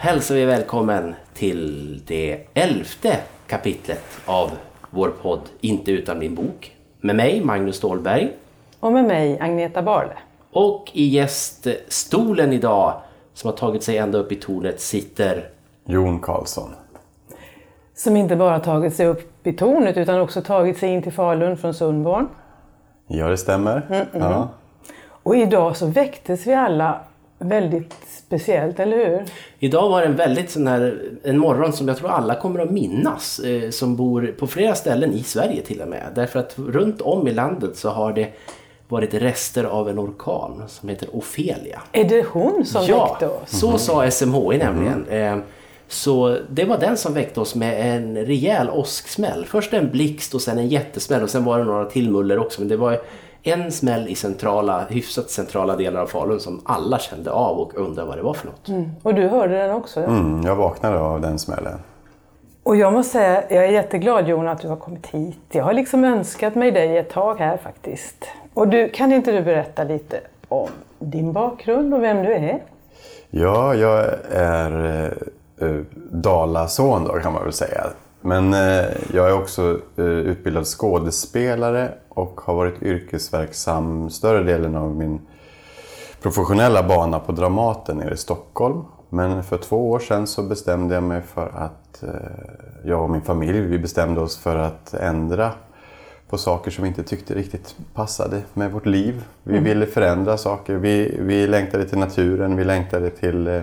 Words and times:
Hälsar 0.00 0.34
vi 0.34 0.44
välkommen 0.44 1.14
till 1.34 2.00
det 2.06 2.40
elfte 2.54 3.16
kapitlet 3.46 4.04
av 4.26 4.50
vår 4.90 5.08
podd 5.08 5.40
Inte 5.60 5.90
utan 5.90 6.18
min 6.18 6.34
bok. 6.34 6.76
Med 7.00 7.16
mig, 7.16 7.44
Magnus 7.44 7.76
Ståhlberg. 7.76 8.32
Och 8.80 8.92
med 8.92 9.04
mig, 9.04 9.40
Agneta 9.40 9.82
Barle. 9.82 10.12
Och 10.52 10.90
i 10.92 11.04
gäststolen 11.04 12.52
idag, 12.52 13.00
som 13.34 13.50
har 13.50 13.56
tagit 13.56 13.82
sig 13.82 13.96
ända 13.96 14.18
upp 14.18 14.32
i 14.32 14.36
tornet, 14.36 14.80
sitter 14.80 15.48
Jon 15.84 16.20
Karlsson. 16.20 16.70
Som 17.94 18.16
inte 18.16 18.36
bara 18.36 18.60
tagit 18.60 18.94
sig 18.94 19.06
upp 19.06 19.46
i 19.46 19.52
tornet 19.52 19.96
utan 19.96 20.20
också 20.20 20.42
tagit 20.42 20.78
sig 20.78 20.88
in 20.90 21.02
till 21.02 21.12
Falun 21.12 21.56
från 21.56 21.74
Sundborn. 21.74 22.28
Ja, 23.06 23.28
det 23.28 23.36
stämmer. 23.36 24.06
Ja. 24.12 24.48
Och 25.22 25.36
idag 25.36 25.76
så 25.76 25.86
väcktes 25.86 26.46
vi 26.46 26.54
alla 26.54 27.00
väldigt 27.38 27.94
speciellt, 28.26 28.80
eller 28.80 28.96
hur? 28.96 29.24
Idag 29.58 29.88
var 29.88 30.00
det 30.00 30.06
en 30.06 30.16
väldigt 30.16 30.50
sån 30.50 30.66
här, 30.66 31.02
en 31.22 31.38
morgon 31.38 31.72
som 31.72 31.88
jag 31.88 31.96
tror 31.96 32.10
alla 32.10 32.34
kommer 32.34 32.60
att 32.60 32.70
minnas. 32.70 33.38
Eh, 33.38 33.70
som 33.70 33.96
bor 33.96 34.34
på 34.38 34.46
flera 34.46 34.74
ställen 34.74 35.12
i 35.12 35.22
Sverige 35.22 35.62
till 35.62 35.80
och 35.80 35.88
med. 35.88 36.02
Därför 36.14 36.38
att 36.38 36.54
runt 36.58 37.00
om 37.00 37.28
i 37.28 37.32
landet 37.32 37.76
så 37.76 37.88
har 37.88 38.12
det 38.12 38.28
varit 38.88 39.14
rester 39.14 39.64
av 39.64 39.88
en 39.88 39.98
orkan 39.98 40.62
som 40.68 40.88
heter 40.88 41.08
Ofelia. 41.12 41.80
Är 41.92 42.04
det 42.04 42.26
hon 42.26 42.64
som 42.66 42.84
ja, 42.86 43.08
väckte 43.10 43.28
oss? 43.28 43.60
så 43.60 43.78
sa 43.78 44.10
SMHI 44.10 44.58
nämligen. 44.58 45.06
Eh, 45.08 45.36
Så 45.90 46.38
det 46.50 46.64
var 46.64 46.78
den 46.78 46.96
som 46.96 47.14
väckte 47.14 47.40
oss 47.40 47.54
med 47.54 47.94
en 47.96 48.16
rejäl 48.26 48.70
åsksmäll. 48.70 49.44
Först 49.46 49.72
en 49.72 49.90
blixt 49.90 50.34
och 50.34 50.42
sen 50.42 50.58
en 50.58 50.68
jättesmäll 50.68 51.22
och 51.22 51.30
sen 51.30 51.44
var 51.44 51.58
det 51.58 51.64
några 51.64 51.84
till 51.84 52.10
muller 52.10 52.38
också. 52.38 52.60
Men 52.60 52.68
det 52.68 52.76
var 52.76 53.00
en 53.50 53.72
smäll 53.72 54.08
i 54.08 54.14
centrala, 54.14 54.84
hyfsat 54.88 55.30
centrala 55.30 55.76
delar 55.76 56.00
av 56.00 56.06
Falun 56.06 56.40
som 56.40 56.60
alla 56.64 56.98
kände 56.98 57.30
av 57.30 57.58
och 57.58 57.74
undrade 57.74 58.08
vad 58.08 58.18
det 58.18 58.22
var 58.22 58.34
för 58.34 58.46
något. 58.46 58.68
Mm. 58.68 58.90
Och 59.02 59.14
du 59.14 59.28
hörde 59.28 59.58
den 59.58 59.70
också? 59.70 60.00
Ja? 60.00 60.06
Mm, 60.06 60.42
jag 60.42 60.56
vaknade 60.56 60.98
av 60.98 61.20
den 61.20 61.38
smällen. 61.38 61.78
Och 62.62 62.76
jag 62.76 62.92
måste 62.92 63.12
säga, 63.12 63.42
jag 63.48 63.64
är 63.64 63.68
jätteglad 63.68 64.28
Jon 64.28 64.48
att 64.48 64.60
du 64.60 64.68
har 64.68 64.76
kommit 64.76 65.06
hit. 65.06 65.38
Jag 65.50 65.64
har 65.64 65.72
liksom 65.72 66.04
önskat 66.04 66.54
mig 66.54 66.70
dig 66.70 66.98
ett 66.98 67.10
tag 67.10 67.38
här 67.38 67.56
faktiskt. 67.56 68.24
Och 68.54 68.68
du, 68.68 68.88
kan 68.88 69.12
inte 69.12 69.32
du 69.32 69.42
berätta 69.42 69.84
lite 69.84 70.20
om 70.48 70.68
din 70.98 71.32
bakgrund 71.32 71.94
och 71.94 72.02
vem 72.02 72.22
du 72.22 72.32
är? 72.32 72.62
Ja, 73.30 73.74
jag 73.74 74.06
är 74.30 74.84
eh, 74.84 75.68
eh, 75.68 75.76
Dalason 76.10 77.04
då 77.04 77.12
kan 77.12 77.32
man 77.32 77.44
väl 77.44 77.52
säga. 77.52 77.86
Men 78.28 78.54
eh, 78.54 78.84
jag 79.12 79.28
är 79.28 79.32
också 79.32 79.80
eh, 79.96 80.04
utbildad 80.04 80.66
skådespelare 80.66 81.92
och 82.08 82.40
har 82.40 82.54
varit 82.54 82.82
yrkesverksam 82.82 84.10
större 84.10 84.44
delen 84.44 84.76
av 84.76 84.96
min 84.96 85.20
professionella 86.22 86.82
bana 86.82 87.18
på 87.18 87.32
Dramaten 87.32 87.96
nere 87.96 88.14
i 88.14 88.16
Stockholm. 88.16 88.84
Men 89.08 89.44
för 89.44 89.58
två 89.58 89.90
år 89.90 89.98
sedan 89.98 90.26
så 90.26 90.42
bestämde 90.42 90.94
jag 90.94 91.02
mig 91.02 91.22
för 91.22 91.46
att 91.54 92.02
eh, 92.02 92.08
jag 92.84 93.02
och 93.02 93.10
min 93.10 93.22
familj, 93.22 93.60
vi 93.60 93.78
bestämde 93.78 94.20
oss 94.20 94.36
för 94.36 94.56
att 94.56 94.94
ändra 94.94 95.52
på 96.28 96.38
saker 96.38 96.70
som 96.70 96.82
vi 96.82 96.88
inte 96.88 97.02
tyckte 97.02 97.34
riktigt 97.34 97.76
passade 97.94 98.42
med 98.54 98.72
vårt 98.72 98.86
liv. 98.86 99.24
Vi 99.42 99.58
ville 99.58 99.86
förändra 99.86 100.36
saker. 100.36 100.74
Vi, 100.74 101.18
vi 101.20 101.46
längtade 101.46 101.84
till 101.84 101.98
naturen, 101.98 102.56
vi 102.56 102.64
längtade 102.64 103.10
till, 103.10 103.62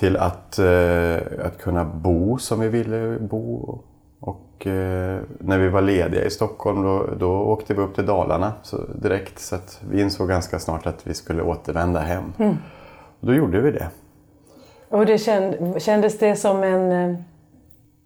till 0.00 0.16
att, 0.16 0.58
eh, 0.58 1.46
att 1.46 1.58
kunna 1.58 1.84
bo 1.84 2.38
som 2.38 2.60
vi 2.60 2.68
ville 2.68 3.18
bo. 3.20 3.78
Och 4.20 4.66
eh, 4.66 5.18
när 5.38 5.58
vi 5.58 5.68
var 5.68 5.80
lediga 5.80 6.24
i 6.24 6.30
Stockholm 6.30 6.82
då, 6.82 7.06
då 7.18 7.32
åkte 7.32 7.74
vi 7.74 7.80
upp 7.80 7.94
till 7.94 8.06
Dalarna 8.06 8.52
så 8.62 8.76
direkt. 8.94 9.38
Så 9.38 9.54
att 9.54 9.80
vi 9.90 10.00
insåg 10.00 10.28
ganska 10.28 10.58
snart 10.58 10.86
att 10.86 11.06
vi 11.06 11.14
skulle 11.14 11.42
återvända 11.42 12.00
hem. 12.00 12.32
Och 13.20 13.26
då 13.26 13.34
gjorde 13.34 13.60
vi 13.60 13.70
det. 13.70 13.88
Och 14.88 15.06
det 15.06 15.18
känd, 15.18 15.82
kändes 15.82 16.18
det 16.18 16.36
som 16.36 16.62
en... 16.62 16.92
eh, 16.92 17.16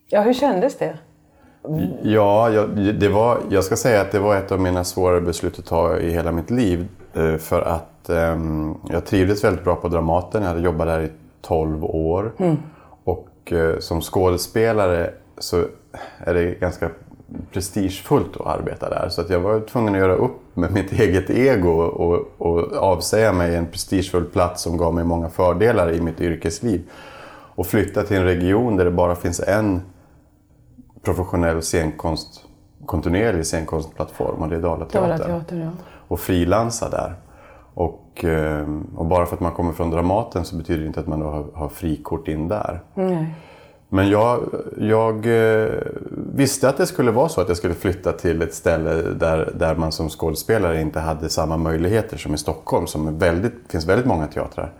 Ja, 0.08 0.20
hur 0.20 0.34
kändes 0.34 0.78
det? 0.78 0.98
Ja, 2.02 2.50
jag, 2.50 2.68
det 3.00 3.08
var, 3.08 3.38
jag 3.50 3.64
ska 3.64 3.76
säga 3.76 4.00
att 4.00 4.12
det 4.12 4.18
var 4.18 4.36
ett 4.36 4.52
av 4.52 4.60
mina 4.60 4.84
svårare 4.84 5.20
beslut 5.20 5.58
att 5.58 5.66
ta 5.66 5.98
i 5.98 6.10
hela 6.10 6.32
mitt 6.32 6.50
liv. 6.50 6.88
För 7.38 7.60
att 7.62 8.08
ehm, 8.08 8.74
jag 8.88 9.04
trivdes 9.06 9.44
väldigt 9.44 9.64
bra 9.64 9.76
på 9.76 9.88
Dramaten. 9.88 10.42
Jag 10.42 10.48
hade 10.48 10.60
jobbat 10.60 10.86
där 10.86 11.00
i 11.00 11.10
12 11.44 11.84
år. 11.84 12.32
Och 13.04 13.52
eh, 13.52 13.78
som 13.78 14.00
skådespelare 14.00 15.10
så 15.38 15.64
är 16.18 16.34
det 16.34 16.60
ganska 16.60 16.90
prestigefullt 17.52 18.36
att 18.36 18.46
arbeta 18.46 18.90
där. 18.90 19.08
Så 19.08 19.20
att 19.20 19.30
jag 19.30 19.40
var 19.40 19.60
tvungen 19.60 19.94
att 19.94 20.00
göra 20.00 20.14
upp 20.14 20.40
med 20.54 20.72
mitt 20.72 20.92
eget 21.00 21.30
ego 21.30 21.70
och, 21.70 22.28
och 22.38 22.72
avsäga 22.76 23.32
mig 23.32 23.54
en 23.54 23.66
prestigefull 23.66 24.24
plats 24.24 24.62
som 24.62 24.76
gav 24.76 24.94
mig 24.94 25.04
många 25.04 25.28
fördelar 25.28 25.92
i 25.92 26.00
mitt 26.00 26.20
yrkesliv. 26.20 26.82
Och 27.56 27.66
flytta 27.66 28.02
till 28.02 28.16
en 28.16 28.24
region 28.24 28.76
där 28.76 28.84
det 28.84 28.90
bara 28.90 29.16
finns 29.16 29.40
en 29.40 29.82
professionell 31.02 31.62
scenkonst, 31.62 32.44
kontinuerlig 32.86 33.46
scenkonstplattform 33.46 34.42
och 34.42 34.48
det 34.48 34.56
är 34.56 34.60
Dalateatern. 34.60 35.10
Dalateatern, 35.10 35.60
ja. 35.60 35.70
Och 36.08 36.20
frilansa 36.20 36.88
där. 36.88 37.14
Och, 37.74 38.24
eh, 38.24 38.66
och 38.96 39.06
bara 39.06 39.26
för 39.26 39.34
att 39.34 39.40
man 39.40 39.52
kommer 39.52 39.72
från 39.72 39.90
Dramaten 39.90 40.44
så 40.44 40.56
betyder 40.56 40.80
det 40.80 40.86
inte 40.86 41.00
att 41.00 41.06
man 41.06 41.22
har, 41.22 41.46
har 41.54 41.68
frikort 41.68 42.28
in 42.28 42.48
där. 42.48 42.80
Nej. 42.94 43.34
Men 43.88 44.08
jag, 44.08 44.40
jag 44.78 45.26
eh, 45.26 45.68
visste 46.34 46.68
att 46.68 46.76
det 46.76 46.86
skulle 46.86 47.10
vara 47.10 47.28
så 47.28 47.40
att 47.40 47.48
jag 47.48 47.56
skulle 47.56 47.74
flytta 47.74 48.12
till 48.12 48.42
ett 48.42 48.54
ställe 48.54 48.94
där, 48.94 49.52
där 49.54 49.74
man 49.74 49.92
som 49.92 50.08
skådespelare 50.08 50.80
inte 50.80 51.00
hade 51.00 51.28
samma 51.28 51.56
möjligheter 51.56 52.16
som 52.16 52.34
i 52.34 52.38
Stockholm. 52.38 52.86
Som 52.86 53.18
väldigt, 53.18 53.54
finns 53.68 53.86
väldigt 53.86 54.06
många 54.06 54.26
teatrar. 54.26 54.72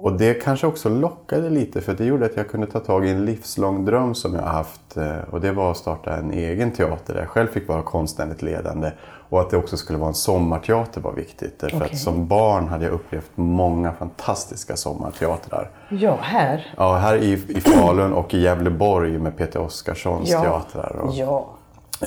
Och 0.00 0.12
det 0.12 0.34
kanske 0.34 0.66
också 0.66 0.88
lockade 0.88 1.50
lite 1.50 1.80
för 1.80 1.94
det 1.94 2.04
gjorde 2.04 2.26
att 2.26 2.36
jag 2.36 2.48
kunde 2.48 2.66
ta 2.66 2.80
tag 2.80 3.06
i 3.06 3.10
en 3.10 3.24
livslång 3.24 3.84
dröm 3.84 4.14
som 4.14 4.34
jag 4.34 4.42
har 4.42 4.48
haft. 4.48 4.96
eh, 4.96 5.16
Och 5.30 5.40
det 5.40 5.52
var 5.52 5.70
att 5.70 5.76
starta 5.76 6.16
en 6.16 6.30
egen 6.32 6.70
teater 6.70 7.14
där 7.14 7.20
jag 7.20 7.28
själv 7.28 7.46
fick 7.48 7.68
vara 7.68 7.82
konstnärligt 7.82 8.42
ledande. 8.42 8.90
Och 9.30 9.40
att 9.40 9.50
det 9.50 9.56
också 9.56 9.76
skulle 9.76 9.98
vara 9.98 10.08
en 10.08 10.14
sommarteater 10.14 11.00
var 11.00 11.12
viktigt. 11.12 11.58
Därför 11.60 11.76
Okej. 11.76 11.88
att 11.92 11.98
som 11.98 12.26
barn 12.26 12.68
hade 12.68 12.84
jag 12.84 12.94
upplevt 12.94 13.30
många 13.34 13.92
fantastiska 13.92 14.76
sommarteatrar. 14.76 15.70
Ja, 15.88 16.18
här. 16.22 16.74
Ja, 16.76 16.96
här 16.96 17.16
i, 17.16 17.32
i 17.48 17.60
Falun 17.60 18.12
och 18.12 18.34
i 18.34 18.40
Gävleborg 18.40 19.18
med 19.18 19.36
Peter 19.36 19.60
Oskarssons 19.60 20.30
Ja. 20.30 20.42
teatrar. 20.42 20.96
Och, 20.96 21.14
Ja. 21.14 21.48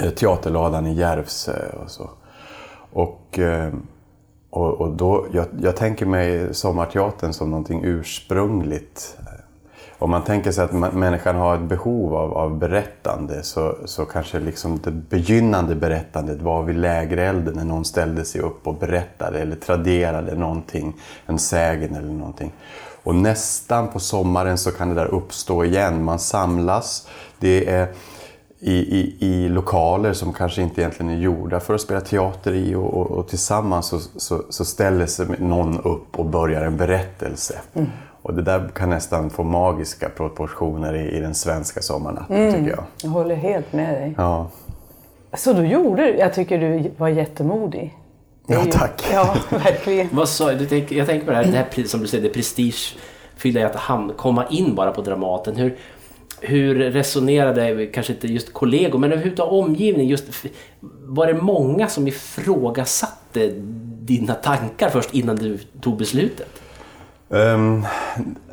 eh, 0.02 0.10
Teaterladan 0.10 0.88
i 0.88 0.94
Järvsö 0.94 1.70
och 1.84 1.92
så. 1.92 2.10
Och, 2.94 3.40
eh, 3.40 3.74
och, 4.52 4.82
och 4.82 4.90
då, 4.90 5.26
jag, 5.32 5.46
jag 5.62 5.76
tänker 5.76 6.06
mig 6.06 6.54
sommarteatern 6.54 7.34
som 7.34 7.50
någonting 7.50 7.82
ursprungligt. 7.84 9.18
Om 10.00 10.10
man 10.10 10.24
tänker 10.24 10.52
sig 10.52 10.64
att 10.64 10.94
människan 10.94 11.36
har 11.36 11.56
ett 11.56 11.62
behov 11.62 12.16
av, 12.16 12.34
av 12.34 12.58
berättande 12.58 13.44
så, 13.44 13.76
så 13.86 14.06
kanske 14.06 14.40
liksom 14.40 14.80
det 14.84 14.92
begynnande 14.92 15.76
berättandet 15.76 16.42
var 16.42 16.64
vid 16.64 16.76
lägerelden 16.76 17.54
när 17.56 17.66
någon 17.66 17.86
ställde 17.86 18.26
sig 18.26 18.42
upp 18.42 18.68
och 18.68 18.76
berättade 18.76 19.40
eller 19.40 19.56
traderade 19.56 20.36
någonting, 20.36 20.94
en 21.26 21.40
sägen 21.40 21.96
eller 21.96 22.14
någonting. 22.14 22.52
Och 23.04 23.16
nästan 23.16 23.88
på 23.88 24.00
sommaren 24.00 24.58
så 24.58 24.72
kan 24.72 24.90
det 24.90 24.96
där 24.96 25.14
uppstå 25.14 25.66
igen. 25.66 26.04
Man 26.04 26.20
samlas. 26.20 27.08
Det 27.40 27.70
är 27.70 27.88
i, 28.64 28.74
i, 29.00 29.16
i 29.20 29.50
lokaler 29.50 30.14
som 30.14 30.34
kanske 30.34 30.62
inte 30.62 30.82
egentligen 30.82 31.12
är 31.12 31.18
gjorda 31.20 31.60
för 31.60 31.74
att 31.76 31.82
spela 31.82 32.02
teater 32.02 32.54
i 32.54 32.76
och, 32.76 32.94
och, 32.94 33.12
och 33.12 33.28
tillsammans 33.28 33.88
så, 33.88 34.00
så, 34.00 34.42
så 34.50 34.66
ställer 34.66 35.06
sig 35.06 35.26
någon 35.40 35.80
upp 35.80 36.20
och 36.20 36.26
börjar 36.26 36.62
en 36.62 36.78
berättelse. 36.78 37.60
Och 38.22 38.34
det 38.34 38.42
där 38.42 38.68
kan 38.76 38.90
nästan 38.90 39.30
få 39.30 39.44
magiska 39.44 40.10
proportioner 40.10 40.94
i, 40.96 41.18
i 41.18 41.20
den 41.20 41.36
svenska 41.36 41.82
sommarnatten 41.82 42.54
tycker 42.54 42.70
jag. 42.70 42.84
Jag 43.04 43.10
håller 43.10 43.36
helt 43.36 43.74
med 43.74 43.94
dig. 43.94 44.14
Ja. 44.18 44.48
Så 45.34 45.54
då 45.54 45.64
gjorde 45.64 46.02
du, 46.04 46.18
jag 46.18 46.34
tycker 46.34 46.60
du 46.60 46.92
var 46.98 47.08
jättemodig. 47.08 47.98
Ja, 48.48 48.66
ju- 48.66 48.72
tack. 48.72 49.04
Ja, 49.14 49.36
verkligen. 49.50 50.10
Vad 50.12 50.30
sa 50.30 50.52
du? 50.54 50.66
tänk- 50.66 50.92
Jag 50.92 51.08
tänker 51.08 51.26
på 51.26 51.32
det 51.32 51.38
här, 51.38 51.44
det 51.46 51.58
här 51.78 51.84
som 51.88 52.00
du 52.00 52.08
säger, 52.08 52.24
det 52.24 52.30
prestigefyllda 52.30 53.60
i 53.60 53.64
att 53.64 53.76
ham- 53.76 54.14
komma 54.18 54.46
in 54.50 54.76
bara 54.76 54.92
på 54.92 55.02
Dramaten. 55.02 55.56
Hur, 55.56 55.78
hur 56.42 56.76
resonerade, 56.76 57.86
kanske 57.86 58.14
inte 58.14 58.28
just 58.28 58.54
kollegor, 58.54 59.00
men 59.00 59.12
överhuvudtaget 59.12 59.52
omgivning? 59.52 60.10
Just, 60.10 60.46
var 61.06 61.28
det 61.28 61.34
många 61.34 61.88
som 61.88 62.08
ifrågasatte 62.08 63.52
dina 64.02 64.34
tankar 64.34 64.90
först 64.90 65.14
innan 65.14 65.36
du 65.36 65.58
tog 65.82 65.98
beslutet? 65.98 66.62
Um, 67.30 67.86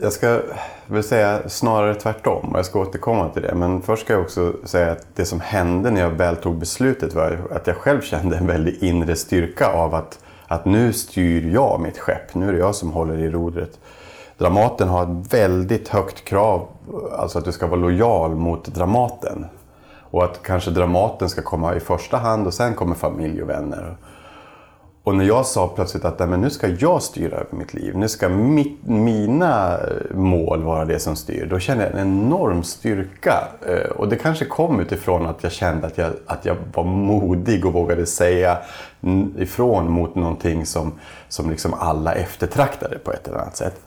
jag 0.00 0.12
ska 0.12 0.40
väl 0.86 1.02
säga 1.02 1.48
snarare 1.48 1.94
tvärtom 1.94 2.48
och 2.48 2.58
jag 2.58 2.66
ska 2.66 2.80
återkomma 2.80 3.28
till 3.28 3.42
det. 3.42 3.54
Men 3.54 3.82
först 3.82 4.04
ska 4.04 4.12
jag 4.12 4.22
också 4.22 4.54
säga 4.64 4.92
att 4.92 5.06
det 5.14 5.24
som 5.24 5.40
hände 5.40 5.90
när 5.90 6.00
jag 6.00 6.10
väl 6.10 6.36
tog 6.36 6.58
beslutet 6.58 7.14
var 7.14 7.38
att 7.50 7.66
jag 7.66 7.76
själv 7.76 8.00
kände 8.00 8.36
en 8.36 8.46
väldig 8.46 8.82
inre 8.82 9.16
styrka 9.16 9.66
av 9.66 9.94
att, 9.94 10.18
att 10.46 10.64
nu 10.64 10.92
styr 10.92 11.52
jag 11.54 11.80
mitt 11.80 11.98
skepp. 11.98 12.34
Nu 12.34 12.48
är 12.48 12.52
det 12.52 12.58
jag 12.58 12.74
som 12.74 12.90
håller 12.90 13.18
i 13.18 13.30
rodret. 13.30 13.78
Dramaten 14.38 14.88
har 14.88 15.02
ett 15.02 15.34
väldigt 15.34 15.88
högt 15.88 16.24
krav, 16.24 16.68
alltså 17.12 17.38
att 17.38 17.44
du 17.44 17.52
ska 17.52 17.66
vara 17.66 17.80
lojal 17.80 18.34
mot 18.34 18.64
Dramaten. 18.66 19.46
Och 20.10 20.24
att 20.24 20.42
kanske 20.42 20.70
Dramaten 20.70 21.28
ska 21.28 21.42
komma 21.42 21.74
i 21.74 21.80
första 21.80 22.16
hand 22.16 22.46
och 22.46 22.54
sen 22.54 22.74
kommer 22.74 22.94
familj 22.94 23.42
och 23.42 23.48
vänner. 23.48 23.96
och 25.04 25.14
när 25.16 25.24
jag 25.24 25.46
sa 25.46 25.68
plötsligt 25.68 26.04
att 26.04 26.18
Nej, 26.18 26.28
men 26.28 26.40
nu 26.40 26.50
ska 26.50 26.68
jag 26.68 27.02
styra 27.02 27.36
över 27.36 27.56
mitt 27.56 27.74
liv, 27.74 27.96
nu 27.96 28.08
ska 28.08 28.28
mitt, 28.28 28.86
mina 28.86 29.78
eh, 29.78 30.16
mål 30.16 30.62
vara 30.62 30.84
det 30.84 30.98
som 30.98 31.16
styr, 31.16 31.46
då 31.46 31.58
kände 31.58 31.84
jag 31.84 31.92
en 31.92 31.98
enorm 31.98 32.62
styrka. 32.62 33.48
Eh, 33.66 33.90
och 33.90 34.08
det 34.08 34.16
kanske 34.16 34.44
kom 34.44 34.80
utifrån 34.80 35.26
att 35.26 35.42
jag 35.42 35.52
kände 35.52 35.86
att 35.86 35.98
jag, 35.98 36.12
att 36.26 36.44
jag 36.44 36.56
var 36.74 36.84
modig 36.84 37.66
och 37.66 37.72
vågade 37.72 38.06
säga 38.06 38.58
ifrån 39.38 39.90
mot 39.90 40.14
någonting 40.14 40.66
som, 40.66 40.92
som 41.28 41.50
liksom 41.50 41.74
alla 41.74 42.14
eftertraktade 42.14 42.98
på 42.98 43.12
ett 43.12 43.28
eller 43.28 43.38
annat 43.38 43.56
sätt. 43.56 43.80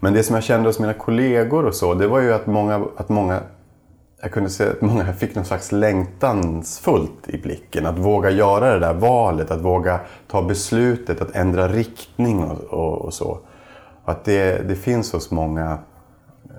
Men 0.00 0.12
det 0.12 0.22
som 0.22 0.34
jag 0.34 0.44
kände 0.44 0.68
hos 0.68 0.78
mina 0.78 0.92
kollegor 0.92 1.66
och 1.66 1.74
så, 1.74 1.94
det 1.94 2.06
var 2.06 2.20
ju 2.20 2.32
att 2.32 2.46
många, 2.46 2.84
att 2.96 3.08
många 3.08 3.40
jag 4.22 4.32
kunde 4.32 4.50
se 4.50 4.68
att 4.68 4.80
många 4.80 5.12
fick 5.12 5.34
någon 5.34 5.44
slags 5.44 5.72
längtansfullt 5.72 7.28
i 7.28 7.38
blicken. 7.38 7.86
Att 7.86 7.98
våga 7.98 8.30
göra 8.30 8.72
det 8.72 8.78
där 8.78 8.94
valet, 8.94 9.50
att 9.50 9.60
våga 9.60 10.00
ta 10.28 10.42
beslutet, 10.42 11.20
att 11.20 11.36
ändra 11.36 11.68
riktning 11.68 12.44
och, 12.44 12.64
och, 12.64 13.04
och 13.04 13.14
så. 13.14 13.38
Att 14.04 14.24
det, 14.24 14.68
det 14.68 14.74
finns 14.74 15.12
hos 15.12 15.30
många 15.30 15.78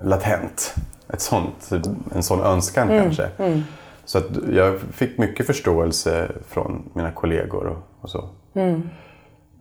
latent. 0.02 0.74
Ett 1.08 1.20
sånt, 1.20 1.70
en 2.14 2.22
sån 2.22 2.40
önskan 2.40 2.90
mm, 2.90 3.02
kanske. 3.02 3.28
Mm. 3.38 3.62
Så 4.04 4.18
att 4.18 4.24
jag 4.52 4.80
fick 4.80 5.18
mycket 5.18 5.46
förståelse 5.46 6.30
från 6.48 6.90
mina 6.92 7.10
kollegor 7.10 7.66
och, 7.66 7.78
och 8.00 8.10
så. 8.10 8.28
Mm. 8.54 8.88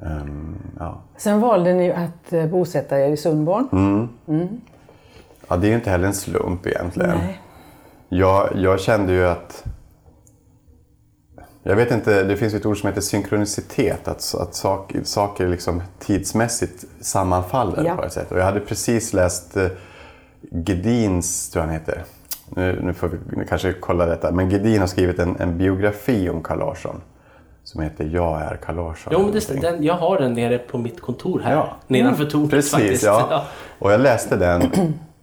Um, 0.01 0.57
ja. 0.79 1.01
Sen 1.17 1.39
valde 1.39 1.73
ni 1.73 1.91
att 1.91 2.33
eh, 2.33 2.45
bosätta 2.45 2.99
er 2.99 3.11
i 3.11 3.17
Sundborn. 3.17 3.67
Mm. 3.71 4.09
mm. 4.27 4.61
Ja, 5.47 5.57
det 5.57 5.67
är 5.67 5.69
ju 5.69 5.75
inte 5.75 5.89
heller 5.89 6.07
en 6.07 6.13
slump 6.13 6.67
egentligen. 6.67 7.17
Nej. 7.17 7.41
Jag, 8.09 8.49
jag 8.55 8.79
kände 8.79 9.13
ju 9.13 9.27
att... 9.27 9.63
Jag 11.63 11.75
vet 11.75 11.91
inte, 11.91 12.23
det 12.23 12.37
finns 12.37 12.53
ett 12.53 12.65
ord 12.65 12.79
som 12.79 12.87
heter 12.87 13.01
synkronicitet. 13.01 14.07
Att, 14.07 14.35
att 14.35 14.55
sak, 14.55 14.95
saker 15.03 15.47
liksom 15.47 15.81
tidsmässigt 15.99 16.85
sammanfaller 17.01 17.85
ja. 17.85 17.95
på 17.95 18.03
ett 18.03 18.13
sätt. 18.13 18.31
Och 18.31 18.39
jag 18.39 18.45
hade 18.45 18.59
precis 18.59 19.13
läst 19.13 19.57
eh, 19.57 19.67
Gedins, 20.51 21.49
tror 21.49 21.61
jag 21.63 21.67
han 21.67 21.79
heter. 21.79 22.03
Nu, 22.49 22.81
nu 22.83 22.93
får 22.93 23.07
vi 23.07 23.45
kanske 23.45 23.73
kolla 23.73 24.05
detta. 24.05 24.31
Men 24.31 24.49
Gedin 24.49 24.79
har 24.79 24.87
skrivit 24.87 25.19
en, 25.19 25.35
en 25.35 25.57
biografi 25.57 26.29
om 26.29 26.43
Carl 26.43 26.59
Larsson. 26.59 27.01
Som 27.63 27.81
heter 27.81 28.09
Jag 28.13 28.41
är 28.41 28.57
Carl 28.57 28.75
Larsson. 28.75 29.13
Jo, 29.15 29.19
men 29.23 29.31
det, 29.31 29.61
den, 29.61 29.83
jag 29.83 29.93
har 29.93 30.19
den 30.19 30.33
nere 30.33 30.57
på 30.57 30.77
mitt 30.77 31.01
kontor 31.01 31.39
här. 31.39 31.53
Ja. 31.53 31.75
Nedanför 31.87 32.25
tornet 32.25 32.49
Precis, 32.49 32.71
faktiskt. 32.71 33.03
Ja. 33.03 33.43
Och 33.79 33.91
jag 33.91 34.01
läste 34.01 34.35
den. 34.35 34.61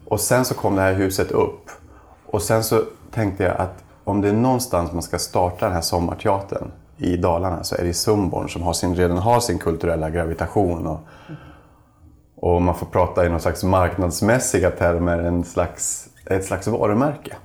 Och 0.05 0.21
sen 0.21 0.45
så 0.45 0.55
kom 0.55 0.77
det 0.77 0.83
här 0.83 0.93
huset 0.93 1.31
upp. 1.31 1.71
Och 2.27 2.43
sen 2.43 2.65
så 2.65 2.83
tänkte 3.11 3.45
jag 3.45 3.57
att 3.57 3.85
om 4.05 4.21
det 4.21 4.29
är 4.29 4.33
någonstans 4.33 4.93
man 4.93 5.03
ska 5.03 5.19
starta 5.19 5.67
den 5.67 5.75
här 5.75 5.81
sommarteatern 5.81 6.71
i 6.97 7.17
Dalarna 7.17 7.65
så 7.65 7.75
är 7.75 7.83
det 7.83 7.89
i 7.89 7.95
Sundborn 7.95 8.49
som 8.49 8.63
har 8.63 8.73
sin, 8.73 8.95
redan 8.95 9.17
har 9.17 9.41
sin 9.41 9.59
kulturella 9.59 10.11
gravitation. 10.11 10.87
Och, 10.87 11.01
och 12.37 12.63
man 12.63 12.75
får 12.75 12.87
prata 12.87 13.27
i 13.27 13.29
någon 13.29 13.41
slags 13.41 13.65
marknadsmässiga 13.65 14.71
termer, 14.71 15.19
en 15.19 15.45
slags, 15.45 16.09
ett 16.27 16.45
slags 16.45 16.67
varumärke. 16.67 17.37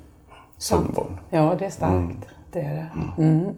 Sundborn. 0.57 1.19
Ja, 1.29 1.55
det 1.59 1.65
är 1.65 1.69
starkt. 1.69 1.93
Mm. 1.93 2.21
Det 2.51 2.59
är 2.59 2.73
det. 2.73 2.89
Mm. 2.95 3.39
mm. 3.39 3.55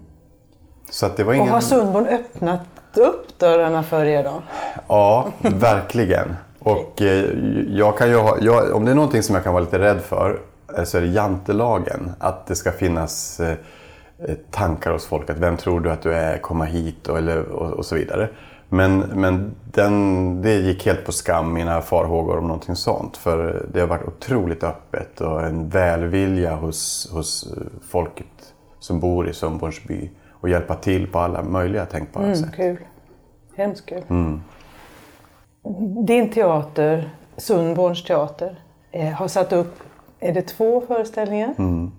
Så 0.90 1.10
det 1.16 1.24
var 1.24 1.34
ingen... 1.34 1.48
Och 1.48 1.54
har 1.54 1.62
Sundborn 1.62 2.06
öppnat 2.06 2.62
upp 2.94 3.40
dörrarna 3.40 3.84
för 3.84 4.06
er 4.06 4.24
då? 4.24 4.42
Ja, 4.88 5.28
verkligen. 5.40 6.36
Och 6.60 7.02
eh, 7.02 7.26
jag 7.70 7.98
kan 7.98 8.10
ju 8.10 8.16
ha, 8.16 8.38
jag, 8.42 8.76
om 8.76 8.86
det 8.86 8.92
är 8.92 8.96
någonting 8.96 9.24
som 9.24 9.36
jag 9.36 9.44
kan 9.44 9.54
vara 9.54 9.64
lite 9.64 9.80
rädd 9.80 10.02
för 10.02 10.40
Eh, 10.78 10.84
så 10.84 10.98
är 10.98 11.02
det 11.02 11.08
jantelagen. 11.08 12.12
Att 12.20 12.48
det 12.48 12.56
ska 12.56 12.72
finnas 12.72 13.40
eh, 13.40 13.56
tankar 14.52 14.92
hos 14.92 15.06
folk. 15.06 15.30
Att 15.30 15.38
vem 15.38 15.58
tror 15.58 15.80
du 15.80 15.92
att 15.92 16.02
du 16.02 16.14
är? 16.14 16.38
Komma 16.38 16.66
hit 16.66 17.08
och, 17.08 17.18
eller, 17.18 17.44
och, 17.44 17.72
och 17.72 17.86
så 17.86 17.96
vidare. 17.96 18.30
Men, 18.70 18.98
men 19.00 19.56
den, 19.72 20.42
det 20.42 20.56
gick 20.56 20.86
helt 20.86 21.06
på 21.06 21.12
skam, 21.12 21.54
mina 21.54 21.82
farhågor 21.82 22.38
om 22.38 22.48
någonting 22.48 22.76
sånt. 22.76 23.18
För 23.18 23.66
det 23.74 23.80
har 23.80 23.88
varit 23.88 24.08
otroligt 24.08 24.64
öppet 24.64 25.22
och 25.22 25.44
en 25.44 25.70
välvilja 25.70 26.56
hos, 26.56 27.10
hos 27.12 27.54
folket 27.90 28.54
som 28.80 29.00
bor 29.00 29.30
i 29.30 29.34
Sundbornsby. 29.34 30.10
Och 30.46 30.50
hjälpa 30.50 30.76
till 30.76 31.08
på 31.08 31.20
alla 31.20 31.44
möjliga 31.44 31.86
tänkbara 31.86 32.24
mm, 32.24 32.36
sätt. 32.36 32.56
Kul. 32.56 32.78
Hemskt 33.56 33.86
kul. 33.86 34.04
Mm. 34.10 34.42
Din 36.06 36.32
teater, 36.32 37.10
Sundborns 37.38 38.04
teater, 38.04 38.60
har 39.16 39.28
satt 39.28 39.54
upp 39.54 39.84
är 40.20 40.34
det 40.34 40.42
två 40.42 40.82
föreställningar. 40.82 41.54
Mm. 41.58 41.92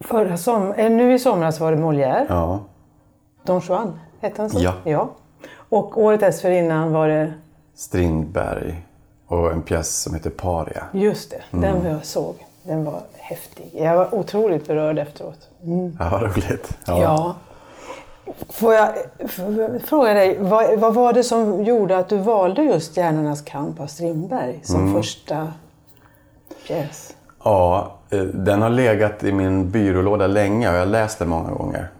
Förra 0.00 0.36
som, 0.36 0.72
eh, 0.72 0.90
nu 0.90 1.14
i 1.14 1.18
somras 1.18 1.60
var 1.60 1.72
det 1.72 1.78
Molière. 1.78 2.26
Ja. 2.28 2.60
Don 3.42 3.60
Juan, 3.68 4.00
hette 4.20 4.42
han 4.42 4.50
så? 4.50 4.60
Ja. 4.60 4.74
ja. 4.84 5.10
Och 5.54 5.98
året 5.98 6.20
dessförinnan 6.20 6.92
var 6.92 7.08
det? 7.08 7.32
Strindberg 7.74 8.86
och 9.26 9.52
en 9.52 9.62
pjäs 9.62 10.02
som 10.02 10.14
heter 10.14 10.30
Paria. 10.30 10.84
Just 10.92 11.30
det, 11.30 11.42
den 11.50 11.64
mm. 11.64 11.86
jag 11.86 12.04
såg. 12.04 12.34
Den 12.66 12.84
var 12.84 13.00
häftig. 13.12 13.70
Jag 13.72 13.96
var 13.96 14.14
otroligt 14.14 14.66
berörd 14.66 14.98
efteråt. 14.98 15.48
Mm. 15.64 15.96
Ja, 16.00 16.08
vad 16.10 16.22
roligt. 16.22 16.78
Ja. 16.86 17.02
ja. 17.02 17.34
Får 18.48 18.74
jag 18.74 18.94
fråga 19.84 20.14
dig, 20.14 20.38
vad, 20.40 20.78
vad, 20.78 20.94
var 20.94 21.12
det 21.12 21.24
som 21.24 21.64
gjorde 21.64 21.98
att 21.98 22.08
du 22.08 22.18
valde 22.18 22.62
just 22.62 22.96
Hjärnornas 22.96 23.42
kamp 23.42 23.80
av 23.80 23.86
Strindberg 23.86 24.60
som 24.62 24.80
mm. 24.80 24.94
första 24.94 25.52
pjäs? 26.66 27.14
Ja, 27.44 27.98
eh, 28.10 28.22
den 28.22 28.62
har 28.62 28.70
legat 28.70 29.24
i 29.24 29.32
min 29.32 29.70
byrålåda 29.70 30.26
länge 30.26 30.68
och 30.68 30.74
jag 30.74 30.80
har 30.80 30.86
läst 30.86 31.18
den 31.18 31.28
många 31.28 31.50
gånger. 31.50 31.90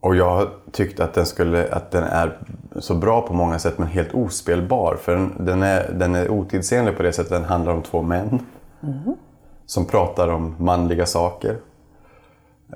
Och 0.00 0.16
jag 0.16 0.30
har 0.30 0.48
tyckt 0.72 1.00
att 1.00 1.14
den, 1.14 1.26
skulle, 1.26 1.72
att 1.72 1.90
den 1.90 2.04
är 2.04 2.38
så 2.78 2.94
bra 2.94 3.22
på 3.22 3.34
många 3.34 3.58
sätt 3.58 3.78
men 3.78 3.88
helt 3.88 4.14
ospelbar. 4.14 4.96
För 5.00 5.12
den, 5.12 5.32
den 5.38 5.62
är, 5.62 5.92
den 5.92 6.14
är 6.14 6.30
otidsenlig 6.30 6.96
på 6.96 7.02
det 7.02 7.12
sättet 7.12 7.32
att 7.32 7.38
den 7.42 7.50
handlar 7.50 7.72
om 7.72 7.82
två 7.82 8.02
män. 8.02 8.46
Mm. 8.82 9.16
Som 9.66 9.84
pratar 9.84 10.28
om 10.28 10.54
manliga 10.58 11.06
saker. 11.06 11.56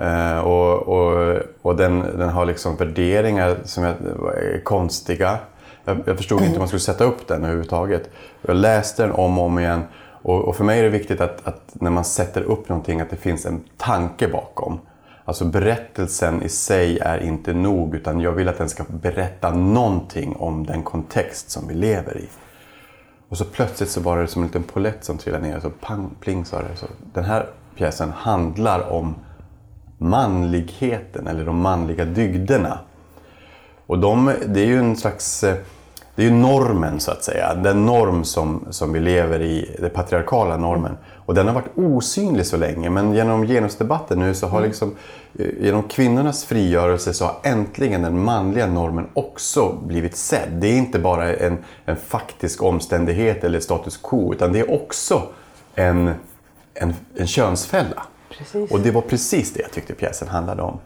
Eh, 0.00 0.38
och 0.38 0.88
och, 0.88 1.36
och 1.62 1.76
den, 1.76 2.00
den 2.00 2.28
har 2.28 2.46
liksom 2.46 2.76
värderingar 2.76 3.56
som 3.64 3.84
är 3.84 4.60
konstiga. 4.64 5.38
Jag, 5.84 6.02
jag 6.06 6.16
förstod 6.16 6.40
inte 6.40 6.52
hur 6.52 6.58
man 6.58 6.68
skulle 6.68 6.80
sätta 6.80 7.04
upp 7.04 7.28
den 7.28 7.44
överhuvudtaget. 7.44 8.10
Jag 8.42 8.56
läste 8.56 9.02
den 9.02 9.12
om 9.12 9.38
och 9.38 9.44
om 9.44 9.58
igen 9.58 9.82
och, 10.24 10.44
och, 10.44 10.56
för 10.56 10.64
mig 10.64 10.78
är 10.78 10.82
det 10.82 10.88
viktigt 10.88 11.20
att, 11.20 11.46
att, 11.46 11.60
när 11.72 11.90
man 11.90 12.04
sätter 12.04 12.42
upp 12.42 12.68
någonting 12.68 13.00
att 13.00 13.10
det 13.10 13.16
finns 13.16 13.46
en 13.46 13.64
tanke 13.76 14.28
bakom. 14.28 14.80
Alltså 15.24 15.44
berättelsen 15.44 16.42
i 16.42 16.48
sig 16.48 16.98
är 16.98 17.18
inte 17.18 17.52
nog 17.52 17.94
utan 17.94 18.20
jag 18.20 18.32
vill 18.32 18.48
att 18.48 18.58
den 18.58 18.68
ska 18.68 18.84
berätta 18.88 19.54
någonting 19.54 20.36
om 20.36 20.66
den 20.66 20.82
kontext 20.82 21.50
som 21.50 21.68
vi 21.68 21.74
lever 21.74 22.16
i. 22.16 22.28
Och 23.28 23.38
så 23.38 23.44
plötsligt 23.44 23.90
så 23.90 24.00
var 24.00 24.18
det 24.18 24.28
som 24.28 24.42
en 24.42 24.46
liten 24.46 24.62
polett 24.62 25.04
som 25.04 25.18
trillade 25.18 25.46
ner. 25.46 25.60
Så 25.60 25.70
pang, 25.70 26.10
pling 26.20 26.44
sa 26.44 26.58
det. 26.58 26.76
Så 26.76 26.86
den 27.12 27.24
här 27.24 27.46
pjäsen 27.76 28.12
handlar 28.12 28.92
om 28.92 29.14
manligheten 29.98 31.26
eller 31.26 31.44
de 31.44 31.56
manliga 31.56 32.04
dygderna. 32.04 32.78
Och 33.86 33.98
de, 33.98 34.34
det 34.46 34.60
är 34.60 34.66
ju 34.66 34.78
en 34.78 34.96
slags 34.96 35.44
eh, 35.44 35.56
det 36.14 36.22
är 36.22 36.26
ju 36.26 36.32
normen 36.34 37.00
så 37.00 37.10
att 37.10 37.24
säga. 37.24 37.54
Den 37.54 37.86
norm 37.86 38.24
som, 38.24 38.66
som 38.70 38.92
vi 38.92 39.00
lever 39.00 39.42
i, 39.42 39.76
den 39.78 39.90
patriarkala 39.90 40.56
normen. 40.56 40.96
Och 41.26 41.34
den 41.34 41.46
har 41.46 41.54
varit 41.54 41.78
osynlig 41.78 42.46
så 42.46 42.56
länge 42.56 42.90
men 42.90 43.14
genom 43.14 43.46
genusdebatten 43.46 44.18
nu 44.18 44.34
så 44.34 44.46
har 44.46 44.58
mm. 44.58 44.68
liksom 44.68 44.94
eh, 45.38 45.46
genom 45.60 45.82
kvinnornas 45.82 46.44
frigörelse 46.44 47.14
så 47.14 47.24
har 47.24 47.36
äntligen 47.42 48.02
den 48.02 48.24
manliga 48.24 48.66
normen 48.66 49.06
också 49.14 49.72
blivit 49.86 50.16
sedd. 50.16 50.48
Det 50.52 50.66
är 50.66 50.76
inte 50.76 50.98
bara 50.98 51.36
en, 51.36 51.58
en 51.84 51.96
faktisk 51.96 52.62
omständighet 52.62 53.44
eller 53.44 53.60
status 53.60 53.96
quo 53.96 54.34
utan 54.34 54.52
det 54.52 54.60
är 54.60 54.70
också 54.70 55.22
en, 55.74 56.10
en, 56.74 56.94
en 57.16 57.26
könsfälla. 57.26 58.02
Precis. 58.38 58.70
Och 58.70 58.80
det 58.80 58.90
var 58.90 59.02
precis 59.02 59.52
det 59.52 59.60
jag 59.60 59.70
tyckte 59.70 59.94
pjäsen 59.94 60.28
handlade 60.28 60.62
om. 60.62 60.78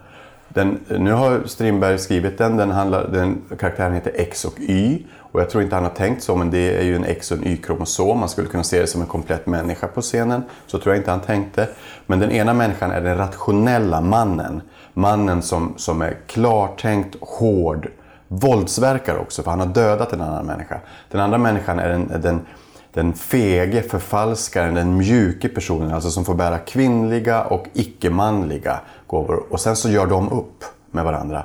Den, 0.49 0.78
nu 0.88 1.12
har 1.12 1.43
Strindberg 1.47 1.99
skrivit 1.99 2.38
den, 2.38 2.57
den, 2.57 2.71
handlar, 2.71 3.09
den 3.09 3.43
karaktären 3.59 3.95
heter 3.95 4.12
X 4.14 4.45
och 4.45 4.61
Y. 4.61 5.02
Och 5.33 5.40
jag 5.40 5.50
tror 5.50 5.62
inte 5.62 5.75
han 5.75 5.85
har 5.85 5.90
tänkt 5.90 6.23
så, 6.23 6.37
men 6.37 6.50
det 6.50 6.78
är 6.78 6.83
ju 6.83 6.97
en 6.97 7.05
X 7.05 7.31
och 7.31 7.38
en 7.38 7.47
Y-kromosom. 7.47 8.19
Man 8.19 8.28
skulle 8.28 8.49
kunna 8.49 8.64
se 8.64 8.81
det 8.81 8.87
som 8.87 9.00
en 9.00 9.07
komplett 9.07 9.47
människa 9.47 9.88
på 9.88 10.00
scenen. 10.00 10.43
Så 10.67 10.78
tror 10.78 10.95
jag 10.95 11.00
inte 11.00 11.11
han 11.11 11.21
tänkte. 11.21 11.69
Men 12.07 12.19
den 12.19 12.31
ena 12.31 12.55
människan 12.55 12.90
är 12.90 13.00
den 13.00 13.17
rationella 13.17 14.00
mannen. 14.00 14.62
Mannen 14.95 15.43
som, 15.43 15.75
som 15.76 16.02
är 16.02 16.17
klartänkt, 16.26 17.17
hård, 17.21 17.88
våldsverkar 18.28 19.17
också, 19.17 19.43
för 19.43 19.50
han 19.50 19.61
har 19.61 19.67
dödat 19.67 20.12
en 20.12 20.21
annan 20.21 20.47
människa. 20.47 20.81
Den 21.11 21.21
andra 21.21 21.38
människan 21.38 21.78
är 21.78 21.88
den, 21.88 22.21
den, 22.23 22.40
den 22.93 23.12
fege 23.12 23.83
förfalskaren, 23.83 24.75
den 24.75 24.97
mjuke 24.97 25.49
personen, 25.49 25.93
alltså 25.93 26.11
som 26.11 26.25
får 26.25 26.35
bära 26.35 26.59
kvinnliga 26.59 27.45
och 27.45 27.67
icke-manliga 27.73 28.81
gåvor. 29.09 29.43
Och 29.50 29.61
sen 29.61 29.77
så 29.77 29.88
gör 29.88 30.07
de 30.07 30.33
upp 30.33 30.65
med 30.91 31.05
varandra. 31.05 31.45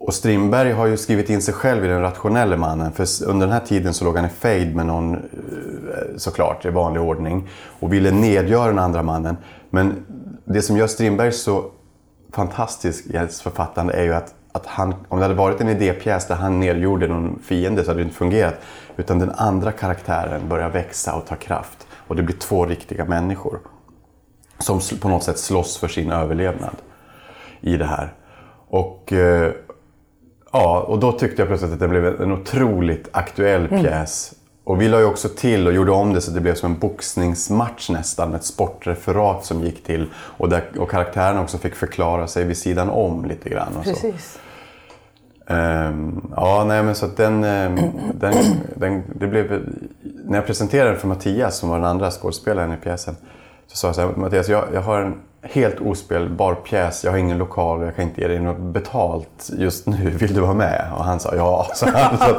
Och 0.00 0.14
Strindberg 0.14 0.72
har 0.72 0.86
ju 0.86 0.96
skrivit 0.96 1.30
in 1.30 1.42
sig 1.42 1.54
själv 1.54 1.84
i 1.84 1.88
den 1.88 2.00
rationella 2.00 2.56
mannen. 2.56 2.92
För 2.92 3.06
under 3.26 3.46
den 3.46 3.52
här 3.52 3.66
tiden 3.66 3.94
så 3.94 4.04
låg 4.04 4.16
han 4.16 4.24
i 4.24 4.28
fejd 4.28 4.76
med 4.76 4.86
någon, 4.86 5.14
eh, 5.14 5.20
såklart, 6.16 6.64
i 6.64 6.70
vanlig 6.70 7.02
ordning. 7.02 7.48
Och 7.80 7.92
ville 7.92 8.10
nedgöra 8.10 8.66
den 8.66 8.78
andra 8.78 9.02
mannen. 9.02 9.36
Men 9.70 10.04
det 10.44 10.62
som 10.62 10.76
gör 10.76 10.86
Strindberg 10.86 11.32
så 11.32 11.64
fantastisk 12.32 13.06
i 13.06 13.16
hans 13.16 13.42
författande 13.42 13.92
är 13.92 14.02
ju 14.02 14.14
att, 14.14 14.34
att 14.52 14.66
han, 14.66 14.94
om 15.08 15.18
det 15.18 15.24
hade 15.24 15.34
varit 15.34 15.60
en 15.60 15.68
idépjäs 15.68 16.26
där 16.26 16.34
han 16.34 16.60
nedgjorde 16.60 17.08
någon 17.08 17.38
fiende 17.42 17.84
så 17.84 17.90
hade 17.90 18.00
det 18.00 18.04
inte 18.04 18.16
fungerat. 18.16 18.54
Utan 18.96 19.18
den 19.18 19.30
andra 19.30 19.72
karaktären 19.72 20.48
börjar 20.48 20.70
växa 20.70 21.14
och 21.14 21.26
ta 21.26 21.34
kraft. 21.36 21.86
Och 22.06 22.16
det 22.16 22.22
blir 22.22 22.36
två 22.36 22.66
riktiga 22.66 23.04
människor. 23.04 23.58
Som 24.58 24.80
på 25.00 25.08
något 25.08 25.22
sätt 25.22 25.38
slåss 25.38 25.76
för 25.76 25.88
sin 25.88 26.12
överlevnad 26.12 26.76
i 27.60 27.76
det 27.76 27.84
här. 27.84 28.14
Och, 28.68 29.12
eh, 29.12 29.52
ja, 30.52 30.80
och 30.80 30.98
då 30.98 31.12
tyckte 31.12 31.42
jag 31.42 31.48
plötsligt 31.48 31.72
att 31.72 31.80
det 31.80 31.88
blev 31.88 32.20
en 32.20 32.32
otroligt 32.32 33.08
aktuell 33.12 33.68
pjäs. 33.68 34.34
Och 34.64 34.80
vi 34.80 34.88
la 34.88 34.98
ju 34.98 35.04
också 35.04 35.28
till 35.28 35.66
och 35.66 35.72
gjorde 35.72 35.92
om 35.92 36.14
det 36.14 36.20
så 36.20 36.30
det 36.30 36.40
blev 36.40 36.54
som 36.54 36.72
en 36.72 36.78
boxningsmatch 36.78 37.90
nästan 37.90 38.34
ett 38.34 38.44
sportreferat 38.44 39.44
som 39.44 39.64
gick 39.64 39.84
till. 39.84 40.06
Och, 40.14 40.48
där, 40.48 40.64
och 40.78 40.90
karaktären 40.90 41.38
också 41.38 41.58
fick 41.58 41.74
förklara 41.74 42.26
sig 42.26 42.44
vid 42.44 42.56
sidan 42.56 42.90
om 42.90 43.24
lite 43.24 43.48
grann. 43.48 43.76
Och 43.76 43.84
så. 43.84 43.90
Precis. 43.90 44.38
Ehm, 45.46 46.32
ja, 46.36 46.64
nej 46.64 46.82
men 46.82 46.94
så 46.94 47.06
att 47.06 47.16
den, 47.16 47.44
ehm, 47.44 47.76
den, 48.14 48.34
den, 48.76 49.02
det 49.14 49.26
blev, 49.26 49.62
när 50.24 50.38
jag 50.38 50.46
presenterade 50.46 50.90
den 50.90 51.00
för 51.00 51.08
Mattias 51.08 51.58
som 51.58 51.68
var 51.68 51.76
den 51.76 51.86
andra 51.86 52.10
skådespelaren 52.10 52.72
i 52.72 52.76
pjäsen. 52.76 53.16
Så 53.68 53.76
sa 53.76 53.86
jag 53.88 53.94
så 53.94 54.00
här, 54.00 54.08
Mattias 54.16 54.48
jag, 54.48 54.64
jag 54.74 54.80
har 54.80 55.00
en 55.00 55.20
helt 55.42 55.80
ospelbar 55.80 56.54
pjäs, 56.54 57.04
jag 57.04 57.10
har 57.10 57.18
ingen 57.18 57.38
lokal 57.38 57.80
och 57.80 57.86
jag 57.86 57.96
kan 57.96 58.04
inte 58.04 58.20
ge 58.20 58.28
dig 58.28 58.38
något 58.40 58.58
betalt 58.58 59.50
just 59.58 59.86
nu. 59.86 60.10
Vill 60.10 60.34
du 60.34 60.40
vara 60.40 60.54
med? 60.54 60.84
Och 60.98 61.04
han 61.04 61.20
sa 61.20 61.34
ja. 61.34 61.66
Så, 61.74 61.86
han, 61.86 62.18
så, 62.18 62.34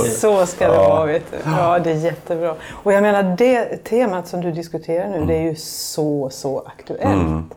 och, 0.00 0.06
Så 0.06 0.46
ska 0.46 0.68
det 0.68 0.74
Ja. 0.74 0.88
vara. 0.88 1.06
Vet 1.06 1.24
du. 1.30 1.36
Ja, 1.50 1.78
det 1.78 1.90
är 1.90 1.94
jättebra. 1.94 2.54
Och 2.70 2.92
jag 2.92 3.02
menar, 3.02 3.22
det 3.38 3.84
temat 3.84 4.28
som 4.28 4.40
du 4.40 4.52
diskuterar 4.52 5.08
nu, 5.10 5.24
det 5.26 5.34
är 5.36 5.42
ju 5.42 5.54
så, 5.56 6.30
så 6.30 6.62
aktuellt. 6.66 7.54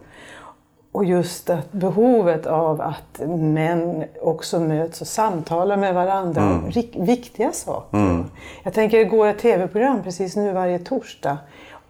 Och 0.93 1.05
just 1.05 1.49
att 1.49 1.71
behovet 1.71 2.45
av 2.45 2.81
att 2.81 3.21
män 3.29 4.03
också 4.21 4.59
möts 4.59 5.01
och 5.01 5.07
samtalar 5.07 5.77
med 5.77 5.93
varandra 5.93 6.41
om 6.41 6.71
rik- 6.71 6.95
viktiga 6.99 7.51
saker. 7.51 8.23
Jag 8.63 8.73
tänker, 8.73 8.97
det 8.97 9.03
går 9.03 9.27
ett 9.27 9.39
tv-program 9.39 10.03
precis 10.03 10.35
nu 10.35 10.53
varje 10.53 10.79
torsdag 10.79 11.37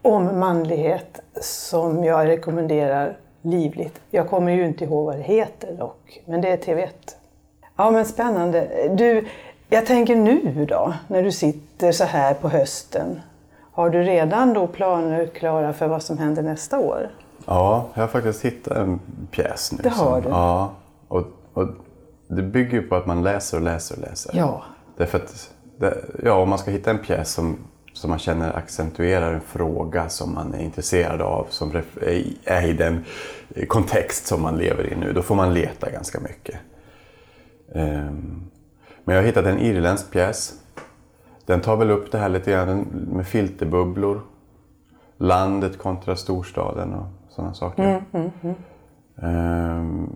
om 0.01 0.39
manlighet 0.39 1.19
som 1.41 2.03
jag 2.03 2.27
rekommenderar 2.27 3.17
livligt. 3.41 4.01
Jag 4.09 4.29
kommer 4.29 4.51
ju 4.51 4.65
inte 4.65 4.83
ihåg 4.83 5.05
vad 5.05 5.15
det 5.15 5.23
heter 5.23 5.73
dock, 5.73 6.21
men 6.25 6.41
det 6.41 6.49
är 6.49 6.57
TV1. 6.57 6.87
Ja, 7.77 7.91
men 7.91 8.05
spännande. 8.05 8.87
Du, 8.97 9.27
jag 9.69 9.85
tänker 9.85 10.15
nu 10.15 10.65
då, 10.69 10.93
när 11.07 11.23
du 11.23 11.31
sitter 11.31 11.91
så 11.91 12.03
här 12.03 12.33
på 12.33 12.49
hösten. 12.49 13.19
Har 13.71 13.89
du 13.89 14.03
redan 14.03 14.53
då 14.53 14.67
planer 14.67 15.25
klara 15.25 15.73
för 15.73 15.87
vad 15.87 16.03
som 16.03 16.17
händer 16.17 16.43
nästa 16.43 16.79
år? 16.79 17.09
ja, 17.45 17.87
jag 17.93 18.03
har 18.03 18.07
faktiskt 18.07 18.45
hittat 18.45 18.77
en 18.77 18.99
pjäs 19.31 19.71
nu. 19.71 19.79
Det 19.83 19.89
har 19.89 20.21
som, 20.21 20.21
du. 20.21 20.29
Ja, 20.29 20.73
och, 21.07 21.23
och 21.53 21.67
det 22.27 22.41
bygger 22.41 22.71
ju 22.71 22.81
på 22.81 22.95
att 22.95 23.05
man 23.05 23.23
läser 23.23 23.57
och 23.57 23.63
läser 23.63 23.95
och 23.95 24.01
läser. 24.01 24.31
Ja. 24.37 24.63
Därför 24.97 25.17
att, 25.17 25.53
det, 25.77 25.97
ja, 26.23 26.33
om 26.33 26.49
man 26.49 26.59
ska 26.59 26.71
hitta 26.71 26.91
en 26.91 26.99
pjäs 26.99 27.33
som, 27.33 27.57
som 27.93 28.09
man 28.09 28.19
känner 28.19 28.57
accentuerar 28.57 29.33
en 29.33 29.41
fråga 29.41 30.09
som 30.09 30.33
man 30.33 30.53
är 30.53 30.59
intresserad 30.63 31.21
av, 31.21 31.47
som 31.49 31.71
är, 32.01 32.09
i- 32.63 32.73
den 32.73 33.03
kontext 33.67 34.27
som 34.27 34.41
man 34.41 34.57
lever 34.57 34.93
i 34.93 34.95
nu, 34.95 35.13
då 35.13 35.21
får 35.21 35.35
man 35.35 35.53
leta 35.53 35.91
ganska 35.91 36.19
mycket. 36.19 36.55
Ehm, 37.75 38.41
men 39.03 39.15
jag 39.15 39.21
har 39.21 39.27
hittat 39.27 39.45
en 39.45 39.59
irländsk 39.59 40.11
pjäs. 40.11 40.53
Den 41.45 41.61
tar 41.61 41.77
väl 41.77 41.91
upp 41.91 42.11
det 42.11 42.17
här 42.17 42.29
lite 42.29 42.51
grann 42.51 42.79
med 43.11 43.27
filterbubblor, 43.27 44.21
landet 45.17 45.77
kontra 45.77 46.15
storstaden 46.15 46.93
och 46.93 47.05
sådana 47.29 47.53
saker. 47.53 48.03
Ehm, 49.21 50.09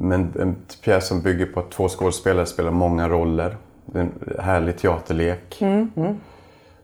Men 0.00 0.32
en 0.40 0.56
pjäs 0.84 1.08
som 1.08 1.20
bygger 1.22 1.46
på 1.46 1.60
att 1.60 1.70
två 1.70 1.88
skådespelare 1.88 2.46
spelar 2.46 2.70
många 2.70 3.08
roller. 3.08 3.56
Det 3.86 3.98
är 3.98 4.02
en 4.02 4.12
härlig 4.40 4.78
teaterlek. 4.78 5.62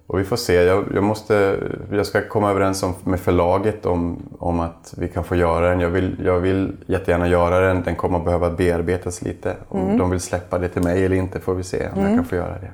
Och 0.06 0.18
vi 0.20 0.24
får 0.24 0.36
se. 0.36 0.54
Jag, 0.54 0.84
jag, 0.94 1.04
måste, 1.04 1.58
jag 1.92 2.06
ska 2.06 2.28
komma 2.28 2.50
överens 2.50 2.82
om, 2.82 2.94
med 3.04 3.20
förlaget 3.20 3.86
om, 3.86 4.22
om 4.38 4.60
att 4.60 4.94
vi 4.96 5.08
kan 5.08 5.24
få 5.24 5.36
göra 5.36 5.68
den. 5.68 5.80
Jag 5.80 5.88
vill, 5.90 6.16
jag 6.24 6.40
vill 6.40 6.72
jättegärärna 6.86 7.28
göra 7.28 7.60
den. 7.60 7.82
Den 7.82 7.96
kommer 7.96 8.18
att 8.18 8.24
behöva 8.24 8.50
bearbetas 8.50 9.22
lite. 9.22 9.56
Om 9.68 9.98
de 9.98 10.10
vill 10.10 10.20
släppa 10.20 10.58
det 10.58 10.68
till 10.68 10.82
mig 10.82 11.04
eller 11.04 11.16
inte 11.16 11.40
får 11.40 11.54
vi 11.54 11.62
se 11.62 11.88
om 11.94 12.02
jag 12.02 12.14
kan 12.16 12.24
få 12.24 12.36
göra 12.36 12.58
det. 12.58 12.70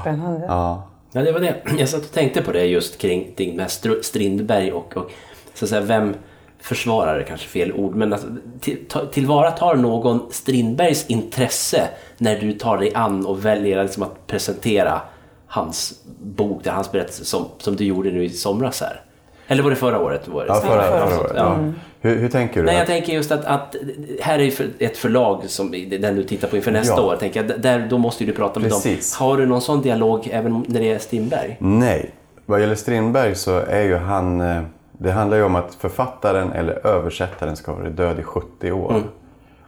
Spännande. 0.00 0.46
Ja. 0.48 0.86
Ja, 1.12 1.22
det 1.22 1.32
var 1.32 1.40
det. 1.40 1.56
Jag 1.78 1.88
satt 1.88 2.00
och 2.00 2.12
tänkte 2.12 2.42
på 2.42 2.52
det 2.52 2.64
just 2.64 2.98
kring, 2.98 3.34
kring 3.36 3.56
med 3.56 3.66
Str- 3.66 4.02
Strindberg 4.02 4.72
och, 4.72 4.96
och 4.96 5.10
så 5.54 5.64
att 5.64 5.68
säga, 5.68 5.80
vem 5.80 6.14
försvarar 6.60 7.22
kanske 7.28 7.48
fel 7.48 7.72
ord, 7.72 7.94
men 7.94 8.12
alltså, 8.12 8.28
till, 8.60 8.78
ta, 8.88 9.06
tillvaratar 9.06 9.74
någon 9.74 10.20
Strindbergs 10.30 11.06
intresse 11.06 11.88
när 12.18 12.40
du 12.40 12.52
tar 12.52 12.78
dig 12.78 12.94
an 12.94 13.26
och 13.26 13.44
väljer 13.44 13.82
liksom 13.82 14.02
att 14.02 14.26
presentera 14.26 15.00
hans 15.50 16.00
bok, 16.22 16.64
där 16.64 16.70
hans 16.72 16.92
berättelse 16.92 17.24
som, 17.24 17.44
som 17.58 17.76
du 17.76 17.84
gjorde 17.84 18.10
nu 18.10 18.24
i 18.24 18.28
somras 18.30 18.80
här? 18.80 19.00
Eller 19.46 19.62
var 19.62 19.70
det 19.70 19.76
förra 19.76 19.98
året? 20.00 20.28
Var 20.28 20.40
det? 20.42 20.48
Ja, 20.48 20.54
förra, 20.54 20.82
förra 20.82 21.06
förra 21.06 21.20
året. 21.20 21.32
Ja. 21.36 21.56
Ja. 21.62 21.72
Hur, 22.00 22.16
hur 22.16 22.28
tänker 22.28 22.60
du? 22.60 22.66
Nej, 22.66 22.76
jag 22.78 22.86
tänker 22.86 23.12
just 23.12 23.32
att, 23.32 23.44
att 23.44 23.76
här 24.20 24.38
är 24.38 24.50
för- 24.50 24.68
ett 24.78 24.96
förlag 24.96 25.42
som 25.46 25.70
den 26.00 26.16
du 26.16 26.22
tittar 26.24 26.48
på 26.48 26.56
inför 26.56 26.70
nästa 26.72 26.94
Ja. 27.00 27.06
år. 27.06 27.16
Tänker 27.16 27.44
jag, 27.48 27.60
där, 27.60 27.86
då 27.90 27.98
måste 27.98 28.24
du 28.24 28.32
prata 28.32 28.60
med 28.60 28.70
Precis. 28.70 29.18
dem. 29.18 29.26
Har 29.28 29.36
du 29.36 29.46
någon 29.46 29.60
sån 29.60 29.82
dialog 29.82 30.28
även 30.32 30.64
när 30.68 30.80
det 30.80 30.92
är 30.92 30.98
Strindberg? 30.98 31.56
Nej. 31.60 32.10
Vad 32.46 32.60
gäller 32.60 32.74
Strindberg 32.74 33.34
så 33.34 33.58
är 33.58 33.82
ju 33.82 33.96
han... 33.96 34.40
eh, 34.40 34.62
Det 34.92 35.10
handlar 35.12 35.36
ju 35.36 35.42
om 35.42 35.54
att 35.56 35.74
författaren 35.74 36.52
eller 36.52 36.86
översättaren 36.86 37.56
ska 37.56 37.72
vara 37.72 37.88
död 37.90 38.18
i 38.18 38.22
70 38.22 38.72
år. 38.72 39.02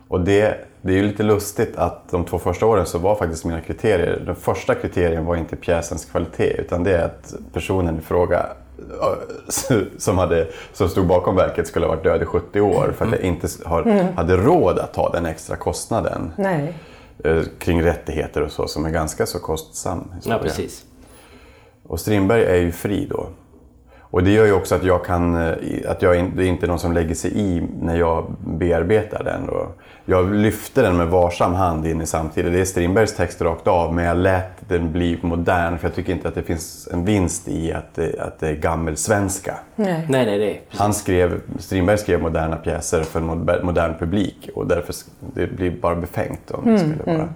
Och 0.09 0.21
det, 0.21 0.59
det 0.83 0.93
är 0.93 0.97
ju 0.97 1.03
lite 1.03 1.23
lustigt 1.23 1.77
att 1.77 2.11
de 2.11 2.25
två 2.25 2.39
första 2.39 2.67
åren 2.67 2.87
så 2.87 2.99
var 2.99 3.15
faktiskt 3.15 3.45
mina 3.45 3.61
kriterier... 3.61 4.23
Den 4.27 4.35
första 4.35 4.75
kriterien 4.75 5.25
var 5.25 5.37
inte 5.37 5.57
pjäsens 5.57 6.05
kvalitet 6.05 6.55
utan 6.59 6.85
det 6.85 6.97
är 6.97 7.05
att 7.05 7.35
personen 7.53 7.99
i 7.99 8.01
fråga 8.01 8.47
som, 9.99 10.19
hade, 10.19 10.49
som 10.73 10.89
stod 10.89 11.07
bakom 11.07 11.37
verket 11.37 11.67
skulle 11.67 11.87
ha 11.87 11.95
varit 11.95 12.05
död 12.05 12.23
i 12.23 12.25
70 12.25 12.61
år 12.61 12.95
för 12.97 13.05
att 13.05 13.13
jag 13.13 13.21
inte 13.21 13.49
har, 13.65 14.13
hade 14.17 14.37
råd 14.37 14.79
att 14.79 14.95
ta 14.95 15.13
den 15.13 15.27
extra 15.27 15.57
kostnaden 15.57 16.33
Nej. 16.37 16.75
eh, 17.25 17.43
kring 17.59 17.83
rättigheter 17.83 18.43
och 18.43 18.53
så 18.53 18.67
som 18.67 18.85
är 18.85 18.91
ganska 18.91 19.27
så 19.27 19.39
kostsam. 19.39 20.13
Ja, 20.25 20.39
precis. 20.43 20.85
Och 21.87 22.01
Strindberg 22.01 22.45
är 22.45 22.57
ju 22.57 22.73
fri 22.73 23.07
då. 23.11 23.27
Och 24.01 24.23
det 24.23 24.31
gör 24.31 24.47
ju 24.47 24.53
också 24.53 24.75
att, 24.75 24.85
jag 24.85 25.05
kan, 25.05 25.37
eh, 25.37 25.91
att 25.91 26.03
jag, 26.03 26.33
det 26.37 26.45
är 26.45 26.49
inte 26.49 26.67
någon 26.67 26.79
som 26.79 26.93
lägger 26.93 27.15
sig 27.15 27.39
i 27.39 27.69
när 27.81 27.99
jag 27.99 28.27
bearbetar 28.59 29.25
den. 29.25 29.47
Då. 29.47 29.69
Jag 30.05 30.35
lyfte 30.35 30.83
den 30.83 30.97
med 30.97 31.07
varsam 31.09 31.55
hand 31.55 31.87
in 31.87 32.01
i 32.01 32.07
samtiden. 32.07 32.53
Det 32.53 32.61
är 32.61 32.65
Strindbergs 32.65 33.15
text 33.17 33.43
rakt 33.43 33.67
av, 33.69 33.95
men 33.95 34.05
jag 34.05 34.17
lät 34.17 34.69
den 34.69 34.93
bli 34.93 35.19
modern 35.23 35.79
för 35.79 35.89
jag 35.89 35.95
tycker 35.95 36.13
inte 36.13 36.29
att 36.29 36.35
det 36.35 36.43
finns 36.43 36.89
en 36.93 37.05
vinst 37.05 37.49
i 37.49 37.73
att 37.73 37.95
det, 37.95 38.21
att 38.21 38.39
det 38.39 38.49
är 38.49 38.55
gammelsvenska. 38.55 39.55
Nej. 39.77 40.07
Nej, 40.09 40.27
nej, 40.27 40.39
nej. 40.39 40.63
Han 40.69 40.95
skrev, 40.95 41.41
Strindberg 41.59 41.99
skrev 41.99 42.23
moderna 42.23 42.57
pjäser 42.57 43.03
för 43.03 43.21
en 43.21 43.27
mod- 43.27 43.65
modern 43.65 43.99
publik 43.99 44.49
och 44.55 44.67
därför 44.67 44.95
det 45.35 45.47
blir 45.47 45.71
bara 45.81 45.95
befängt 45.95 46.51
om 46.51 46.73
det 46.73 46.79
skulle 46.79 47.17
vara 47.19 47.29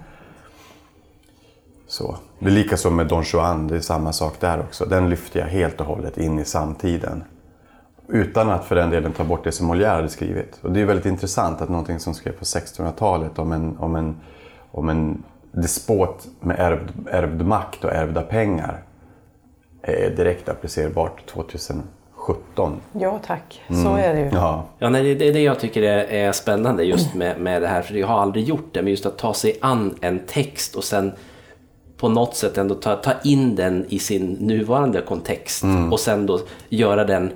så. 1.89 2.17
Det 2.39 2.47
är 2.47 2.51
lika 2.51 2.77
så 2.77 2.91
med 2.91 3.07
Don 3.07 3.23
Juan, 3.27 3.69
det 3.69 3.77
är 3.77 3.81
samma 3.81 4.13
sak 4.13 4.35
där 4.41 4.61
också. 4.61 4.85
Den 4.85 5.11
lyfter 5.11 5.41
jag 5.41 5.47
helt 5.47 5.81
och 5.81 5.87
hållet 5.87 6.19
in 6.19 6.39
i 6.39 6.45
samtiden. 6.45 7.25
Utan 8.09 8.51
att 8.51 8.65
för 8.65 8.75
den 8.75 8.91
delen 8.91 9.13
ta 9.13 9.25
bort 9.25 9.45
det 9.45 9.53
som 9.53 9.73
Molière 9.73 9.95
hade 9.95 10.09
skrivit. 10.09 10.59
Och 10.63 10.73
det 10.73 10.81
är 10.81 10.85
väldigt 10.85 11.07
intressant 11.07 11.61
att 11.61 11.69
någonting 11.69 11.99
som 11.99 12.15
skrevs 12.15 12.37
på 12.39 12.45
1600-talet 12.45 13.39
om 13.39 13.53
en, 13.53 13.79
om 13.79 13.97
en, 13.97 14.17
om 14.71 14.89
en 14.89 15.23
despot 15.53 16.27
med 16.41 16.57
ärvd, 16.59 16.91
ärvd 17.11 17.43
makt 17.43 17.85
och 17.85 17.93
ärvda 17.93 18.23
pengar 18.23 18.83
är 19.83 20.11
direkt 20.11 20.49
applicerbart 20.49 21.27
2017. 21.27 22.81
Ja 22.93 23.21
tack, 23.27 23.63
så 23.69 23.97
är 23.97 24.15
det 24.15 24.21
ju. 24.21 24.31
Ja, 24.33 24.65
Ja, 24.79 24.89
nej, 24.89 25.15
det 25.15 25.29
är 25.29 25.33
det 25.33 25.43
jag 25.43 25.61
tycker 25.61 25.83
är, 25.83 26.05
är 26.05 26.33
spännande 26.33 26.85
just 26.85 27.15
med, 27.15 27.41
med 27.41 27.63
det 27.63 27.69
här. 27.69 27.83
För 27.83 27.95
jag 27.95 28.07
har 28.07 28.21
aldrig 28.21 28.45
gjort 28.45 28.69
det, 28.73 28.83
men 28.83 28.91
just 28.91 29.07
att 29.07 29.19
ta 29.19 29.35
sig 29.35 29.59
an 29.61 29.95
en 30.01 30.19
text 30.19 30.75
och 30.75 30.85
sen 30.85 31.13
på 31.97 32.09
något 32.09 32.37
sätt 32.37 32.59
ändå 32.59 32.75
ta, 32.75 32.97
ta 32.97 33.13
in 33.25 33.57
den 33.57 33.87
i 33.89 33.99
sin 33.99 34.27
nuvarande 34.33 35.01
kontext 35.01 35.65
och 35.93 36.01
sen 36.01 36.27
då 36.27 36.41
göra 36.69 37.05
den 37.05 37.31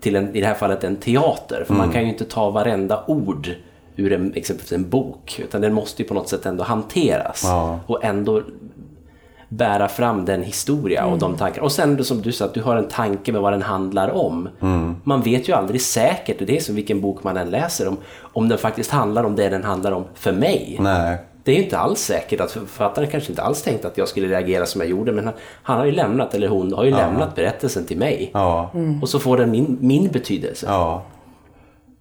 till 0.00 0.16
en, 0.16 0.36
i 0.36 0.40
det 0.40 0.46
här 0.46 0.54
fallet 0.54 0.84
en 0.84 0.96
teater. 0.96 1.64
För 1.66 1.74
man 1.74 1.92
kan 1.92 2.02
ju 2.02 2.08
inte 2.08 2.24
ta 2.24 2.50
varenda 2.50 3.04
ord 3.06 3.48
ur 3.96 4.12
en, 4.12 4.32
exempelvis 4.34 4.72
en 4.72 4.88
bok, 4.90 5.40
utan 5.44 5.60
den 5.60 5.72
måste 5.74 6.02
ju 6.02 6.08
på 6.08 6.14
något 6.14 6.28
sätt 6.28 6.46
ändå 6.46 6.64
hanteras 6.64 7.42
Ja. 7.44 7.80
och 7.86 8.04
ändå 8.04 8.42
bära 9.48 9.88
fram 9.88 10.24
den 10.24 10.42
historia 10.42 11.06
och 11.06 11.18
de 11.18 11.36
tankar. 11.36 11.62
Och 11.62 11.72
sen 11.72 12.04
som 12.04 12.22
du 12.22 12.32
sa, 12.32 12.44
att 12.44 12.54
du 12.54 12.62
har 12.62 12.76
en 12.76 12.88
tanke 12.88 13.32
med 13.32 13.40
vad 13.40 13.52
den 13.52 13.62
handlar 13.62 14.10
om. 14.10 14.48
Man 15.04 15.22
vet 15.22 15.48
ju 15.48 15.52
aldrig 15.52 15.80
säkert, 15.82 16.36
det 16.46 16.56
är 16.56 16.60
som 16.60 16.74
vilken 16.74 17.00
bok 17.00 17.24
man 17.24 17.36
än 17.36 17.50
läser, 17.50 17.88
om, 17.88 17.96
om 18.20 18.48
den 18.48 18.58
faktiskt 18.58 18.90
handlar 18.90 19.24
om 19.24 19.36
det 19.36 19.48
den 19.48 19.64
handlar 19.64 19.92
om 19.92 20.04
för 20.14 20.32
mig. 20.32 20.76
nej. 20.80 21.18
Det 21.50 21.58
är 21.58 21.62
inte 21.62 21.78
alls 21.78 22.00
säkert 22.00 22.40
att 22.40 22.50
författaren 22.52 23.08
kanske 23.08 23.32
inte 23.32 23.42
alls 23.42 23.62
tänkte 23.62 23.88
att 23.88 23.98
jag 23.98 24.08
skulle 24.08 24.28
reagera 24.28 24.66
som 24.66 24.80
jag 24.80 24.90
gjorde, 24.90 25.12
men 25.12 25.24
han, 25.24 25.34
han 25.62 25.78
har 25.78 25.84
ju 25.84 25.92
lämnat, 25.92 26.34
eller 26.34 26.48
hon 26.48 26.72
har 26.72 26.84
ju 26.84 26.90
lämnat 26.90 27.34
berättelsen 27.34 27.84
till 27.86 27.98
mig. 27.98 28.30
Ja, 28.34 28.70
Och 29.02 29.08
så 29.08 29.18
får 29.18 29.36
den 29.36 29.50
min, 29.50 29.78
min 29.80 30.08
betydelse. 30.10 30.66
ja. 30.68 31.02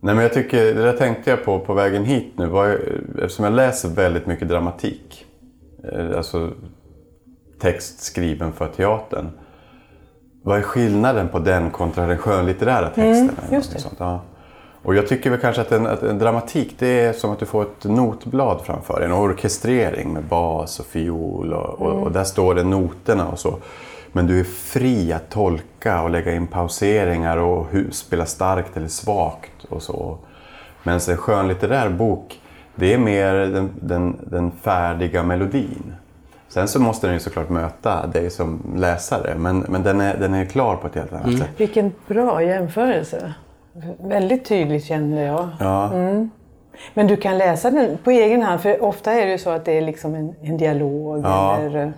Nej, 0.02 0.16
men 0.16 0.24
jag 0.24 0.34
tycker, 0.34 0.58
det 0.66 0.74
där 0.84 0.94
tänkte 0.94 1.30
jag 1.30 1.46
på 1.46 1.60
på 1.60 1.74
vägen 1.74 2.06
hit 2.06 2.34
nu. 2.38 2.46
Var, 2.46 2.80
eftersom 3.22 3.46
jag 3.46 3.54
läser 3.54 3.90
väldigt 3.90 4.26
mycket 4.26 4.48
dramatik. 4.48 5.26
eh, 5.94 6.18
Alltså 6.18 6.50
text 7.62 8.02
skriven 8.04 8.54
för 8.54 8.68
teatern. 8.68 9.30
Vad 10.44 10.58
är 10.58 10.62
skillnaden 10.62 11.28
på 11.30 11.40
den 11.40 11.72
kontra 11.72 12.08
den 12.08 12.18
skönlitterära 12.18 12.86
texten? 12.90 13.30
Mm, 13.44 13.54
just 13.54 13.74
det. 13.74 13.80
Sånt, 13.80 13.96
ja. 14.00 14.22
Och 14.84 14.96
jag 14.96 15.08
tycker 15.08 15.30
väl 15.30 15.40
kanske 15.40 15.62
att 15.62 15.72
en, 15.72 15.88
att 15.88 16.04
en 16.04 16.20
dramatik 16.20 16.76
det 16.80 16.88
är 17.02 17.14
som 17.14 17.32
att 17.32 17.40
du 17.40 17.46
får 17.46 17.62
ett 17.62 17.84
notblad 17.84 18.62
framför 18.66 19.00
dig. 19.00 19.06
En 19.06 19.14
orkestrering 19.14 20.14
med 20.14 20.24
bas 20.24 20.80
och 20.80 20.86
fiol 20.86 21.54
och, 21.54 21.82
och, 21.82 21.92
Mm. 21.92 22.04
och 22.04 22.12
där 22.12 22.24
står 22.24 22.56
det 22.56 22.64
noterna 22.64 23.28
och 23.28 23.40
så. 23.40 23.58
Men 24.12 24.28
du 24.28 24.40
är 24.40 24.44
fri 24.44 25.14
att 25.14 25.30
tolka 25.30 26.02
och 26.02 26.10
lägga 26.10 26.36
in 26.36 26.48
pauseringar 26.48 27.38
och 27.38 27.68
hur, 27.72 27.92
spela 27.92 28.26
starkt 28.26 28.78
eller 28.78 28.88
svagt 28.88 29.66
och 29.70 29.82
så. 29.84 30.18
Men 30.84 31.00
en 31.10 31.18
skönlitterär 31.18 31.90
bok, 31.90 32.42
det 32.76 32.94
är 32.94 32.98
mer 32.98 33.34
den, 33.34 33.70
den, 33.82 34.18
den 34.24 34.52
färdiga 34.52 35.24
melodin. 35.24 35.94
Sen 36.48 36.68
så 36.68 36.80
måste 36.80 37.08
den 37.08 37.14
ju 37.14 37.20
såklart 37.20 37.50
möta 37.50 38.08
dig 38.08 38.30
som 38.30 38.74
läsare, 38.76 39.36
men, 39.38 39.60
men 39.60 39.84
den, 39.84 40.02
är, 40.02 40.18
den 40.18 40.34
är 40.34 40.46
klar 40.46 40.76
på 40.76 40.88
ett 40.88 40.96
helt 40.96 41.14
annat 41.14 41.38
sätt. 41.38 41.50
Vilken 41.58 41.92
bra 42.08 42.44
jämförelse. 42.44 43.34
Väldigt 44.00 44.46
tydligt 44.46 44.86
kände 44.86 45.22
jag. 45.22 45.50
Ja. 45.60 45.92
Men 46.94 47.08
du 47.08 47.16
kan 47.18 47.38
läsa 47.38 47.72
den 47.72 47.98
på 48.04 48.12
egen 48.12 48.42
hand, 48.42 48.62
för 48.62 48.84
ofta 48.84 49.14
är 49.14 49.26
det 49.26 49.32
ju 49.32 49.38
så 49.38 49.50
att 49.50 49.66
det 49.66 49.78
är 49.78 49.82
liksom 49.82 50.16
en, 50.16 50.36
en 50.42 50.58
dialog. 50.58 51.22
Ja. 51.26 51.58
Eller, 51.58 51.94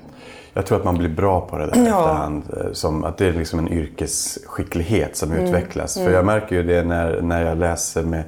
Jag 0.53 0.65
tror 0.65 0.77
att 0.77 0.83
man 0.85 0.97
blir 0.97 1.09
bra 1.09 1.41
på 1.41 1.57
det 1.57 1.65
där 1.65 1.73
Ja. 1.75 1.81
efterhand. 1.81 2.43
eh, 2.57 2.71
Som 2.73 3.03
att 3.03 3.17
det 3.17 3.27
är 3.27 3.33
liksom 3.33 3.59
en 3.59 3.67
yrkesskicklighet 3.73 5.15
som 5.15 5.31
utvecklas. 5.33 5.93
För 5.97 6.11
jag 6.11 6.25
märker 6.25 6.55
ju 6.55 6.63
det 6.63 6.83
när, 6.83 7.21
när 7.21 7.45
jag 7.45 7.57
läser 7.57 8.03
med, 8.03 8.23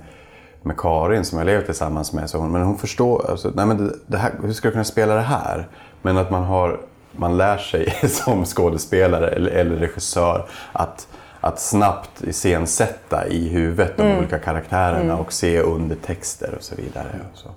med 0.61 0.77
Karin 0.77 1.25
som 1.25 1.37
jag 1.37 1.45
lever 1.45 1.61
tillsammans 1.65 2.13
med. 2.13 2.29
Så 2.29 2.37
hon, 2.37 2.51
men 2.51 2.61
hon 2.63 2.77
förstår, 2.77 3.25
alltså, 3.31 3.51
nej 3.55 3.65
men 3.65 3.77
det, 3.77 3.93
det 4.07 4.17
här, 4.17 4.31
hur 4.43 4.53
ska 4.53 4.67
jag 4.67 4.73
kunna 4.73 4.83
spela 4.83 5.15
det 5.15 5.21
här? 5.21 5.67
Men 6.01 6.17
att 6.17 6.31
man, 6.31 6.43
har, 6.43 6.79
man 7.11 7.37
lär 7.37 7.57
sig 7.57 7.89
som 8.09 8.45
skådespelare 8.45 9.29
eller, 9.29 9.51
eller 9.51 9.75
regissör 9.75 10.45
att, 10.71 11.07
att 11.43 11.59
snabbt 11.59 12.23
iscensätta 12.23 13.27
i 13.27 13.47
huvudet 13.47 13.97
de 13.97 14.17
olika 14.17 14.39
karaktärerna 14.39 15.17
och 15.17 15.33
se 15.33 15.59
undertexter 15.59 16.55
och 16.57 16.63
så 16.63 16.75
vidare. 16.75 17.19
Och 17.31 17.37
så. 17.37 17.49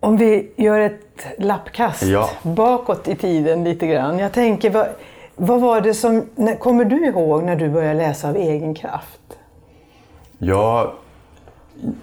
Om 0.00 0.16
vi 0.16 0.52
gör 0.56 0.80
ett 0.80 1.26
lappkast 1.38 2.02
Ja. 2.02 2.30
bakåt 2.42 3.08
i 3.08 3.16
tiden 3.16 3.64
lite 3.64 3.86
grann. 3.86 4.18
Jag 4.18 4.32
tänker, 4.32 4.70
vad, 4.70 4.86
vad 5.36 5.60
var 5.60 5.80
det 5.80 5.94
som... 5.94 6.26
När, 6.34 6.56
kommer 6.56 6.84
du 6.84 7.06
ihåg 7.06 7.42
när 7.42 7.56
du 7.56 7.68
började 7.68 7.94
läsa 7.94 8.28
av 8.28 8.36
egen 8.36 8.74
kraft? 8.74 9.38
Jag, 10.38 10.92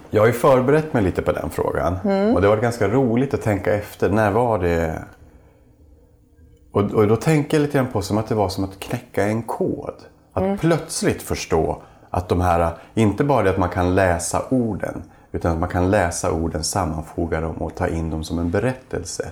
jag 0.10 0.22
har 0.22 0.28
ju 0.28 0.34
förberett 0.34 0.94
mig 0.94 1.04
lite 1.04 1.22
på 1.22 1.32
den 1.32 1.50
frågan. 1.50 1.98
Mm. 2.04 2.36
Och 2.36 2.42
det 2.42 2.48
var 2.48 2.58
ganska 2.58 2.88
roligt 2.88 3.34
att 3.34 3.42
tänka 3.42 3.74
efter. 3.74 4.10
När 4.10 4.32
var 4.32 4.60
det? 4.60 5.04
Och, 6.72 6.82
och 6.82 7.08
då 7.08 7.16
tänker 7.16 7.58
jag 7.58 7.62
lite 7.62 7.78
grann 7.78 7.88
på 7.88 8.02
som 8.02 8.18
att 8.18 8.28
det 8.28 8.36
var 8.36 8.50
som 8.50 8.64
att 8.64 8.80
knäcka 8.80 9.24
en 9.24 9.44
kod. 9.44 9.96
Att 10.39 10.46
Mm. 10.46 10.58
plötsligt 10.58 11.22
förstå 11.22 11.81
att 12.10 12.29
de 12.29 12.41
här, 12.41 12.72
inte 12.93 13.24
bara 13.24 13.43
det 13.43 13.50
att 13.50 13.58
man 13.58 13.69
kan 13.69 13.96
läsa 13.96 14.41
orden, 14.50 15.03
utan 15.31 15.51
att 15.51 15.60
man 15.60 15.69
kan 15.69 15.91
läsa 15.91 16.31
orden, 16.31 16.63
sammanfoga 16.63 17.41
dem 17.41 17.55
och 17.55 17.75
ta 17.75 17.88
in 17.88 18.10
dem 18.10 18.24
som 18.24 18.39
en 18.39 18.51
berättelse. 18.51 19.29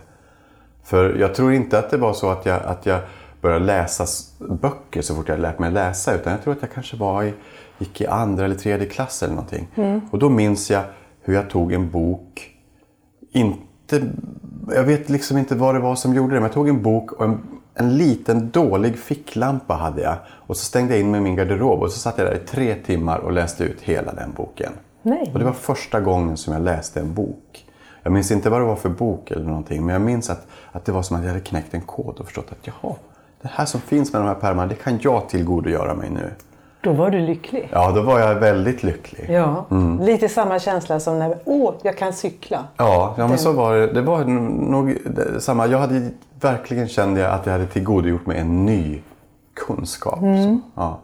För 0.84 1.16
jag 1.16 1.36
tror 1.36 1.54
inte 1.54 1.80
att 1.80 1.90
det 1.90 1.98
var 1.98 2.14
så 2.14 2.30
att 2.30 2.46
jag, 2.46 2.64
att 2.64 2.86
jag 2.86 3.00
började 3.42 3.66
läsa 3.66 4.06
böcker 4.40 5.02
så 5.02 5.16
fort 5.16 5.30
jag 5.30 5.40
lärt 5.40 5.60
mig 5.60 5.72
läsa. 5.72 6.14
Utan 6.16 6.32
jag 6.34 6.44
tror 6.44 6.54
att 6.54 6.62
jag 6.62 6.72
kanske 6.72 6.98
var 6.98 7.24
i, 7.24 7.34
gick 7.78 8.02
i 8.02 8.08
andra 8.08 8.46
eller 8.46 8.56
tredje 8.56 8.88
klass 8.88 9.24
eller 9.24 9.36
någonting. 9.36 9.68
Och 10.12 10.20
då 10.20 10.30
minns 10.30 10.70
jag 10.72 10.82
hur 11.22 11.34
jag 11.34 11.50
tog 11.50 11.74
en 11.74 11.90
bok. 11.92 12.52
Inte, 13.32 14.02
jag 14.76 14.84
vet 14.84 15.10
liksom 15.10 15.38
inte 15.38 15.56
vad 15.56 15.76
det 15.76 15.80
var 15.80 15.96
som 15.96 16.14
gjorde 16.14 16.30
det. 16.34 16.40
Men 16.40 16.44
jag 16.44 16.54
tog 16.54 16.70
en 16.70 16.82
bok 16.82 17.12
och 17.12 17.26
en, 17.26 17.40
en 17.80 17.98
liten 17.98 18.50
dålig 18.50 19.00
ficklampa 19.00 19.74
hade 19.74 20.02
jag. 20.02 20.16
Och 20.30 20.58
så 20.58 20.66
stängde 20.66 20.94
jag 20.94 21.02
in 21.02 21.12
mig 21.12 21.20
i 21.20 21.24
min 21.24 21.36
garderob. 21.36 21.82
Och 21.82 21.92
så 21.92 22.00
satt 22.00 22.18
jag 22.18 22.28
där 22.28 22.36
i 22.36 22.48
tre 22.48 22.76
timmar 22.76 23.18
och 23.18 23.32
läste 23.32 23.64
ut 23.64 23.82
hela 23.82 24.14
den 24.14 24.34
boken. 24.34 24.72
Nej. 25.02 25.32
Och 25.34 25.40
det 25.40 25.46
var 25.46 25.54
första 25.54 26.00
gången 26.00 26.38
som 26.38 26.54
jag 26.54 26.62
läste 26.62 27.00
en 27.00 27.14
bok. 27.14 27.66
Jag 28.04 28.14
minns 28.14 28.32
inte 28.32 28.50
vad 28.50 28.62
det 28.62 28.66
var 28.66 28.76
för 28.76 28.90
bok 28.90 29.32
eller 29.32 29.46
någonting, 29.46 29.86
men 29.86 29.94
jag 29.94 30.02
minns 30.02 30.30
att, 30.30 30.48
att 30.72 30.86
det 30.86 30.92
var 30.92 31.02
som 31.02 31.18
att 31.18 31.24
jag 31.24 31.30
hade 31.30 31.44
knäckt 31.44 31.74
en 31.74 31.82
kod 31.82 32.20
och 32.20 32.26
förstått 32.26 32.52
att 32.52 32.68
jaha, 32.68 32.96
det 33.42 33.50
här 33.52 33.66
som 33.66 33.82
finns 33.82 34.14
med 34.14 34.22
de 34.22 34.28
här 34.28 34.36
pärmarna, 34.36 34.68
det 34.68 34.76
kan 34.76 35.00
jag 35.02 35.30
tillgodogöra 35.30 35.94
mig 35.94 36.10
nu. 36.10 36.32
Då 36.82 36.92
var 36.94 37.10
du 37.10 37.20
lycklig. 37.20 37.70
Ja, 37.72 37.92
då 37.92 38.02
var 38.02 38.20
jag 38.20 38.36
väldigt 38.36 38.84
lycklig. 38.84 39.26
Ja, 39.30 39.66
Mm. 39.72 40.00
lite 40.00 40.30
samma 40.30 40.60
känsla 40.60 41.00
som 41.00 41.20
när, 41.20 41.38
åh, 41.46 41.74
jag 41.84 41.98
kan 41.98 42.14
cykla. 42.14 42.64
Ja, 42.78 43.16
ja 43.18 43.28
men 43.28 43.38
så 43.38 43.52
var 43.52 43.76
det. 43.76 43.88
Det 43.88 44.02
var 44.02 44.24
nog 44.26 44.98
det- 45.06 45.42
samma. 45.42 45.68
Jag 45.68 45.80
hade 45.80 46.10
verkligen 46.42 46.88
kände 46.88 47.20
jag 47.22 47.32
att 47.32 47.46
jag 47.46 47.54
hade 47.54 47.66
tillgodogjort 47.68 48.26
mig 48.26 48.38
en 48.38 48.66
ny 48.66 49.02
kunskap. 49.54 50.20
Så, 50.20 50.60
ja. 50.76 51.00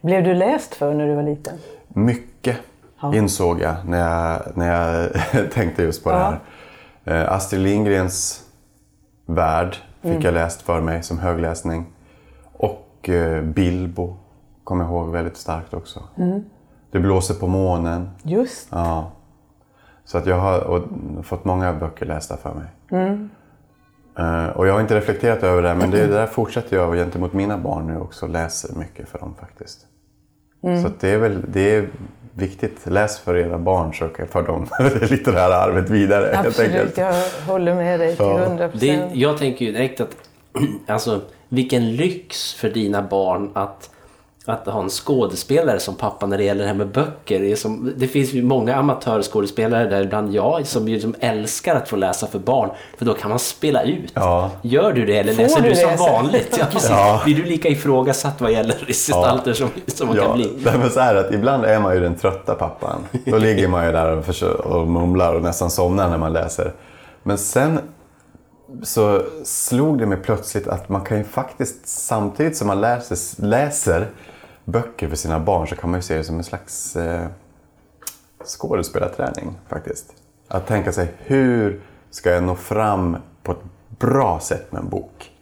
Blev 0.00 0.24
du 0.24 0.34
läst 0.34 0.74
för 0.74 0.94
när 0.94 1.06
du 1.06 1.14
var 1.14 1.22
liten? 1.22 1.54
Mycket 1.88 2.56
Ja. 3.02 3.14
insåg 3.14 3.60
jag 3.60 3.74
när 3.86 3.98
jag, 3.98 4.40
när 4.54 4.72
jag 4.72 5.10
tänkte 5.52 5.82
just 5.82 6.04
på 6.04 6.10
det 6.10 6.16
Ja. 6.16 6.34
här. 7.04 7.22
Eh, 7.24 7.32
Astrid 7.32 7.60
Lindgrens 7.62 8.42
Värld 9.26 9.76
fick 10.02 10.10
Mm. 10.10 10.22
jag 10.22 10.34
läst 10.34 10.62
för 10.62 10.80
mig 10.80 11.02
som 11.02 11.18
högläsning. 11.18 11.86
Och 12.52 13.08
eh, 13.08 13.42
Bilbo 13.42 14.16
kommer 14.68 14.84
jag 14.84 14.92
ihåg 14.92 15.12
väldigt 15.12 15.36
starkt 15.36 15.74
också. 15.74 16.02
Mm. 16.18 16.44
Det 16.90 16.98
blåser 17.00 17.34
på 17.34 17.46
månen. 17.46 18.10
Just 18.22 18.68
Ja. 18.70 19.10
Så 20.04 20.18
att 20.18 20.26
jag 20.26 20.38
har 20.38 20.60
och, 20.60 20.82
fått 21.22 21.44
många 21.44 21.72
böcker 21.72 22.06
lästa 22.06 22.36
för 22.36 22.54
mig. 22.54 22.66
Mm. 22.90 23.30
Eh, 24.18 24.46
och 24.48 24.66
jag 24.66 24.72
har 24.72 24.80
inte 24.80 24.96
reflekterat 24.96 25.42
över 25.42 25.62
det, 25.62 25.74
men 25.74 25.90
det, 25.90 26.06
det 26.06 26.12
där 26.12 26.26
fortsätter 26.26 26.76
jag 26.76 26.94
gentemot 26.94 27.32
mina 27.32 27.58
barn 27.58 27.86
nu 27.86 27.98
också. 27.98 28.26
Läser 28.26 28.74
mycket 28.74 29.08
för 29.08 29.18
dem 29.18 29.34
faktiskt. 29.40 29.86
Mm. 30.62 30.82
Så 30.82 30.88
att 30.88 31.00
det 31.00 31.08
är 31.08 31.18
väl 31.18 31.44
det 31.48 31.74
är 31.74 31.88
viktigt. 32.34 32.86
Läs 32.86 33.18
för 33.18 33.36
era 33.36 33.58
barn 33.58 33.94
så 33.94 34.08
kan 34.08 34.28
för 34.28 34.42
dem 34.42 34.66
det 34.78 35.10
litterära 35.10 35.54
arvet 35.56 35.90
vidare. 35.90 36.38
absolut, 36.38 36.70
enkelt. 36.70 36.98
jag 36.98 37.14
håller 37.46 37.74
med 37.74 38.00
dig 38.00 38.16
till 38.16 38.24
hundra 38.26 38.64
Det, 38.66 38.70
procent. 38.70 39.14
jag 39.14 39.38
tänker 39.38 39.64
ju 39.64 39.72
direkt 39.72 40.00
att 40.00 40.16
alltså, 40.86 41.20
vilken 41.48 41.96
lyx 41.96 42.54
för 42.54 42.70
dina 42.70 43.02
barn 43.02 43.50
att, 43.54 43.90
att 44.48 44.66
ha 44.66 44.82
en 44.82 44.88
skådespelare 44.90 45.80
som 45.80 45.94
pappa 45.94 46.26
när 46.26 46.38
det 46.38 46.44
gäller 46.44 46.60
det 46.62 46.68
här 46.68 46.74
med 46.74 46.88
böcker. 46.88 47.40
Det, 47.40 47.56
som, 47.56 47.92
det 47.96 48.06
finns 48.08 48.32
ju 48.32 48.42
många 48.42 48.74
amatörskådespelare, 48.76 49.84
däribland 49.90 50.34
jag, 50.34 50.66
som, 50.66 50.88
ju, 50.88 51.00
som 51.00 51.14
älskar 51.20 51.74
att 51.76 51.88
få 51.88 51.96
läsa 51.96 52.26
för 52.26 52.38
barn. 52.38 52.70
För 52.98 53.04
då 53.04 53.14
kan 53.14 53.30
man 53.30 53.38
spela 53.38 53.82
ut. 53.82 54.12
Ja. 54.14 54.50
Gör 54.62 54.92
du 54.92 55.06
det 55.06 55.18
eller 55.18 55.32
Får 55.34 55.42
läser 55.42 55.62
du 55.62 55.68
du 55.68 55.74
som 55.76 55.90
läsa? 55.90 56.02
vanligt? 56.12 56.56
Ja, 56.58 56.64
precis. 56.72 56.90
Ja. 56.90 57.20
Blir 57.24 57.36
du 57.36 57.44
lika 57.44 57.68
ifrågasatt 57.68 58.40
vad 58.40 58.52
gäller 58.52 58.74
gestalter 58.86 59.52
som, 59.52 59.68
som 59.86 60.06
man 60.06 60.16
kan 60.16 60.26
Ja, 60.26 60.34
bli? 60.34 60.52
nej, 60.64 60.78
men 60.78 60.90
så 60.90 61.00
här 61.00 61.14
att 61.14 61.32
ibland 61.34 61.64
är 61.64 61.80
man 61.80 61.94
ju 61.94 62.00
den 62.00 62.14
trötta 62.14 62.54
pappan. 62.54 63.00
Då 63.26 63.38
ligger 63.38 63.68
man 63.68 63.86
ju 63.86 63.92
där 63.92 64.16
och, 64.16 64.24
försöker, 64.24 64.66
och 64.66 64.86
mumlar 64.88 65.34
och 65.34 65.42
nästan 65.42 65.70
somnar 65.70 66.08
när 66.10 66.18
man 66.18 66.32
läser. 66.32 66.72
Men 67.22 67.38
sen 67.38 67.80
så 68.82 69.22
slog 69.44 69.98
det 69.98 70.06
mig 70.06 70.18
plötsligt 70.18 70.68
att 70.68 70.88
man 70.88 71.00
kan 71.00 71.18
ju 71.18 71.24
faktiskt 71.24 71.88
samtidigt 71.88 72.56
som 72.56 72.66
man 72.66 72.80
läser, 72.80 73.42
läser 73.46 74.08
böcker 74.68 75.08
för 75.08 75.16
sina 75.16 75.40
barn 75.40 75.66
så 75.66 75.76
kan 75.76 75.90
man 75.90 75.98
ju 75.98 76.02
se 76.02 76.16
det 76.16 76.24
som 76.24 76.36
en 76.36 76.44
slags 76.44 76.96
eh, 76.96 77.26
skådespelarträning 78.44 79.56
faktiskt. 79.68 80.12
Att 80.48 80.66
tänka 80.66 80.92
sig 80.92 81.12
hur 81.18 81.80
ska 82.10 82.30
jag 82.30 82.42
nå 82.42 82.54
fram 82.54 83.16
på 83.42 83.52
ett 83.52 83.64
bra 83.88 84.40
sätt 84.40 84.72
med 84.72 84.80
en 84.80 84.88
bok? 84.88 85.32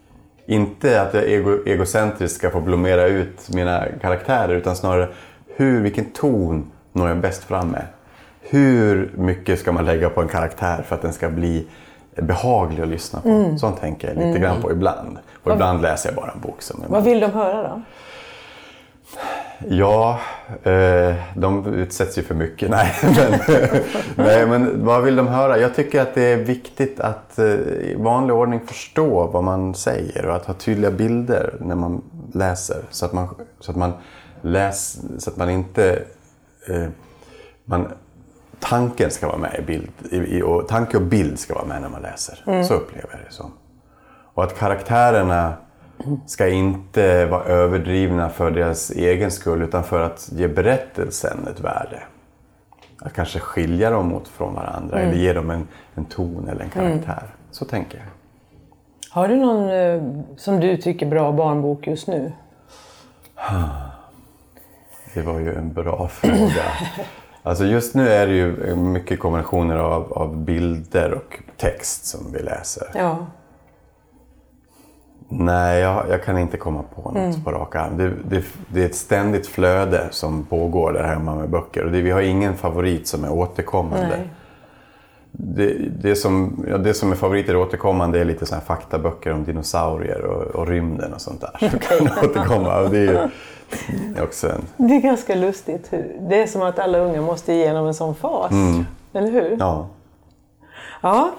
Inte 0.45 1.01
att 1.01 1.13
jag 1.13 1.23
ego, 1.23 1.57
egocentriskt 1.65 2.37
ska 2.37 2.49
få 2.49 2.61
blommera 2.61 3.05
ut 3.05 3.49
mina 3.53 3.85
karaktärer 4.01 4.55
utan 4.55 4.75
snarare 4.75 5.09
hur, 5.55 5.81
vilken 5.81 6.05
ton 6.05 6.71
når 6.93 7.07
jag 7.07 7.17
bäst 7.17 7.43
fram 7.43 7.67
med? 7.67 7.85
Hur 8.41 9.11
mycket 9.15 9.59
ska 9.59 9.71
man 9.71 9.85
lägga 9.85 10.09
på 10.09 10.21
en 10.21 10.27
karaktär 10.27 10.83
för 10.87 10.95
att 10.95 11.01
den 11.01 11.13
ska 11.13 11.29
bli 11.29 11.67
behaglig 12.15 12.83
att 12.83 12.89
lyssna 12.89 13.21
på? 13.21 13.57
Sånt 13.59 13.79
tänker 13.79 14.07
jag 14.07 14.27
lite 14.27 14.39
grann 14.39 14.61
på 14.61 14.71
ibland. 14.71 15.17
Och 15.43 15.53
ibland 15.53 15.81
läser 15.81 16.09
jag 16.09 16.15
bara 16.15 16.31
en 16.31 16.39
bok 16.39 16.61
som 16.61 16.83
Vad 16.87 17.03
vill 17.03 17.19
de 17.19 17.31
höra 17.31 17.63
då? 17.63 17.81
Ja, 19.69 20.19
eh, 20.63 21.15
de 21.35 21.73
utsätts 21.73 22.17
ju 22.17 22.23
för 22.23 22.35
mycket. 22.35 22.69
Nej 22.69 22.95
men, 23.03 23.39
nej, 24.15 24.47
men 24.47 24.85
vad 24.85 25.03
vill 25.03 25.15
de 25.15 25.27
höra? 25.27 25.57
Jag 25.57 25.75
tycker 25.75 26.01
att 26.01 26.15
det 26.15 26.23
är 26.23 26.37
viktigt 26.37 26.99
att 26.99 27.39
eh, 27.39 27.45
i 27.45 27.95
vanlig 27.97 28.35
ordning 28.35 28.59
förstå 28.67 29.27
vad 29.27 29.43
man 29.43 29.75
säger 29.75 30.25
och 30.25 30.35
att 30.35 30.45
ha 30.45 30.53
tydliga 30.53 30.91
bilder 30.91 31.53
när 31.59 31.75
man 31.75 32.01
läser. 32.33 32.83
Så 32.89 33.05
att 33.05 33.13
man, 33.13 33.27
så 33.59 33.71
att 33.71 33.77
man, 33.77 33.93
läs, 34.41 34.99
så 35.17 35.29
att 35.29 35.37
man 35.37 35.49
inte... 35.49 36.03
Eh, 36.69 36.87
man, 37.65 37.87
tanken 38.59 39.11
ska 39.11 39.27
vara 39.27 39.37
med 39.37 39.55
i 39.59 39.61
bild. 39.61 39.91
I, 40.11 40.17
i, 40.17 40.41
och 40.41 40.67
tanke 40.67 40.97
och 40.97 41.03
bild 41.03 41.39
ska 41.39 41.53
vara 41.53 41.65
med 41.65 41.81
när 41.81 41.89
man 41.89 42.01
läser. 42.01 42.63
Så 42.63 42.73
upplever 42.73 43.09
jag 43.11 43.19
det 43.27 43.33
som. 43.33 43.51
Och 44.33 44.43
att 44.43 44.59
karaktärerna 44.59 45.53
ska 46.25 46.47
inte 46.47 47.25
vara 47.25 47.43
överdrivna 47.43 48.29
för 48.29 48.51
deras 48.51 48.91
egen 48.91 49.31
skull 49.31 49.61
utan 49.61 49.83
för 49.83 50.01
att 50.01 50.29
ge 50.31 50.47
berättelsen 50.47 51.47
ett 51.47 51.59
värde. 51.59 52.03
att 53.01 53.13
kanske 53.13 53.39
skilja 53.39 53.89
dem 53.89 54.13
åt 54.13 54.27
från 54.27 54.53
varandra 54.53 54.99
eller 54.99 55.13
ge 55.13 55.33
dem 55.33 55.49
en, 55.49 55.67
en 55.95 56.05
ton 56.05 56.47
eller 56.49 56.63
en 56.63 56.69
karaktär. 56.69 57.23
Så 57.51 57.65
tänker 57.65 57.97
jag. 57.97 58.05
Har 59.09 59.27
du 59.27 59.35
någon 59.35 59.69
eh, 59.69 60.23
som 60.37 60.59
du 60.59 60.77
tycker 60.77 61.05
bra 61.05 61.31
barnbok 61.31 61.87
just 61.87 62.07
nu? 62.07 62.31
Det 65.13 65.21
var 65.21 65.39
ju 65.39 65.55
en 65.55 65.73
bra 65.73 66.07
fråga. 66.11 66.63
Alltså 67.43 67.65
just 67.65 67.95
nu 67.95 68.09
är 68.09 68.27
det 68.27 68.33
ju 68.33 68.75
mycket 68.75 69.19
kombinationer 69.19 69.75
av, 69.75 70.13
av 70.13 70.37
bilder 70.37 71.13
och 71.13 71.39
text 71.57 72.05
som 72.05 72.31
vi 72.33 72.39
läser. 72.39 72.87
Ja. 72.95 73.25
Nej, 75.29 75.79
jag, 75.81 76.05
jag 76.09 76.23
kan 76.23 76.37
inte 76.37 76.57
komma 76.57 76.83
på 76.95 77.11
något 77.11 77.43
på 77.43 77.51
rak 77.51 77.75
arm. 77.75 77.97
Det, 77.97 78.11
det, 78.29 78.43
det 78.73 78.81
är 78.81 78.85
ett 78.85 78.95
ständigt 78.95 79.47
flöde 79.47 80.07
som 80.11 80.43
pågår 80.45 80.93
där 80.93 81.03
hemma 81.03 81.35
med 81.35 81.49
böcker. 81.49 81.85
Och 81.85 81.91
det, 81.91 82.01
vi 82.01 82.11
har 82.11 82.21
ingen 82.21 82.55
favorit 82.55 83.07
som 83.07 83.23
är 83.23 83.31
återkommande. 83.31 84.19
Det, 85.31 86.15
som, 86.15 86.65
ja, 86.69 86.77
det 86.77 86.93
som 86.93 87.11
är 87.11 87.15
favoriter 87.15 87.55
återkommande 87.55 88.19
är 88.19 88.25
lite 88.25 88.45
såna 88.45 88.59
här 88.59 88.65
faktaböcker 88.65 89.33
om 89.33 89.43
dinosaurier 89.43 90.21
och, 90.25 90.41
och 90.55 90.67
rymden 90.67 91.13
och 91.13 91.21
sånt 91.21 91.41
där. 91.41 91.69
Som 91.69 91.79
kan 91.79 92.07
återkomma. 92.29 92.79
Och 92.79 92.89
det 92.89 92.97
är 92.97 93.01
ju 93.01 93.29
det 94.13 94.19
är 94.19 94.23
också 94.23 94.49
en... 94.49 94.61
Det 94.87 94.93
är 94.95 95.01
ganska 95.01 95.35
lustigt. 95.35 95.87
hur- 95.93 96.17
Det 96.29 96.41
är 96.41 96.47
som 96.47 96.61
att 96.61 96.79
alla 96.79 96.97
unga 96.97 97.21
måste 97.21 97.53
igenom 97.53 97.87
en 97.87 97.93
sån 97.93 98.15
fas. 98.15 98.51
Eller 99.13 99.31
hur? 99.31 99.57
Ja. 99.59 99.87
Ja. 101.01 101.31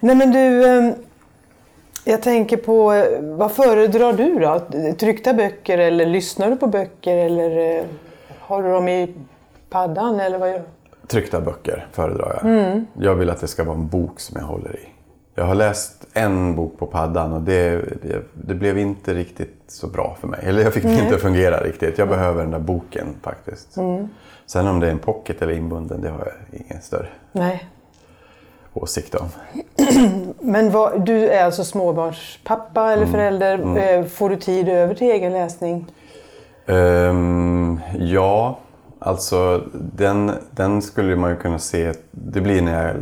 Nej 0.00 0.16
men 0.16 0.30
du, 0.32 0.64
eh, 0.66 0.94
jag 2.04 2.22
tänker 2.22 2.56
på, 2.56 3.04
vad 3.36 3.52
föredrar 3.52 4.12
du 4.12 4.38
då? 4.38 4.60
Tryckta 4.98 5.34
böcker 5.34 5.78
eller 5.78 6.06
lyssnar 6.06 6.50
du 6.50 6.56
på 6.56 6.66
böcker 6.66 7.16
eller 7.16 7.78
eh, 7.78 7.84
har 8.38 8.62
du 8.62 8.70
dem 8.70 8.88
i 8.88 9.14
paddan 9.70 10.20
eller 10.20 10.38
vad 10.38 10.50
gör? 10.50 10.62
Tryckta 11.06 11.40
böcker 11.40 11.86
föredrar 11.92 12.40
jag. 12.42 12.84
Jag 13.04 13.14
vill 13.14 13.30
att 13.30 13.40
det 13.40 13.46
ska 13.46 13.64
vara 13.64 13.76
en 13.76 13.88
bok 13.88 14.20
som 14.20 14.36
jag 14.40 14.46
håller 14.46 14.76
i. 14.76 14.88
Jag 15.34 15.44
har 15.44 15.54
läst 15.54 16.06
en 16.12 16.56
bok 16.56 16.78
på 16.78 16.86
paddan 16.86 17.32
och 17.32 17.40
det, 17.40 17.70
det, 18.02 18.22
det 18.32 18.54
blev 18.54 18.78
inte 18.78 19.14
riktigt 19.14 19.62
så 19.68 19.86
bra 19.86 20.16
för 20.20 20.28
mig. 20.28 20.40
Eller 20.42 20.62
jag 20.62 20.74
fick 20.74 20.82
det 20.82 21.00
inte 21.02 21.14
att 21.14 21.20
fungera 21.20 21.64
riktigt. 21.64 21.98
Jag 21.98 22.08
behöver 22.08 22.42
den 22.42 22.50
där 22.50 22.58
boken 22.58 23.06
faktiskt. 23.22 23.78
Sen 24.46 24.66
om 24.66 24.80
det 24.80 24.86
är 24.86 24.90
en 24.90 24.98
pocket 24.98 25.42
eller 25.42 25.52
inbunden, 25.52 26.00
det 26.00 26.08
har 26.08 26.18
jag 26.18 26.60
ingen 26.60 26.82
större 26.82 27.08
Nej. 27.32 27.68
Åsikt 28.74 29.14
om. 29.14 29.26
Men 30.40 30.70
vad, 30.70 31.06
du 31.06 31.28
är 31.28 31.44
alltså 31.44 31.64
småbarnspappa 31.64 32.92
eller 32.92 33.06
förälder. 33.06 33.78
Eh, 33.78 34.04
Får 34.04 34.30
du 34.30 34.36
tid 34.36 34.68
över 34.68 34.94
till 34.94 35.10
egen 35.10 35.32
läsning? 35.32 35.86
Ehm, 36.66 37.80
ja, 37.98 38.58
alltså 38.98 39.62
den, 39.74 40.32
den 40.50 40.82
skulle 40.82 41.16
man 41.16 41.30
ju 41.30 41.36
kunna 41.36 41.58
se. 41.58 41.92
Det 42.10 42.40
blir 42.40 42.62
när 42.62 42.86
jag, 42.86 42.96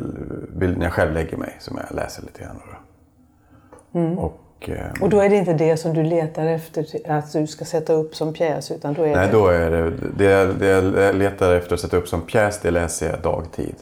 när 0.77 0.85
jag 0.85 0.93
själv 0.93 1.13
lägger 1.13 1.37
mig 1.37 1.57
som 1.59 1.79
jag 1.89 1.97
läser 1.97 2.23
lite 2.23 2.43
grann. 2.43 2.57
Då. 2.57 4.23
Och, 4.23 4.41
ehm, 4.69 5.03
Och 5.03 5.09
då 5.11 5.21
är 5.21 5.29
det 5.29 5.37
inte 5.37 5.53
det 5.53 5.77
som 5.77 5.95
du 5.95 6.03
letar 6.03 6.47
efter 6.47 6.87
att 7.11 7.33
du 7.33 7.47
ska 7.47 7.65
sätta 7.65 7.93
upp 7.93 8.15
som 8.17 8.33
pjäs 8.33 8.71
utan 8.71 8.95
då 8.95 9.03
är 9.03 9.17
Nej, 9.17 9.27
det... 9.27 9.33
då 9.33 9.47
är 9.47 9.71
det, 9.71 9.93
det, 10.17 10.25
jag- 10.25 10.55
det 10.57 10.67
jag 11.03 11.15
letar 11.15 11.55
efter 11.55 11.75
att 11.75 11.81
sätta 11.81 11.97
upp 11.97 12.09
som 12.09 12.21
pjäs, 12.21 12.61
det 12.63 12.71
läser 12.71 13.11
jag 13.11 13.21
dagtid. 13.21 13.75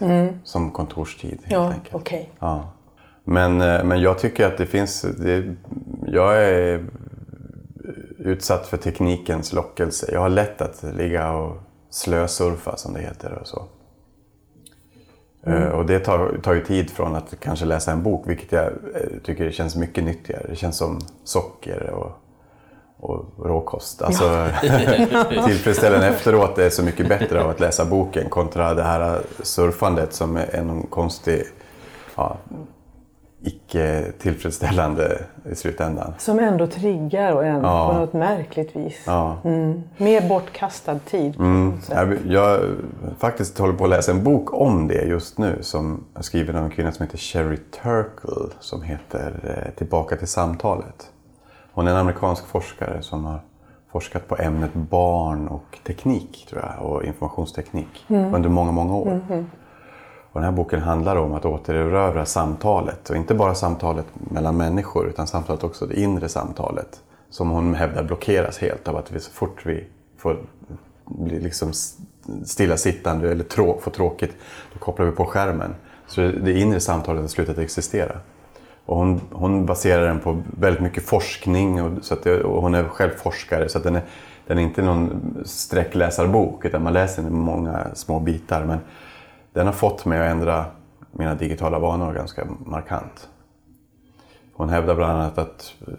Som 0.44 0.70
kontorstid 0.70 1.30
helt 1.30 1.52
Ja, 1.52 1.68
enkelt. 1.72 1.94
okej. 1.94 2.30
Ja. 2.38 2.72
Men, 3.24 3.60
eh, 3.60 3.84
men 3.84 4.00
jag 4.00 4.18
tycker 4.18 4.46
att 4.46 4.58
det 4.58 4.66
finns... 4.66 5.02
Det, 5.18 5.44
jag 6.06 6.44
är 6.44 6.84
utsatt 8.18 8.66
för 8.66 8.76
teknikens 8.76 9.52
lockelse. 9.52 10.10
Jag 10.12 10.20
har 10.20 10.28
lätt 10.28 10.60
att 10.62 10.84
ligga 10.96 11.32
och 11.32 11.56
slösurfa 11.90 12.76
som 12.76 12.92
det 12.94 13.00
heter 13.00 13.38
och 13.40 13.46
så. 13.46 13.62
Eh, 15.46 15.68
Och 15.68 15.86
det 15.86 15.98
tar, 15.98 16.38
tar 16.42 16.54
ju 16.54 16.64
tid 16.64 16.90
från 16.90 17.16
att 17.16 17.34
kanske 17.40 17.64
läsa 17.64 17.92
en 17.92 18.02
bok, 18.02 18.24
vilket 18.28 18.52
jag 18.52 18.64
eh, 18.66 18.70
tycker 19.24 19.50
känns 19.50 19.76
mycket 19.76 20.04
nyttigare. 20.04 20.46
Det 20.48 20.56
känns 20.56 20.76
som 20.76 21.00
socker 21.24 21.90
och, 21.90 22.12
och 22.96 23.24
råkost. 23.46 24.02
Alltså, 24.02 24.46
tillfredsställelsen 25.46 26.12
efteråt 26.12 26.58
är 26.58 26.70
så 26.70 26.82
mycket 26.82 27.08
bättre 27.08 27.42
av 27.44 27.50
att 27.50 27.60
läsa 27.60 27.84
boken 27.84 28.28
kontra 28.28 28.74
det 28.74 28.82
här 28.82 29.20
surfandet 29.42 30.12
som 30.12 30.36
är 30.36 30.62
någon 30.62 30.82
konstig, 30.86 31.42
ja, 32.16 32.36
icke 33.42 34.12
tillfredsställande 34.18 35.18
i 35.52 35.54
slutändan. 35.54 36.14
Som 36.18 36.38
ändå 36.38 36.66
triggar 36.66 37.32
och 37.32 37.44
en, 37.46 37.62
Ja. 37.62 37.92
på 37.92 38.00
något 38.00 38.12
märkligt 38.12 38.76
vis. 38.76 39.02
Ja. 39.06 39.36
Mm. 39.44 39.82
Mer 39.96 40.28
bortkastad 40.28 40.98
tid. 40.98 41.34
sätt. 41.82 41.96
Jag, 41.96 42.18
jag 42.26 42.60
faktiskt 43.18 43.58
håller 43.58 43.74
på 43.74 43.84
att 43.84 43.90
läsa 43.90 44.12
en 44.12 44.24
bok 44.24 44.54
om 44.54 44.88
det 44.88 45.02
just 45.04 45.38
nu 45.38 45.58
som 45.60 46.04
är 46.14 46.22
skriven 46.22 46.56
av 46.56 46.64
en 46.64 46.70
kvinna 46.70 46.92
som 46.92 47.06
heter 47.06 47.18
Sherry 47.18 47.56
Turkle 47.56 48.54
som 48.60 48.82
heter 48.82 49.40
eh, 49.66 49.74
Tillbaka 49.78 50.16
till 50.16 50.28
samtalet. 50.28 51.10
Hon 51.72 51.86
är 51.86 51.90
en 51.90 51.96
amerikansk 51.96 52.46
forskare 52.46 53.02
som 53.02 53.24
har 53.24 53.40
forskat 53.92 54.28
på 54.28 54.36
ämnet 54.38 54.74
barn 54.74 55.48
och 55.48 55.78
teknik 55.86 56.46
tror 56.50 56.62
jag, 56.62 56.86
och 56.90 57.04
informationsteknik 57.04 58.04
under 58.08 58.48
många, 58.48 58.72
många 58.72 58.94
år. 58.96 59.20
Och 60.32 60.40
den 60.40 60.44
här 60.44 60.56
boken 60.56 60.80
handlar 60.80 61.16
om 61.16 61.34
att 61.34 61.44
återerövra 61.44 62.26
samtalet. 62.26 63.10
Och 63.10 63.16
inte 63.16 63.34
bara 63.34 63.54
samtalet 63.54 64.06
mellan 64.12 64.56
människor 64.56 65.08
utan 65.08 65.26
samtalet 65.26 65.64
också 65.64 65.86
det 65.86 66.00
inre 66.00 66.28
samtalet. 66.28 67.00
Som 67.30 67.50
hon 67.50 67.74
hävdar 67.74 68.02
blockeras 68.02 68.58
helt 68.58 68.88
av 68.88 68.96
att 68.96 69.12
vi 69.12 69.20
så 69.20 69.30
fort 69.30 69.66
vi 69.66 69.84
får 70.18 70.36
bli 71.04 71.40
liksom 71.40 71.72
stillasittande 72.44 73.30
eller 73.30 73.44
trå, 73.44 73.80
får 73.80 73.90
tråkigt, 73.90 74.36
då 74.72 74.78
kopplar 74.78 75.06
vi 75.06 75.12
på 75.12 75.26
skärmen. 75.26 75.74
Så 76.06 76.20
det 76.20 76.58
inre 76.58 76.80
samtalet 76.80 77.20
har 77.20 77.28
slutat 77.28 77.58
existera. 77.58 78.16
Och 78.86 78.96
hon, 78.96 79.20
hon 79.32 79.66
baserar 79.66 80.06
den 80.06 80.20
på 80.20 80.42
väldigt 80.58 80.82
mycket 80.82 81.04
forskning 81.04 81.82
och, 81.82 82.04
så 82.04 82.14
att 82.14 82.22
det, 82.22 82.42
och 82.42 82.62
hon 82.62 82.74
är 82.74 82.84
själv 82.84 83.10
forskare 83.10 83.68
så 83.68 83.78
att 83.78 83.84
den 83.84 83.96
är, 83.96 84.02
den 84.46 84.58
är 84.58 84.62
inte 84.62 84.82
någon 84.82 85.34
sträckläsarbok 85.44 86.64
utan 86.64 86.82
man 86.82 86.92
läser 86.92 87.22
den 87.22 87.32
i 87.32 87.34
många 87.34 87.86
små 87.94 88.20
bitar. 88.20 88.64
Men 88.64 88.78
den 89.52 89.66
har 89.66 89.72
fått 89.72 90.04
mig 90.04 90.20
att 90.20 90.30
ändra 90.30 90.64
mina 91.12 91.34
digitala 91.34 91.78
vanor 91.78 92.12
ganska 92.12 92.44
markant. 92.66 93.28
Hon 94.52 94.68
hävdar 94.68 94.94
bland 94.94 95.12
annat 95.12 95.38
att 95.38 95.74
eh, 95.88 95.94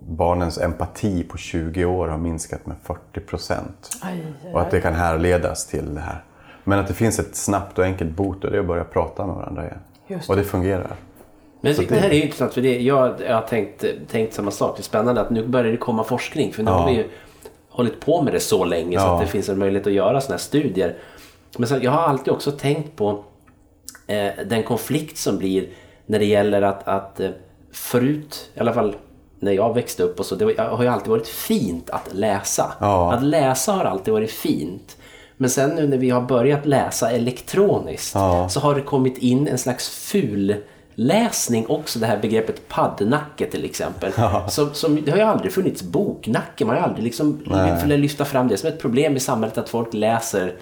barnens 0.00 0.58
empati 0.58 1.22
på 1.24 1.36
20 1.38 1.84
år 1.84 2.08
har 2.08 2.18
minskat 2.18 2.66
med 2.66 2.76
40 2.82 3.20
procent. 3.20 3.90
Och 4.52 4.60
att 4.60 4.70
det 4.70 4.80
kan 4.80 4.94
härledas 4.94 5.66
till 5.66 5.94
det 5.94 6.00
här. 6.00 6.24
Men 6.64 6.78
att 6.78 6.88
det 6.88 6.94
finns 6.94 7.18
ett 7.18 7.36
snabbt 7.36 7.78
och 7.78 7.84
enkelt 7.84 8.10
bot 8.10 8.44
och 8.44 8.50
det 8.50 8.56
är 8.56 8.60
att 8.60 8.66
börja 8.66 8.84
prata 8.84 9.26
med 9.26 9.36
varandra 9.36 9.64
igen. 9.64 9.78
Just 10.06 10.30
Och 10.30 10.36
det 10.36 10.44
fungerar. 10.44 10.96
Men 11.60 11.74
det 11.88 11.94
här 11.94 12.10
är 12.10 12.14
ju 12.14 12.22
intressant 12.22 12.54
för 12.54 12.60
det, 12.60 12.80
jag, 12.82 13.14
jag 13.26 13.34
har 13.34 13.42
tänkt, 13.42 13.84
tänkt 14.10 14.34
samma 14.34 14.50
sak. 14.50 14.76
Det 14.76 14.80
är 14.80 14.82
spännande 14.82 15.20
att 15.20 15.30
nu 15.30 15.46
börjar 15.46 15.70
det 15.72 15.76
komma 15.76 16.04
forskning. 16.04 16.52
För 16.52 16.62
nu 16.62 16.70
har 16.70 16.86
vi 16.86 16.92
ju 16.96 17.08
hållit 17.68 18.00
på 18.00 18.22
med 18.22 18.32
det 18.32 18.40
så 18.40 18.64
länge 18.64 18.98
så 18.98 19.04
Ja. 19.04 19.14
att 19.14 19.20
det 19.20 19.26
finns 19.26 19.48
en 19.48 19.58
möjlighet 19.58 19.86
att 19.86 19.92
göra 19.92 20.20
sådana 20.20 20.34
här 20.34 20.38
studier. 20.42 20.96
Men 21.58 21.68
så, 21.68 21.78
jag 21.82 21.90
har 21.90 22.02
alltid 22.02 22.32
också 22.32 22.52
tänkt 22.52 22.96
på 22.96 23.24
eh, 24.06 24.30
den 24.46 24.62
konflikt 24.62 25.18
som 25.18 25.38
blir 25.38 25.68
när 26.06 26.18
det 26.18 26.24
gäller 26.24 26.62
att, 26.62 26.88
att 26.88 27.20
eh, 27.20 27.30
förut, 27.72 28.50
i 28.54 28.60
alla 28.60 28.72
fall 28.72 28.96
när 29.40 29.52
jag 29.52 29.74
växte 29.74 30.02
upp 30.02 30.20
och 30.20 30.26
så, 30.26 30.34
det 30.34 30.58
har 30.58 30.82
ju 30.82 30.88
alltid 30.88 31.08
varit 31.10 31.28
fint 31.28 31.90
att 31.90 32.14
läsa. 32.14 32.72
Ja. 32.80 33.12
Att 33.12 33.22
läsa 33.22 33.72
har 33.72 33.84
alltid 33.84 34.14
varit 34.14 34.30
fint. 34.30 34.96
Men 35.36 35.50
sen 35.50 35.70
nu 35.70 35.86
när 35.86 35.96
vi 35.98 36.10
har 36.10 36.20
börjat 36.20 36.66
läsa 36.66 37.10
elektroniskt 37.10 38.14
Ja. 38.14 38.48
så 38.48 38.60
har 38.60 38.74
det 38.74 38.80
kommit 38.80 39.18
in 39.18 39.48
en 39.48 39.58
slags 39.58 39.88
ful 39.88 40.56
läsning 40.94 41.66
också, 41.68 41.98
det 41.98 42.06
här 42.06 42.18
begreppet 42.22 42.68
paddnacke 42.68 43.46
till 43.46 43.64
exempel. 43.64 44.12
Som, 44.48 44.74
som, 44.74 44.98
det 45.04 45.10
har 45.10 45.18
ju 45.18 45.24
aldrig 45.24 45.52
funnits 45.52 45.82
boknacke, 45.82 46.64
man 46.64 46.74
har 46.76 46.82
ju 46.82 46.88
aldrig 46.88 47.04
liksom 47.04 47.42
velat 47.46 47.88
lyfta 47.88 48.24
fram 48.24 48.48
det 48.48 48.56
som 48.56 48.68
ett 48.68 48.80
problem 48.80 49.16
i 49.16 49.20
samhälet 49.20 49.58
att 49.58 49.68
folk 49.68 49.94
läser 49.94 50.52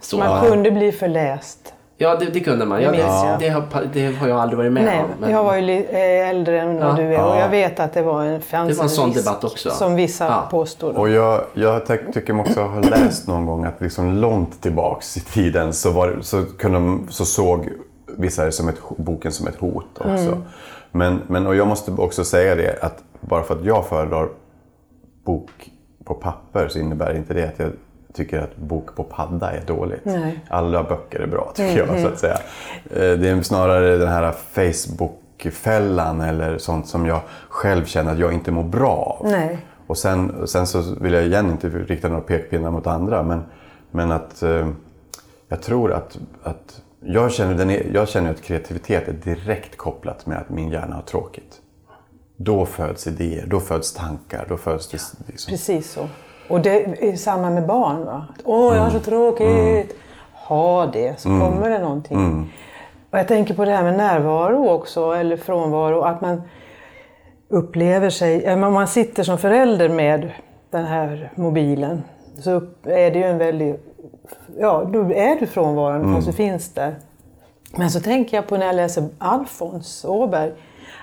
så. 0.00 0.18
Man 0.18 0.46
kunde 0.46 0.70
bli 0.70 0.92
förläst. 0.92 1.74
Ja, 2.02 2.16
det, 2.16 2.24
det 2.26 2.40
kunde 2.40 2.64
man. 2.66 2.82
Ja, 2.82 2.90
Det 2.90 2.96
det, 2.96 3.02
jag. 3.46 3.52
har, 3.54 3.88
det 3.92 4.12
har 4.16 4.28
jag 4.28 4.38
aldrig 4.40 4.58
varit 4.58 4.72
med 4.72 4.84
Nej, 4.84 4.98
om. 5.00 5.06
men- 5.20 5.30
jag 5.30 5.44
var 5.44 5.56
ju 5.56 5.84
eh, 5.84 6.28
äldre 6.28 6.60
än 6.60 6.74
vad 6.78 6.88
Ja. 6.88 6.92
du 6.96 7.02
är 7.14 7.24
och 7.24 7.36
jag 7.36 7.48
vet 7.48 7.80
att 7.80 7.92
det 7.92 8.02
var 8.02 8.24
en, 8.24 8.40
fanns 8.40 8.68
Det 8.70 8.76
var 8.76 8.84
en 8.84 8.90
sån 8.90 9.10
viss- 9.12 9.24
debatt 9.24 9.44
också. 9.44 9.70
Som 9.70 9.94
vissa 9.94 10.24
Ja. 10.24 10.48
påstår. 10.50 10.98
Och 10.98 11.08
jag, 11.10 11.40
jag 11.54 11.86
ty- 11.86 12.12
tycker 12.14 12.32
mig 12.32 12.46
också 12.48 12.60
ha 12.62 12.80
läst 12.80 13.26
någon 13.28 13.46
gång 13.46 13.64
att 13.64 13.80
liksom 13.80 14.16
långt 14.16 14.62
tillbaks 14.62 15.16
i 15.16 15.20
tiden 15.20 15.72
så, 15.72 15.90
var, 15.90 16.18
så, 16.22 16.44
kunde, 16.58 16.78
de- 16.78 17.06
så 17.10 17.24
såg 17.24 17.68
vissa 18.16 18.44
det 18.44 18.52
som 18.52 18.68
ett, 18.68 18.80
boken 18.96 19.32
som 19.32 19.46
ett 19.46 19.56
hot 19.56 19.86
också. 19.94 20.42
Men, 20.92 21.20
men, 21.26 21.46
och 21.46 21.56
jag 21.56 21.66
måste 21.68 21.92
också 21.92 22.24
säga 22.24 22.54
det 22.54 22.82
att 22.82 23.02
bara 23.20 23.42
för 23.42 23.54
att 23.54 23.64
jag 23.64 23.86
föredrar 23.86 24.28
bok 25.24 25.70
på 26.04 26.14
papper 26.14 26.68
så 26.68 26.78
innebär 26.78 27.16
inte 27.16 27.34
det 27.34 27.48
att 27.48 27.58
jag 27.58 27.72
tycker 28.12 28.38
att 28.40 28.56
bok 28.56 28.94
på 28.96 29.04
padda 29.04 29.50
är 29.50 29.62
dåligt. 29.66 30.04
Nej. 30.04 30.44
Alla 30.48 30.82
böcker 30.82 31.20
är 31.20 31.26
bra 31.26 31.52
tycker 31.54 31.86
jag 31.86 32.00
så 32.00 32.06
att 32.08 32.18
säga. 32.18 32.38
Eh, 32.90 33.18
Det 33.18 33.28
är 33.28 33.42
snarare 33.42 33.96
den 33.96 34.08
här 34.08 34.32
Facebook-fällan 34.32 36.20
eller 36.20 36.58
sånt 36.58 36.86
som 36.86 37.06
jag 37.06 37.20
själv 37.48 37.84
känner 37.84 38.12
att 38.12 38.18
jag 38.18 38.32
inte 38.32 38.50
mår 38.50 38.62
bra 38.64 39.18
av. 39.20 39.26
Nej. 39.30 39.58
Och 39.86 39.98
sen, 39.98 40.46
sen 40.46 40.66
så 40.66 40.82
vill 41.00 41.12
jag 41.12 41.24
igen 41.24 41.50
inte 41.50 41.68
rikta 41.68 42.08
några 42.08 42.22
pekpinnar 42.22 42.70
mot 42.70 42.86
andra 42.86 43.22
men, 43.22 43.42
men 43.90 44.12
att 44.12 44.42
eh, 44.42 44.68
jag 45.48 45.62
tror 45.62 45.92
att, 45.92 46.18
att 46.42 46.82
jag, 47.00 47.32
känner 47.32 47.54
den 47.54 47.70
är, 47.70 47.86
jag 47.94 48.08
känner 48.08 48.30
att 48.30 48.42
kreativitet 48.42 49.08
är 49.08 49.12
direkt 49.12 49.76
kopplat 49.76 50.26
med 50.26 50.38
att 50.38 50.50
min 50.50 50.70
hjärna 50.70 50.94
har 50.94 51.02
tråkigt. 51.02 51.60
Då 52.36 52.66
föds 52.66 53.06
idéer, 53.06 53.46
då 53.46 53.60
föds 53.60 53.94
tankar, 53.94 54.46
då 54.48 54.56
föds 54.56 54.88
det... 54.88 54.98
Liksom. 55.26 55.50
Precis 55.50 55.90
så. 55.90 56.08
Och 56.48 56.60
det 56.60 57.04
är 57.08 57.16
samma 57.16 57.50
med 57.50 57.66
barn. 57.66 58.04
Va? 58.04 58.26
Åh, 58.44 58.76
jag 58.76 58.82
har 58.82 58.90
så 58.90 59.00
tråkigt. 59.00 59.96
Ha 60.34 60.86
det, 60.86 61.20
så 61.20 61.28
kommer 61.28 61.70
det 61.70 61.78
någonting. 61.78 62.50
Och 63.10 63.18
jag 63.18 63.28
tänker 63.28 63.54
på 63.54 63.64
det 63.64 63.70
här 63.70 63.82
med 63.82 63.96
närvaro 63.96 64.68
också, 64.68 65.12
eller 65.12 65.36
frånvaro. 65.36 66.00
Att 66.00 66.20
man 66.20 66.42
upplever 67.48 68.10
sig... 68.10 68.52
Om 68.52 68.60
man 68.60 68.88
sitter 68.88 69.22
som 69.22 69.38
förälder 69.38 69.88
med 69.88 70.32
den 70.70 70.84
här 70.84 71.32
mobilen 71.34 72.02
så 72.40 72.62
är 72.84 73.10
det 73.10 73.18
ju 73.18 73.24
en 73.24 73.38
väldigt... 73.38 73.89
Ja, 74.58 74.84
då 74.92 75.00
är 75.12 75.40
du 75.40 75.46
frånvarande 75.46 76.14
fast 76.14 76.26
du 76.26 76.32
finns 76.32 76.74
där. 76.74 76.94
Men 77.76 77.90
så 77.90 78.00
tänker 78.00 78.36
jag 78.36 78.46
på 78.46 78.56
när 78.56 78.66
jag 78.66 78.76
läser 78.76 79.08
Alfons 79.18 80.04
Åberg. 80.08 80.52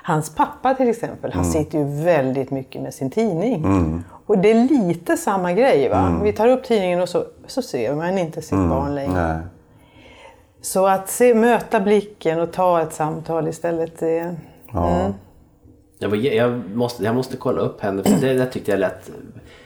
Hans 0.03 0.35
pappa 0.35 0.73
till 0.73 0.89
exempel, 0.89 1.31
han 1.33 1.45
sitter 1.45 1.77
ju 1.77 2.03
väldigt 2.03 2.51
mycket 2.51 2.81
med 2.81 2.93
sin 2.93 3.09
tidning. 3.09 4.03
Och 4.25 4.37
det 4.37 4.51
är 4.51 4.87
lite 4.87 5.17
samma 5.17 5.53
grej. 5.53 5.89
va? 5.89 6.19
Vi 6.23 6.33
tar 6.33 6.47
upp 6.47 6.63
tidningen 6.63 7.01
och 7.01 7.09
så, 7.09 7.25
så 7.47 7.61
ser 7.61 7.95
man 7.95 8.17
inte 8.17 8.41
sitt 8.41 8.69
barn 8.69 8.95
längre. 8.95 9.27
Nej. 9.27 9.37
Så 10.61 10.87
att 10.87 11.09
se, 11.09 11.33
möta 11.33 11.79
blicken 11.79 12.39
och 12.39 12.51
ta 12.51 12.81
ett 12.81 12.93
samtal 12.93 13.47
istället. 13.47 13.99
Det, 13.99 14.35
Ja. 14.73 15.13
Jag, 15.99 16.09
var, 16.09 16.17
jag, 16.17 16.61
måste, 16.75 17.03
jag 17.03 17.15
måste 17.15 17.37
kolla 17.37 17.61
upp 17.61 17.81
henne 17.81 18.03
för 18.03 18.27
det 18.27 18.33
där 18.33 18.45
tyckte 18.45 18.71
jag 18.71 18.79
lät... 18.79 19.09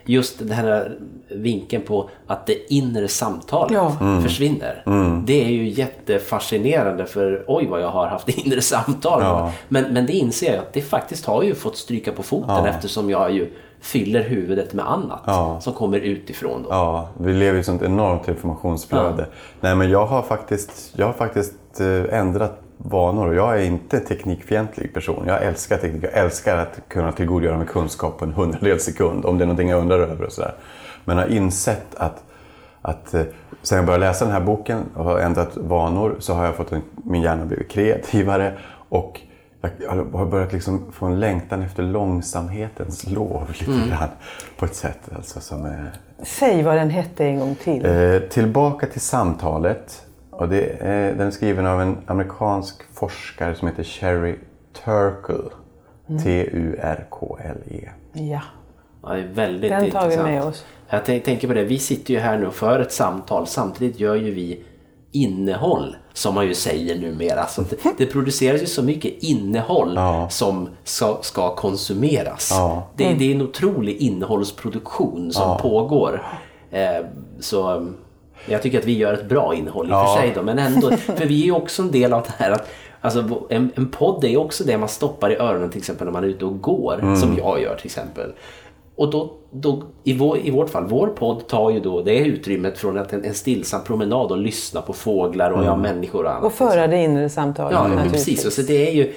Just 0.06 0.40
den 0.40 0.52
här 0.52 0.98
vinkeln 1.30 1.84
på 1.84 2.10
att 2.28 2.46
det 2.48 2.74
inre 2.74 3.08
samtalet 3.08 3.72
Ja. 3.74 4.22
försvinner. 4.24 4.84
Det 5.28 5.44
är 5.46 5.50
ju 5.50 5.68
jättefascinerande 5.70 7.06
för 7.06 7.44
oj 7.48 7.68
vad 7.68 7.82
jag 7.82 7.90
har 7.90 8.08
haft 8.08 8.30
inre 8.46 8.62
samtal. 8.62 9.22
Ja. 9.24 9.52
Men, 9.68 9.94
men 9.94 10.06
det 10.06 10.14
inser 10.14 10.52
jag 10.54 10.60
att 10.60 10.74
det 10.74 10.82
faktiskt 10.82 11.26
har 11.26 11.44
ju 11.44 11.56
fått 11.56 11.78
stryka 11.78 12.12
på 12.12 12.24
foten 12.24 12.66
eftersom 12.66 13.10
jag 13.10 13.32
ju 13.32 13.52
fyller 13.82 14.24
huvudet 14.24 14.74
med 14.74 14.92
annat 14.92 15.22
Ja. 15.26 15.60
som 15.62 15.74
kommer 15.74 15.98
utifrån. 16.00 16.64
Då. 16.64 16.70
Ja, 16.70 17.10
vi 17.20 17.34
lever 17.34 17.58
i 17.58 17.60
ett 17.60 17.66
sånt 17.66 17.82
enormt 17.82 18.28
informationsflöde. 18.28 19.26
Nej, 19.62 19.76
men 19.76 19.90
jag 19.90 20.06
har 20.06 20.22
faktiskt, 20.22 20.94
jag 20.96 21.06
har 21.06 21.14
faktiskt 21.14 21.54
eh, 21.80 22.20
ändrat 22.20 22.61
vanor 22.84 23.28
och 23.28 23.36
jag 23.36 23.62
är 23.62 23.63
inte 23.63 24.00
teknikfientlig 24.00 24.94
person. 24.94 25.24
Jag 25.28 25.44
älskar 25.44 25.78
teknik. 25.78 26.04
Jag 26.04 26.13
älskar 26.13 26.58
att 26.58 26.80
kunna 26.88 27.12
tillgodogöra 27.12 27.58
mig 27.58 27.67
kunskap 27.67 28.20
på 28.20 28.26
en 28.26 28.34
hundradels 28.34 28.84
sekund 28.84 29.26
om 29.26 29.38
det 29.38 29.44
är 29.44 29.46
någonting 29.46 29.70
jag 29.70 29.80
undrar 29.80 30.00
över 30.00 30.26
och 30.26 30.32
sådär. 30.32 30.54
Men 31.06 31.17
jag 31.17 31.24
har 31.24 31.32
insett 31.32 31.96
att, 31.96 32.24
att 32.82 33.13
eh, 33.13 33.22
sen 33.62 33.76
jag 33.76 33.86
började 33.86 34.06
läsa 34.06 34.26
den 34.26 34.34
här 34.34 34.41
boken 34.41 34.84
och 34.96 35.06
har 35.06 35.20
ändrat 35.20 35.58
vanor 35.58 36.15
så 36.20 36.34
har 36.34 36.46
jag 36.46 36.56
fått 36.56 36.72
en, 36.72 36.82
min 36.96 37.22
hjärna 37.22 37.46
blivit 37.46 37.70
kreativare 37.70 38.58
och 38.89 39.22
jag 39.80 40.06
har 40.13 40.26
börjat 40.26 40.54
liksom 40.54 40.91
få 40.91 41.06
en 41.06 41.20
längtan 41.20 41.62
efter 41.62 41.84
långsamhetens 41.84 43.08
lov 43.08 43.48
lite 43.50 43.89
grann. 43.89 44.10
På 44.58 44.65
ett 44.65 44.76
sätt 44.76 45.00
alltså, 45.15 45.39
som 45.39 45.65
är 45.65 45.91
säg 46.24 46.63
vad 46.63 46.76
den 46.76 46.89
hette 46.89 47.26
en 47.26 47.39
gång 47.39 47.56
till. 47.56 47.86
Eh, 47.86 48.20
tillbaka 48.20 48.88
till 48.88 49.02
samtalet. 49.02 50.06
Och 50.42 50.50
det 50.50 50.78
är, 50.80 51.14
den 51.14 51.28
är 51.28 51.32
skriven 51.32 51.66
av 51.68 51.82
en 51.82 51.98
amerikansk 52.06 52.76
forskare 52.94 53.56
som 53.56 53.68
heter 53.68 53.84
Sherry 53.84 54.36
Turkle. 54.86 55.50
T-U-R-K-L-E. 56.24 57.90
Ja, 58.14 58.42
Ja, 59.04 59.10
det 59.14 59.20
är 59.22 59.28
väldigt 59.28 59.72
den 59.72 59.92
tar 59.92 60.00
vi 60.08 60.14
intressant. 60.14 60.30
med 60.30 60.44
oss. 60.44 60.66
Jag 60.90 61.06
tänk- 61.06 61.24
tänker 61.24 61.48
på 61.48 61.54
det, 61.54 61.64
vi 61.64 61.80
sitter 61.80 62.14
ju 62.14 62.20
här 62.20 62.38
nu 62.38 62.50
för 62.52 62.80
ett 62.80 62.92
samtal. 62.92 63.48
Samtidigt 63.48 64.00
gör 64.00 64.16
ju 64.16 64.32
vi 64.32 64.64
innehåll, 65.12 65.96
som 66.14 66.36
man 66.36 66.46
ju 66.48 66.54
säger 66.54 67.00
numera. 67.00 67.46
Så 67.46 67.62
det, 67.62 67.78
det 67.98 68.06
produceras 68.06 68.62
ju 68.62 68.66
så 68.66 68.84
mycket 68.84 69.24
innehåll 69.24 69.94
Ja. 69.96 70.30
som 70.30 70.70
ska, 70.84 71.18
ska 71.22 71.56
konsumeras. 71.56 72.50
Ja. 72.52 72.88
Det, 72.98 73.14
det 73.14 73.32
är 73.32 73.36
en 73.36 73.42
otrolig 73.42 73.98
innehållsproduktion 73.98 75.32
som 75.32 75.58
pågår. 75.58 76.24
Eh, 76.72 77.06
så 77.40 77.68
mm, 77.70 77.96
jag 78.46 78.62
tycker 78.62 78.80
att 78.80 78.86
vi 78.86 78.98
gör 78.98 79.14
ett 79.14 79.30
bra 79.30 79.56
innehåll 79.56 79.86
i 79.88 79.92
och 79.92 79.96
Ja. 79.96 80.16
för 80.16 80.22
sig. 80.22 80.32
Då, 80.36 80.42
men 80.42 80.60
ändå, 80.60 80.92
för 80.98 81.26
vi 81.26 81.42
är 81.42 81.46
ju 81.46 81.52
också 81.52 81.82
en 81.82 81.92
del 81.92 82.14
av 82.14 82.22
det 82.24 82.34
här 82.44 82.52
att 82.52 82.70
Alltså, 83.04 83.42
en, 83.50 83.72
en 83.76 83.88
podd 83.90 84.24
är 84.24 84.28
ju 84.28 84.38
också 84.38 84.64
det 84.64 84.78
man 84.78 84.90
stoppar 84.90 85.30
i 85.32 85.36
öronen 85.36 85.70
till 85.70 85.78
exempel 85.80 86.06
när 86.06 86.12
man 86.14 86.24
är 86.24 86.28
ute 86.28 86.46
och 86.46 86.62
går, 86.62 87.00
Mm. 87.02 87.16
som 87.16 87.38
jag 87.38 87.62
gör 87.62 87.76
till 87.76 87.86
exempel. 87.86 88.32
Och 88.96 89.10
då, 89.12 89.34
då, 89.52 89.84
i, 90.04 90.14
vår, 90.18 90.38
I 90.44 90.52
vårt 90.52 90.70
fall, 90.70 90.86
vår 90.88 91.08
podd 91.08 91.48
tar 91.48 91.70
ju 91.72 91.80
då 91.80 92.02
det 92.02 92.18
utrymmet 92.20 92.78
från 92.78 92.98
att 92.98 93.14
en, 93.14 93.26
en 93.26 93.34
stillsam 93.34 93.84
promenad 93.84 94.32
och 94.32 94.38
lyssna 94.38 94.82
på 94.82 94.94
fåglar 94.94 95.52
och 95.52 95.66
ja, 95.66 95.76
människor 95.76 96.24
och 96.26 96.32
annat. 96.32 96.44
Och 96.44 96.54
föra 96.54 96.88
det 96.88 96.98
inre 96.98 97.30
samtalet 97.30 97.80
Ja, 97.96 98.04
precis. 98.12 98.46
Och 98.46 98.54
så 98.54 98.62
det 98.62 98.88
är 98.88 98.92
ju, 98.92 99.14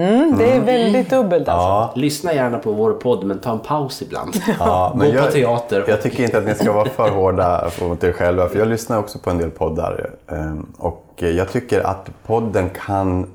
Mm, 0.00 0.38
det 0.38 0.52
är 0.52 0.60
väldigt 0.60 1.10
dubbelt 1.10 1.48
alltså. 1.48 1.66
Ja, 1.68 1.92
lyssna 1.96 2.34
gärna 2.34 2.58
på 2.58 2.72
vår 2.72 2.92
podd 2.92 3.24
men 3.24 3.38
ta 3.38 3.52
en 3.52 3.58
paus 3.58 4.02
ibland. 4.02 4.34
ja, 4.58 4.92
Gå 4.96 5.12
på 5.12 5.30
teater. 5.32 5.84
Jag 5.88 6.02
tycker 6.02 6.24
inte 6.24 6.38
att 6.38 6.44
ni 6.46 6.54
ska 6.54 6.72
vara 6.72 6.88
för 6.88 7.10
hårda 7.10 7.70
mot 7.80 8.04
er 8.04 8.12
själva. 8.12 8.48
För 8.48 8.58
jag 8.58 8.68
lyssnar 8.68 8.98
också 8.98 9.18
på 9.18 9.30
en 9.30 9.38
del 9.38 9.50
poddar. 9.50 10.10
eh, 10.26 10.54
Och 10.78 11.04
jag 11.16 11.48
tycker 11.52 11.80
att 11.86 12.10
podden 12.26 12.70
kan... 12.84 13.26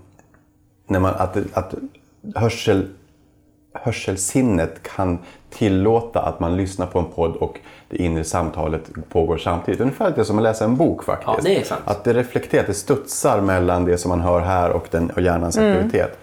När 0.88 1.00
man, 1.00 1.14
att, 1.18 1.38
att 1.54 1.74
hörsel, 2.36 2.88
hörselsinnet 3.74 4.84
kan 4.96 5.20
tillåta 5.50 6.22
att 6.22 6.40
man 6.40 6.58
lyssnar 6.58 6.86
på 6.86 7.00
en 7.00 7.06
podd 7.06 7.36
och 7.36 7.60
det 7.90 7.98
inre 7.98 8.24
samtalet 8.24 8.82
pågår 9.10 9.38
samtidigt. 9.38 9.82
Ungefär 9.82 10.08
lite 10.10 10.26
som 10.26 10.38
att 10.38 10.44
läsa 10.44 10.66
en 10.66 10.76
bok 10.78 11.04
faktiskt. 11.04 11.28
Ja, 11.38 11.44
det 11.44 11.60
är 11.60 11.64
sant. 11.64 11.82
Att 11.86 12.04
det 12.04 12.14
reflekterar, 12.14 12.64
det 12.68 12.74
studsar 12.74 13.42
mellan 13.42 13.86
det 13.86 13.98
som 13.98 14.10
man 14.10 14.22
hör 14.22 14.40
här 14.40 14.70
och, 14.72 14.88
den, 14.92 15.10
och 15.10 15.22
hjärnans 15.22 15.58
aktivitet. 15.58 16.18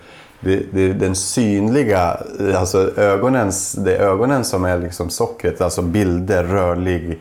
Det, 0.45 0.73
det 0.73 0.81
är 0.83 0.95
den 0.95 1.15
synliga, 1.15 2.17
alltså 2.57 2.99
ögonens, 3.01 3.73
det 3.73 3.97
är 3.97 4.01
ögonen 4.01 4.45
som 4.45 4.65
är 4.65 4.79
liksom 4.79 5.11
sockret, 5.11 5.61
alltså 5.61 5.83
bilder, 5.83 6.45
rörlig 6.45 7.21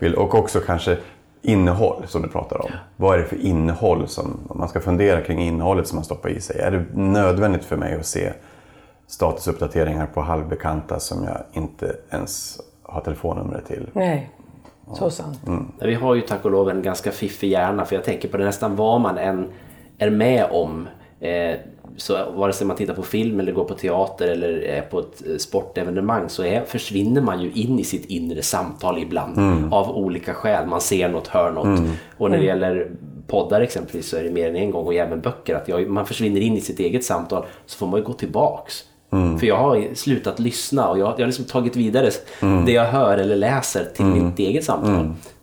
bild 0.00 0.14
och 0.14 0.34
också 0.34 0.60
kanske 0.60 0.96
innehåll 1.42 2.04
som 2.06 2.22
du 2.22 2.28
pratar 2.28 2.64
om. 2.64 2.70
Vad 2.96 3.14
är 3.14 3.18
det 3.18 3.24
för 3.24 3.36
innehåll 3.36 4.08
som, 4.08 4.40
om 4.48 4.58
man 4.58 4.68
ska 4.68 4.80
fundera 4.80 5.20
kring 5.20 5.38
innehållet 5.38 5.86
som 5.88 5.96
man 5.96 6.04
stoppar 6.04 6.28
i 6.28 6.40
sig. 6.40 6.60
Är 6.60 6.70
det 6.70 6.84
nödvändigt 6.94 7.64
för 7.64 7.76
mig 7.76 7.94
att 7.94 8.06
se 8.06 8.32
statusuppdateringar 9.06 10.06
på 10.06 10.20
halvbekanta 10.20 11.00
som 11.00 11.24
jag 11.24 11.62
inte 11.62 11.96
ens 12.10 12.60
har 12.82 13.00
telefonnumret 13.00 13.66
till? 13.66 13.86
Nej, 13.92 14.30
så 14.94 15.10
sant. 15.10 15.40
Vi 15.80 15.94
har 15.94 16.14
ju 16.14 16.20
tack 16.20 16.44
och 16.44 16.50
lov 16.50 16.70
en 16.70 16.82
ganska 16.82 17.10
fiffig 17.10 17.48
hjärna 17.48 17.84
för 17.84 17.96
jag 17.96 18.04
tänker 18.04 18.28
på 18.28 18.36
det 18.36 18.44
nästan 18.44 18.76
vad 18.76 19.00
man 19.00 19.18
än 19.18 19.48
är 19.98 20.10
med 20.10 20.46
om. 20.50 20.88
Eh, 21.20 21.56
så 22.00 22.30
vare 22.36 22.52
sig 22.52 22.66
man 22.66 22.76
tittar 22.76 22.94
på 22.94 23.02
film 23.02 23.40
eller 23.40 23.52
går 23.52 23.64
på 23.64 23.74
teater 23.74 24.28
eller 24.28 24.48
är 24.64 24.82
på 24.82 24.98
ett 24.98 25.22
eh, 25.28 25.36
sportevenemang 25.36 26.28
så 26.28 26.42
är, 26.44 26.64
försvinner 26.64 27.20
man 27.20 27.42
ju 27.42 27.50
in 27.52 27.78
i 27.78 27.84
sitt 27.84 28.04
inre 28.04 28.42
samtal 28.42 28.98
ibland 28.98 29.38
av 29.74 29.90
olika 29.96 30.34
skäl. 30.34 30.66
Man 30.66 30.80
ser 30.80 31.08
något, 31.08 31.28
hör 31.28 31.50
något. 31.50 31.80
Och 32.18 32.30
när 32.30 32.38
det 32.38 32.44
gäller 32.44 32.90
poddar 33.26 33.60
exempelvis 33.60 34.08
så 34.08 34.16
är 34.16 34.24
det 34.24 34.30
mer 34.30 34.48
än 34.48 34.56
en 34.56 34.70
gång 34.70 34.86
och 34.86 34.94
även 34.94 35.20
böcker 35.20 35.54
att 35.54 35.68
jag, 35.68 35.88
man 35.90 36.06
försvinner 36.06 36.40
in 36.40 36.56
i 36.56 36.60
sitt 36.60 36.80
eget 36.80 37.04
samtal 37.04 37.44
så 37.66 37.78
får 37.78 37.86
man 37.86 38.00
ju 38.00 38.06
gå 38.06 38.12
tillbaks. 38.12 38.84
För 39.38 39.46
jag 39.46 39.56
har 39.56 39.94
slutat 39.94 40.38
lyssna 40.38 40.88
och 40.88 40.98
jag, 40.98 41.08
jag 41.08 41.18
har 41.18 41.26
liksom 41.26 41.44
tagit 41.44 41.76
vidare 41.76 42.10
det 42.66 42.72
jag 42.72 42.84
hör 42.84 43.18
eller 43.18 43.36
läser 43.36 43.84
till 43.84 44.04
mitt 44.04 44.38
eget 44.38 44.64
samtal. 44.64 44.92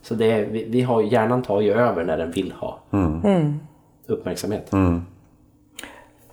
Så 0.02 0.14
det 0.14 0.46
vi, 0.52 0.66
vi 0.70 0.82
har, 0.82 1.02
hjärnan 1.02 1.42
tar 1.42 1.62
ju 1.62 1.74
över 1.74 2.04
när 2.04 2.18
den 2.18 2.32
vill 2.32 2.52
ha 2.52 2.80
uppmärksamhet. 4.08 4.72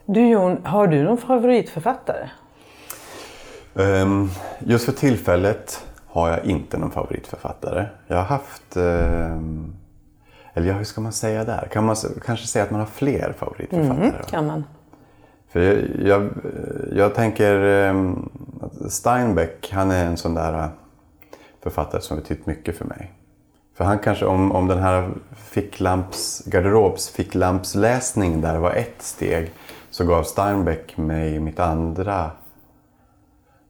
Du 0.06 0.28
Jon, 0.28 0.66
har 0.66 0.86
du 0.86 1.02
någon 1.02 1.18
favoritförfattare? 1.18 2.30
Ehm, 3.74 4.28
just 4.58 4.84
för 4.84 4.92
tillfället 4.92 5.86
har 6.06 6.28
jag 6.28 6.44
inte 6.44 6.78
någon 6.78 6.90
favoritförfattare. 6.90 7.86
Jag 8.06 8.16
har 8.16 8.22
haft... 8.24 8.76
ehm, 8.76 9.74
eller 10.54 10.68
ja, 10.68 10.74
hur 10.74 10.84
ska 10.84 11.00
man 11.00 11.12
säga 11.12 11.44
där? 11.44 11.68
Kan 11.72 11.84
man 11.84 11.96
kanske 12.24 12.46
säga 12.46 12.64
att 12.64 12.70
man 12.70 12.80
har 12.80 12.86
fler 12.86 13.34
favoritförfattare? 13.38 14.10
va? 14.10 14.24
Kan 14.30 14.46
man? 14.46 14.64
För 15.48 15.60
jag, 15.60 15.78
jag, 16.02 16.30
jag 16.92 17.14
tänker 17.14 17.60
ehm, 17.60 18.28
att 18.60 18.92
Steinbeck, 18.92 19.70
han 19.72 19.90
är 19.90 20.06
en 20.06 20.16
sån 20.16 20.34
där 20.34 20.58
eh, 20.58 20.66
författare 21.62 22.00
som 22.00 22.16
betytt 22.16 22.46
mycket 22.46 22.78
för 22.78 22.84
mig. 22.84 23.12
För 23.76 23.84
han 23.84 23.98
kanske, 23.98 24.24
om, 24.24 24.52
om 24.52 24.68
den 24.68 24.78
här 24.78 25.10
ficklamps, 25.36 26.42
garderobs 26.46 27.08
ficklampsläsning 27.08 28.40
där 28.40 28.58
var 28.58 28.70
ett 28.72 29.02
steg, 29.02 29.52
så 29.94 30.04
gav 30.04 30.22
Steinbeck 30.22 30.96
mig 30.96 31.40
mitt 31.40 31.60
andra 31.60 32.30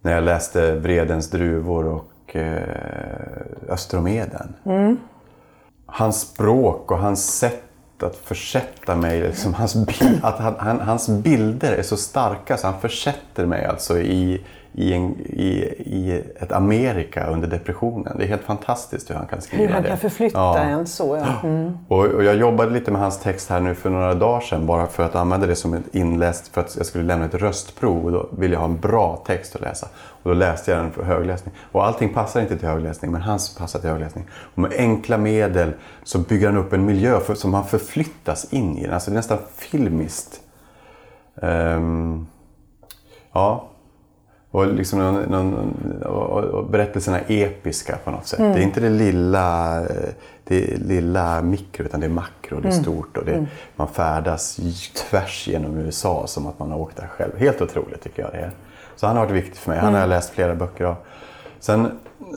när 0.02 0.12
jag 0.12 0.24
läste 0.24 0.74
Vredens 0.74 1.30
druvor 1.30 1.86
och 1.86 2.36
eh, 2.36 2.62
Östromeden. 3.68 4.54
Hans 5.86 6.20
språk 6.20 6.90
och 6.90 6.98
hans 6.98 7.38
sätt 7.38 7.62
att 8.02 8.16
försätta 8.16 8.96
mig, 8.96 9.20
liksom 9.20 9.54
hans, 9.54 9.74
bild, 9.74 10.20
att 10.22 10.38
han, 10.38 10.54
han, 10.58 10.80
hans 10.80 11.08
bilder 11.08 11.72
är 11.72 11.82
så 11.82 11.96
starka 11.96 12.56
så 12.56 12.66
han 12.66 12.80
försätter 12.80 13.46
mig 13.46 13.64
alltså 13.64 13.98
i, 13.98 14.44
i, 14.76 14.92
en, 14.92 15.20
i, 15.20 15.48
i 15.78 16.22
ett 16.40 16.52
Amerika 16.52 17.26
under 17.26 17.48
depressionen. 17.48 18.16
Det 18.18 18.24
är 18.24 18.28
helt 18.28 18.42
fantastiskt 18.42 19.10
hur 19.10 19.14
han 19.14 19.26
kan 19.26 19.40
skriva 19.40 19.62
Hur 19.66 19.72
han 19.72 19.82
det. 19.82 19.88
kan 19.88 19.98
förflytta 19.98 20.38
Ja. 20.38 20.58
en 20.58 20.86
så. 20.86 21.16
Ja. 21.16 21.48
Mm. 21.48 21.78
Och, 21.88 22.04
och 22.04 22.24
jag 22.24 22.36
jobbade 22.36 22.70
lite 22.70 22.90
med 22.90 23.00
hans 23.00 23.20
text 23.20 23.50
här 23.50 23.60
nu 23.60 23.74
för 23.74 23.90
några 23.90 24.14
dagar 24.14 24.40
sedan 24.40 24.66
bara 24.66 24.86
för 24.86 25.02
att 25.02 25.14
använda 25.14 25.46
det 25.46 25.56
som 25.56 25.74
ett 25.74 25.94
inläst 25.94 26.48
för 26.48 26.60
att 26.60 26.76
jag 26.76 26.86
skulle 26.86 27.04
lämna 27.04 27.24
ett 27.24 27.34
röstprov 27.34 28.04
och 28.04 28.12
då 28.12 28.28
ville 28.38 28.54
jag 28.54 28.60
ha 28.60 28.66
en 28.68 28.80
bra 28.80 29.22
text 29.26 29.54
att 29.54 29.60
läsa. 29.60 29.88
Och 29.94 30.30
då 30.30 30.34
läste 30.34 30.70
jag 30.70 30.80
den 30.80 30.90
för 30.92 31.02
högläsning. 31.02 31.54
Och 31.72 31.86
allting 31.86 32.14
passar 32.14 32.40
inte 32.40 32.56
till 32.58 32.68
högläsning 32.68 33.12
men 33.12 33.22
hans 33.22 33.56
passar 33.58 33.80
till 33.80 33.90
högläsning. 33.90 34.24
Och 34.30 34.58
med 34.58 34.72
enkla 34.76 35.18
medel 35.18 35.72
så 36.04 36.18
bygger 36.18 36.46
han 36.46 36.56
upp 36.56 36.72
en 36.72 36.84
miljö 36.84 37.20
för, 37.20 37.34
som 37.34 37.54
han 37.54 37.64
förflyttas 37.64 38.52
in 38.52 38.78
i. 38.78 38.88
Alltså 38.88 39.10
det 39.10 39.14
är 39.14 39.16
nästan 39.16 39.38
filmiskt. 39.56 40.40
Ehm, 41.42 42.26
ja. 43.32 43.68
Och, 44.54 44.66
liksom 44.66 44.98
någon, 44.98 45.22
någon, 45.22 46.02
och, 46.02 46.66
berättelserna 46.66 47.20
är 47.20 47.46
episka 47.46 47.98
på 48.04 48.10
något 48.10 48.26
sätt. 48.26 48.38
Det 48.38 48.44
är 48.44 48.62
inte 48.62 48.80
det 48.80 48.90
lilla, 48.90 49.80
eh, 49.80 49.86
det 50.44 50.76
lilla 50.76 51.42
mikro 51.42 51.84
utan 51.84 52.00
det 52.00 52.06
är 52.06 52.10
makro, 52.10 52.60
det 52.60 52.68
är 52.68 52.72
stort 52.72 53.16
och 53.16 53.24
det, 53.24 53.46
man 53.76 53.88
färdas 53.88 54.60
tvärs 54.96 55.48
genom 55.48 55.78
USA 55.78 56.26
som 56.26 56.46
att 56.46 56.58
man 56.58 56.70
har 56.70 56.78
åkt 56.78 56.96
där 56.96 57.06
själv. 57.06 57.38
Helt 57.38 57.62
otroligt 57.62 58.02
tycker 58.02 58.22
jag 58.22 58.32
det 58.32 58.38
är. 58.38 58.50
Så 58.96 59.06
han 59.06 59.16
har 59.16 59.24
varit 59.24 59.36
viktig 59.36 59.56
för 59.56 59.70
mig. 59.70 59.80
Han 59.80 59.92
har 59.92 60.00
jag 60.00 60.08
läst 60.08 60.30
flera 60.30 60.54
böcker 60.54 60.84
av. 60.84 60.96
Sen, 61.60 61.90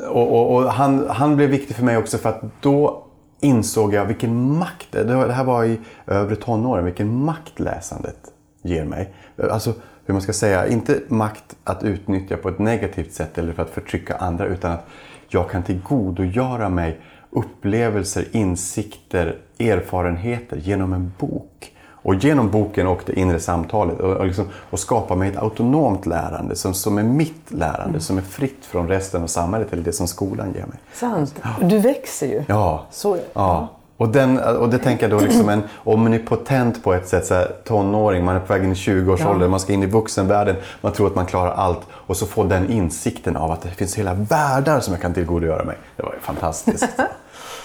och, 0.10 0.32
och, 0.32 0.56
och 0.56 0.72
han, 0.72 1.10
han 1.10 1.36
blev 1.36 1.50
viktig 1.50 1.76
för 1.76 1.84
mig 1.84 1.98
också 1.98 2.18
för 2.18 2.30
att 2.30 2.42
då 2.62 3.04
insåg 3.40 3.94
jag 3.94 4.06
vilken 4.06 4.58
makt, 4.58 4.88
det 4.92 5.34
här 5.34 5.44
var 5.44 5.64
i 5.64 5.80
övre 6.08 6.36
tonåren, 6.36 6.86
vilken 6.86 7.16
makt 7.16 7.60
läsandet 7.60 8.18
ger 8.62 8.86
mig. 8.86 9.14
Alltså 9.52 9.74
hur 10.08 10.14
man 10.14 10.22
ska 10.22 10.34
säga, 10.34 10.68
inte 10.68 11.02
makt 11.08 11.56
att 11.64 11.84
utnyttja 11.84 12.38
på 12.38 12.50
ett 12.50 12.60
negativt 12.60 13.14
sätt 13.14 13.38
eller 13.38 13.54
för 13.54 13.64
att 13.64 13.70
förtrycka 13.70 14.16
andra 14.16 14.46
utan 14.46 14.72
att 14.72 14.88
jag 15.28 15.50
kan 15.50 15.64
tillgodogöra 15.64 16.70
mig 16.70 17.00
upplevelser, 17.30 18.26
insikter, 18.32 19.36
erfarenheter 19.60 20.58
genom 20.58 20.94
en 20.94 21.14
bok. 21.18 21.74
Och 21.90 22.16
genom 22.16 22.52
boken 22.52 22.88
och 22.88 23.02
det 23.06 23.20
inre 23.20 23.40
samtalet 23.40 24.00
och, 24.00 24.14
och, 24.14 24.26
liksom, 24.26 24.46
och 24.70 24.80
skapa 24.80 25.16
mig 25.16 25.30
ett 25.30 25.38
autonomt 25.38 26.06
lärande 26.06 26.56
som, 26.56 26.74
som 26.74 26.98
är 26.98 27.04
mitt 27.04 27.52
lärande, 27.52 28.00
som 28.00 28.18
är 28.18 28.22
fritt 28.22 28.66
från 28.66 28.88
resten 28.88 29.24
av 29.24 29.28
samhället 29.28 29.74
eller 29.74 29.84
det 29.84 29.94
som 29.94 30.08
skolan 30.08 30.54
ger 30.54 30.66
mig. 30.66 30.78
Sant. 30.94 31.36
Du 31.62 31.80
växer 31.80 32.28
ju. 32.28 32.44
Ja. 32.48 32.86
Så, 32.92 33.18
Ja. 33.34 33.68
Och, 33.98 34.10
den, 34.10 34.40
och 34.40 34.70
det 34.70 34.78
tänker 34.78 35.10
jag 35.10 35.20
då 35.20 35.26
liksom 35.26 35.50
en 35.50 35.64
omnipotent 35.84 36.84
på 36.84 36.94
ett 36.94 37.08
sätt, 37.08 37.26
så 37.26 37.34
här, 37.34 37.52
tonåring, 37.64 38.26
man 38.26 38.36
är 38.36 38.40
på 38.40 38.54
väg 38.54 38.64
in 38.64 38.72
i 38.72 38.74
20-årsåldern, 38.74 39.52
man 39.52 39.60
ska 39.60 39.74
in 39.74 39.84
i 39.84 39.86
vuxenvärlden, 39.86 40.56
man 40.82 40.92
tror 40.92 41.08
att 41.08 41.16
man 41.16 41.26
klarar 41.26 41.52
allt 41.52 41.82
och 41.92 42.18
så 42.18 42.26
få 42.26 42.44
den 42.44 42.70
insikten 42.70 43.38
av 43.38 43.52
att 43.52 43.62
det 43.62 43.70
finns 43.70 43.96
hela 43.96 44.14
världar 44.14 44.80
som 44.80 44.94
jag 44.94 45.02
kan 45.02 45.14
tillgodogöra 45.14 45.64
mig. 45.64 45.78
Det 45.96 46.04
var 46.04 46.14
ju 46.14 46.20
fantastiskt. 46.20 46.88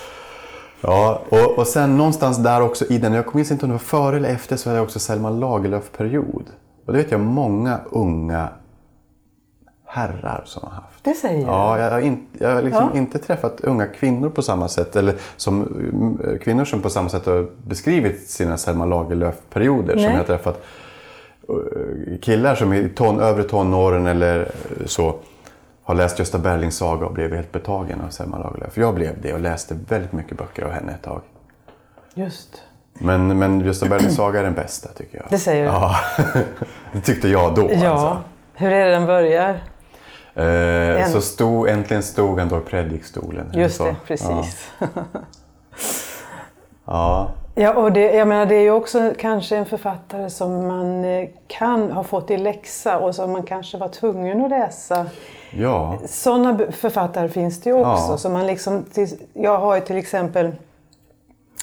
ja, 0.80 1.22
och, 1.28 1.58
och 1.58 1.66
sen 1.66 1.96
någonstans 1.96 2.38
där 2.38 2.60
också 2.60 2.84
i 2.84 2.98
den, 2.98 3.12
jag 3.12 3.34
minns 3.34 3.50
inte 3.50 3.64
om 3.64 3.68
det 3.68 3.74
var 3.74 3.78
före 3.78 4.16
eller 4.16 4.28
efter, 4.28 4.56
så 4.56 4.68
hade 4.68 4.78
jag 4.78 4.84
också 4.84 4.98
Selma 4.98 5.30
Lagerlöf-period. 5.30 6.44
Och 6.86 6.92
det 6.92 6.98
vet 6.98 7.10
jag 7.10 7.20
många 7.20 7.80
unga 7.90 8.48
herrar 9.92 10.42
som 10.44 10.62
har 10.68 10.70
haft. 10.74 11.04
Det 11.04 11.14
säger. 11.14 11.46
Ja, 11.46 11.78
jag 11.78 11.90
har, 11.90 12.00
in, 12.00 12.26
jag 12.38 12.54
har 12.54 12.62
liksom 12.62 12.90
Ja. 12.92 12.98
inte 12.98 13.18
träffat 13.18 13.60
unga 13.60 13.86
kvinnor 13.86 14.28
på 14.30 14.42
samma 14.42 14.68
sätt. 14.68 14.96
Eller 14.96 15.14
som, 15.36 15.62
mm, 15.62 16.38
kvinnor 16.38 16.64
som 16.64 16.82
på 16.82 16.90
samma 16.90 17.08
sätt 17.08 17.26
har 17.26 17.46
beskrivit 17.66 18.30
sina 18.30 18.56
Selma 18.56 18.84
Lagerlöf-perioder. 18.84 19.94
Som 19.94 20.02
jag 20.02 20.16
har 20.16 20.24
träffat 20.24 20.64
eh, 21.48 22.18
killar 22.22 22.54
som 22.54 22.72
i 22.72 22.88
ton, 22.88 23.20
övre 23.20 23.42
tonåren 23.42 24.06
eller 24.06 24.48
så 24.86 25.14
har 25.82 25.94
läst 25.94 26.18
Gösta 26.18 26.38
Berlings 26.38 26.76
saga 26.76 27.06
och 27.06 27.12
blev 27.12 27.34
helt 27.34 27.52
betagen 27.52 28.00
av 28.06 28.10
Selma 28.10 28.38
Lagerlöf. 28.38 28.76
Jag 28.78 28.94
blev 28.94 29.20
det 29.22 29.32
och 29.32 29.40
läste 29.40 29.76
väldigt 29.88 30.12
mycket 30.12 30.38
böcker 30.38 30.62
av 30.64 30.70
henne 30.70 30.92
ett 30.92 31.02
tag. 31.02 31.20
Just. 32.14 32.62
Men, 32.94 33.38
men 33.38 33.60
Gösta 33.60 33.86
Berlings 33.88 34.16
saga 34.16 34.40
är 34.40 34.44
den 34.44 34.54
bästa 34.54 34.88
tycker 34.88 35.18
jag. 35.18 35.26
Det 35.30 35.38
säger 35.38 35.62
du. 35.64 35.68
Ja, 35.68 35.96
det 36.92 37.00
tyckte 37.00 37.28
jag 37.28 37.54
då. 37.54 37.70
Ja. 37.72 37.88
Alltså. 37.90 38.18
Hur 38.54 38.72
är 38.72 38.84
det 38.86 38.90
den 38.92 39.06
börjar? 39.06 39.60
Eh, 40.34 41.06
så 41.08 41.20
stod, 41.20 41.68
äntligen 41.68 42.02
stod 42.02 42.38
han 42.38 42.48
då 42.48 42.58
i 42.58 42.60
predikstolen. 42.60 43.50
Just 43.54 43.78
det, 43.78 43.96
precis. 44.06 44.70
Ja. 46.84 47.28
Ja. 47.54 47.74
och 47.74 47.92
det, 47.92 48.12
jag 48.14 48.28
menar, 48.28 48.46
det 48.46 48.54
är 48.54 48.60
ju 48.62 48.70
också 48.70 49.12
kanske 49.18 49.56
en 49.56 49.66
författare 49.66 50.30
som 50.30 50.66
man 50.66 51.04
eh, 51.04 51.28
kan 51.46 51.92
ha 51.92 52.04
fått 52.04 52.30
i 52.30 52.36
läxa 52.36 52.98
och 52.98 53.14
som 53.14 53.32
man 53.32 53.42
kanske 53.42 53.78
var 53.78 53.88
tvungen 53.88 54.44
att 54.44 54.50
läsa. 54.50 55.06
ja. 55.50 55.98
Sådana 56.06 56.58
författare 56.72 57.28
finns 57.28 57.60
det 57.60 57.70
ju 57.70 57.76
också. 57.76 58.12
Ja. 58.12 58.18
Så 58.18 58.30
man 58.30 58.46
liksom, 58.46 58.84
jag 59.32 59.58
har 59.58 59.74
ju 59.74 59.80
till 59.80 59.96
exempel 59.96 60.52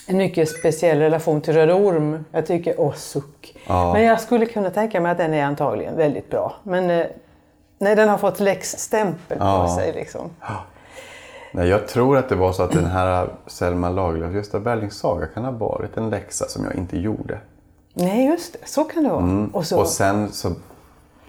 en 0.08 0.18
mycket 0.18 0.50
speciell 0.50 1.00
relation 1.00 1.42
till 1.42 1.54
Röd 1.54 1.72
Orm. 1.72 2.26
Jag 2.32 2.46
tycker, 2.46 2.76
åh 2.78 2.94
suck. 2.94 3.58
Ja. 3.68 3.94
Men 3.94 4.04
jag 4.04 4.22
skulle 4.22 4.46
kunna 4.46 4.70
tänka 4.70 5.02
mig 5.02 5.12
att 5.12 5.18
den 5.18 5.34
är 5.34 5.44
antagligen 5.44 5.98
väldigt 5.98 6.30
bra. 6.30 6.54
Men 6.64 6.90
eh, 6.90 7.06
nej, 7.80 7.96
den 7.96 8.10
har 8.10 8.18
fått 8.18 8.40
läxstämpel 8.40 9.38
på 9.38 9.44
Ja. 9.44 9.76
sig. 9.80 9.94
Liksom. 9.94 10.30
Nej, 11.52 11.68
jag 11.68 11.88
tror 11.88 12.18
att 12.18 12.30
det 12.30 12.36
var 12.36 12.52
så 12.52 12.64
att 12.64 12.72
den 12.72 12.86
här 12.86 13.30
Selma 13.48 13.90
Lagerlöf, 13.90 14.34
Gösta 14.34 14.60
Berlings 14.60 14.98
saga 14.98 15.28
kan 15.28 15.46
ha 15.46 15.52
varit 15.52 15.98
en 15.98 16.10
läxa 16.10 16.46
som 16.48 16.64
jag 16.66 16.76
inte 16.76 17.00
gjorde. 17.00 17.40
Nej, 17.94 18.26
just 18.26 18.54
det. 18.54 18.68
Så 18.68 18.84
kan 18.84 19.04
det 19.04 19.10
vara. 19.10 19.48
Och 19.54 19.66
så, 19.66 19.80
Och 19.80 19.88
sen 19.88 20.32
så 20.32 20.52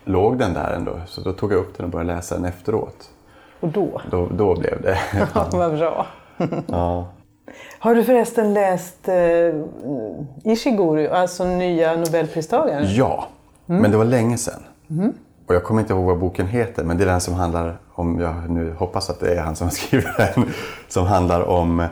låg 0.04 0.38
den 0.38 0.54
där 0.54 0.72
ändå, 0.72 1.00
så 1.06 1.20
då 1.20 1.32
tog 1.32 1.52
jag 1.52 1.58
upp 1.58 1.76
den 1.76 1.84
och 1.86 1.92
började 1.92 2.14
läsa 2.14 2.34
den 2.34 2.44
efteråt. 2.44 3.10
och 3.60 3.68
då. 3.68 4.00
Då, 4.10 4.26
då 4.26 4.54
blev 4.56 4.82
det. 4.82 4.98
Ja, 5.34 5.46
vad 5.52 5.78
bra. 5.78 6.06
Ja. 6.66 7.08
Har 7.78 7.94
du 7.94 8.04
förresten 8.04 8.54
läst 8.54 9.08
eh, 9.08 9.54
Ishiguro, 10.44 11.10
alltså 11.14 11.44
nya 11.44 11.96
nobelpristagaren? 11.96 12.94
ja, 12.94 13.26
men 13.66 13.90
det 13.90 13.96
var 13.96 14.04
länge 14.04 14.38
sedan. 14.38 14.62
Och 15.50 15.56
jag 15.56 15.64
kommer 15.64 15.80
inte 15.80 15.92
ihåg 15.92 16.04
vad 16.04 16.18
boken 16.18 16.46
heter, 16.46 16.84
men 16.84 16.96
det 16.96 17.04
är 17.04 17.06
den 17.06 17.20
som 17.20 17.34
handlar 17.34 17.78
om, 17.92 18.20
jag 18.20 18.50
nu 18.50 18.72
hoppas 18.72 19.10
att 19.10 19.20
det 19.20 19.34
är 19.34 19.40
han 19.40 19.56
som 19.56 19.66
har 19.66 19.72
skrivit 19.74 20.16
den, 20.16 20.48
som 20.88 21.06
handlar 21.06 21.40
om 21.40 21.86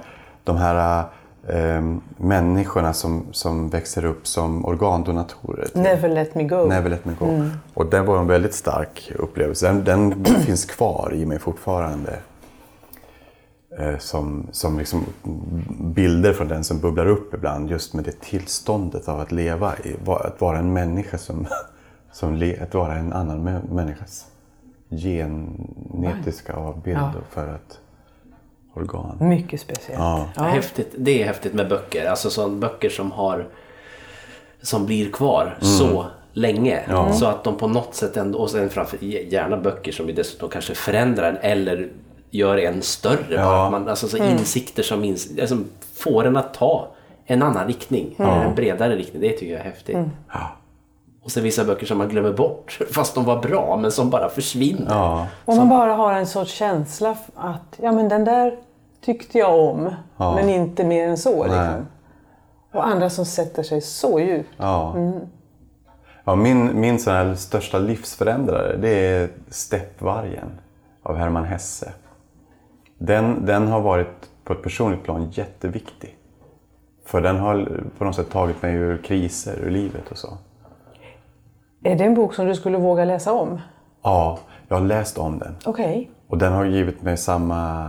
de 0.45 0.57
här 0.57 1.05
eh, 1.49 1.83
människorna 2.17 2.93
som, 2.93 3.27
som 3.33 3.69
växer 3.69 4.05
upp 4.05 4.27
som 4.27 4.65
organdonatorer. 4.65 5.69
Never 5.75 6.09
let 6.09 6.35
me 6.35 6.43
go. 6.43 6.67
Never 6.67 6.91
let 6.91 7.05
me 7.05 7.13
go. 7.19 7.51
Och 7.75 7.87
den 7.87 8.07
var 8.07 8.19
en 8.19 8.27
väldigt 8.27 8.55
stark 8.55 9.13
upplevelse. 9.19 9.67
Den, 9.67 9.85
den 9.85 10.25
finns 10.47 10.65
kvar 10.65 11.11
i 11.15 11.27
mig 11.27 11.39
fortfarande. 11.39 12.19
Eh, 13.79 13.99
som 13.99 14.47
som 14.53 14.79
liksom 14.79 15.05
bilder 15.81 16.33
från 16.33 16.49
den 16.49 16.65
som 16.65 16.81
bubblar 16.81 17.07
upp 17.07 17.35
ibland. 17.35 17.71
Just 17.71 17.95
med 17.95 18.05
det 18.05 18.21
tillståndet 18.21 19.09
av 19.09 19.21
att 19.21 19.33
leva. 19.33 19.77
I, 19.77 19.97
att 20.07 20.41
vara 20.41 20.59
en 20.59 20.73
människa 20.73 21.19
som... 21.19 21.47
som 22.13 22.55
att 22.63 22.75
vara 22.75 22.95
en 22.95 23.13
annan 23.13 23.49
mä- 23.49 23.73
människas 23.75 24.27
genetiska 24.91 26.53
avbild 26.53 26.99
Ja. 26.99 27.13
för 27.31 27.55
ett 27.55 27.79
organ. 28.75 29.17
Mycket 29.21 29.61
speciellt. 29.61 30.01
Ja. 30.37 30.43
Häftigt. 30.43 30.95
Det 30.99 31.23
är 31.23 31.27
häftigt 31.27 31.55
med 31.55 31.69
böcker. 31.69 32.11
Alltså 32.11 32.31
sån 32.31 32.61
böcker 32.61 32.89
som 32.89 33.13
har 33.13 33.49
som 34.63 34.87
blir 34.87 35.11
kvar 35.13 35.59
så 35.61 36.07
länge. 36.33 36.83
Så 37.13 37.27
att 37.27 37.45
de 37.45 37.57
på 37.57 37.69
något 37.69 37.95
sätt 37.95 38.17
ändå, 38.17 38.39
och 38.39 38.51
sen 38.51 38.69
framför 38.71 38.99
gärna 39.05 39.57
böcker 39.57 39.93
som 39.93 40.07
dessutom 40.15 40.49
kanske 40.49 40.75
förändrar 40.75 41.29
en 41.33 41.37
eller 41.43 41.89
gör 42.31 42.57
en 42.57 42.83
större. 42.83 43.43
Att 43.45 43.71
man, 43.73 43.89
alltså 43.89 44.09
så 44.09 44.17
insikter 44.17 44.83
som, 44.83 45.05
ins, 45.05 45.49
som 45.49 45.65
får 45.95 46.25
en 46.27 46.37
att 46.37 46.55
ta 46.55 46.89
en 47.27 47.43
annan 47.43 47.67
riktning. 47.67 48.15
En 48.19 48.55
bredare 48.55 48.97
riktning. 48.97 49.23
Det 49.23 49.31
tycker 49.31 49.53
jag 49.53 49.61
är 49.61 49.65
häftigt. 49.65 49.97
Ja. 50.33 50.51
Och 51.29 51.33
sen 51.33 51.43
vissa 51.43 51.65
böcker 51.65 51.87
som 51.87 51.99
man 51.99 52.09
glömmer 52.09 52.33
bort 52.33 52.79
fast 52.93 53.15
de 53.15 53.25
var 53.25 53.43
bra 53.43 53.77
men 53.77 53.93
som 53.93 54.11
bara 54.11 54.29
försvinner. 54.29 54.87
Ja. 54.89 55.27
Om 55.45 55.57
man 55.57 55.69
bara 55.69 55.95
har 55.95 56.13
en 56.13 56.27
sorts 56.27 56.53
känsla 56.53 57.17
att 57.35 57.77
ja, 57.77 57.93
men 57.93 58.09
den 58.09 58.25
där 58.25 58.57
tyckte 59.05 59.39
jag 59.39 59.61
om, 59.61 59.95
men 60.17 60.49
inte 60.49 60.85
mer 60.85 61.09
än 61.09 61.19
så. 61.19 61.45
Liksom. 61.45 61.87
Och 62.73 62.87
andra 62.87 63.11
som 63.11 63.25
sätter 63.25 63.63
sig 63.63 63.81
så 63.81 64.21
djupt. 64.21 64.49
Ja. 64.57 64.97
ja 66.25 66.35
min 66.35 66.81
min 66.81 66.99
sån 66.99 67.13
här 67.13 67.35
största 67.35 67.79
livsförändrare 67.79 68.77
det 68.77 68.91
är 68.91 69.29
Steppvargen 69.49 70.61
av 71.03 71.17
Hermann 71.17 71.45
Hesse. 71.45 71.93
Den, 72.99 73.47
den 73.47 73.69
har 73.69 73.81
varit 73.81 74.31
på 74.45 74.53
ett 74.53 74.63
personligt 74.63 75.05
plan 75.05 75.31
jätteviktig. 75.33 76.17
För 77.05 77.21
den 77.21 77.37
har 77.39 77.83
på 77.99 78.05
något 78.05 78.17
sätt 78.17 78.31
tagit 78.31 78.63
mig 78.63 78.75
ur 78.75 79.03
kriser, 79.03 79.59
ur 79.63 79.71
livet 79.71 80.11
och 80.11 80.19
så. 80.19 80.39
Är 81.83 81.97
det 81.97 82.05
en 82.05 82.15
bok 82.15 82.35
som 82.35 82.47
du 82.47 82.55
skulle 82.55 82.79
våga 82.79 83.05
läsa 83.05 83.33
om? 83.33 83.61
Ja, 84.03 84.39
jag 84.69 84.77
har 84.77 84.85
läst 84.85 85.19
om 85.19 85.39
den. 85.39 85.57
Okej. 85.65 86.11
Och 86.29 86.39
den 86.39 86.53
har 86.53 86.65
givit 86.65 87.03
mig 87.03 87.17
samma 87.17 87.85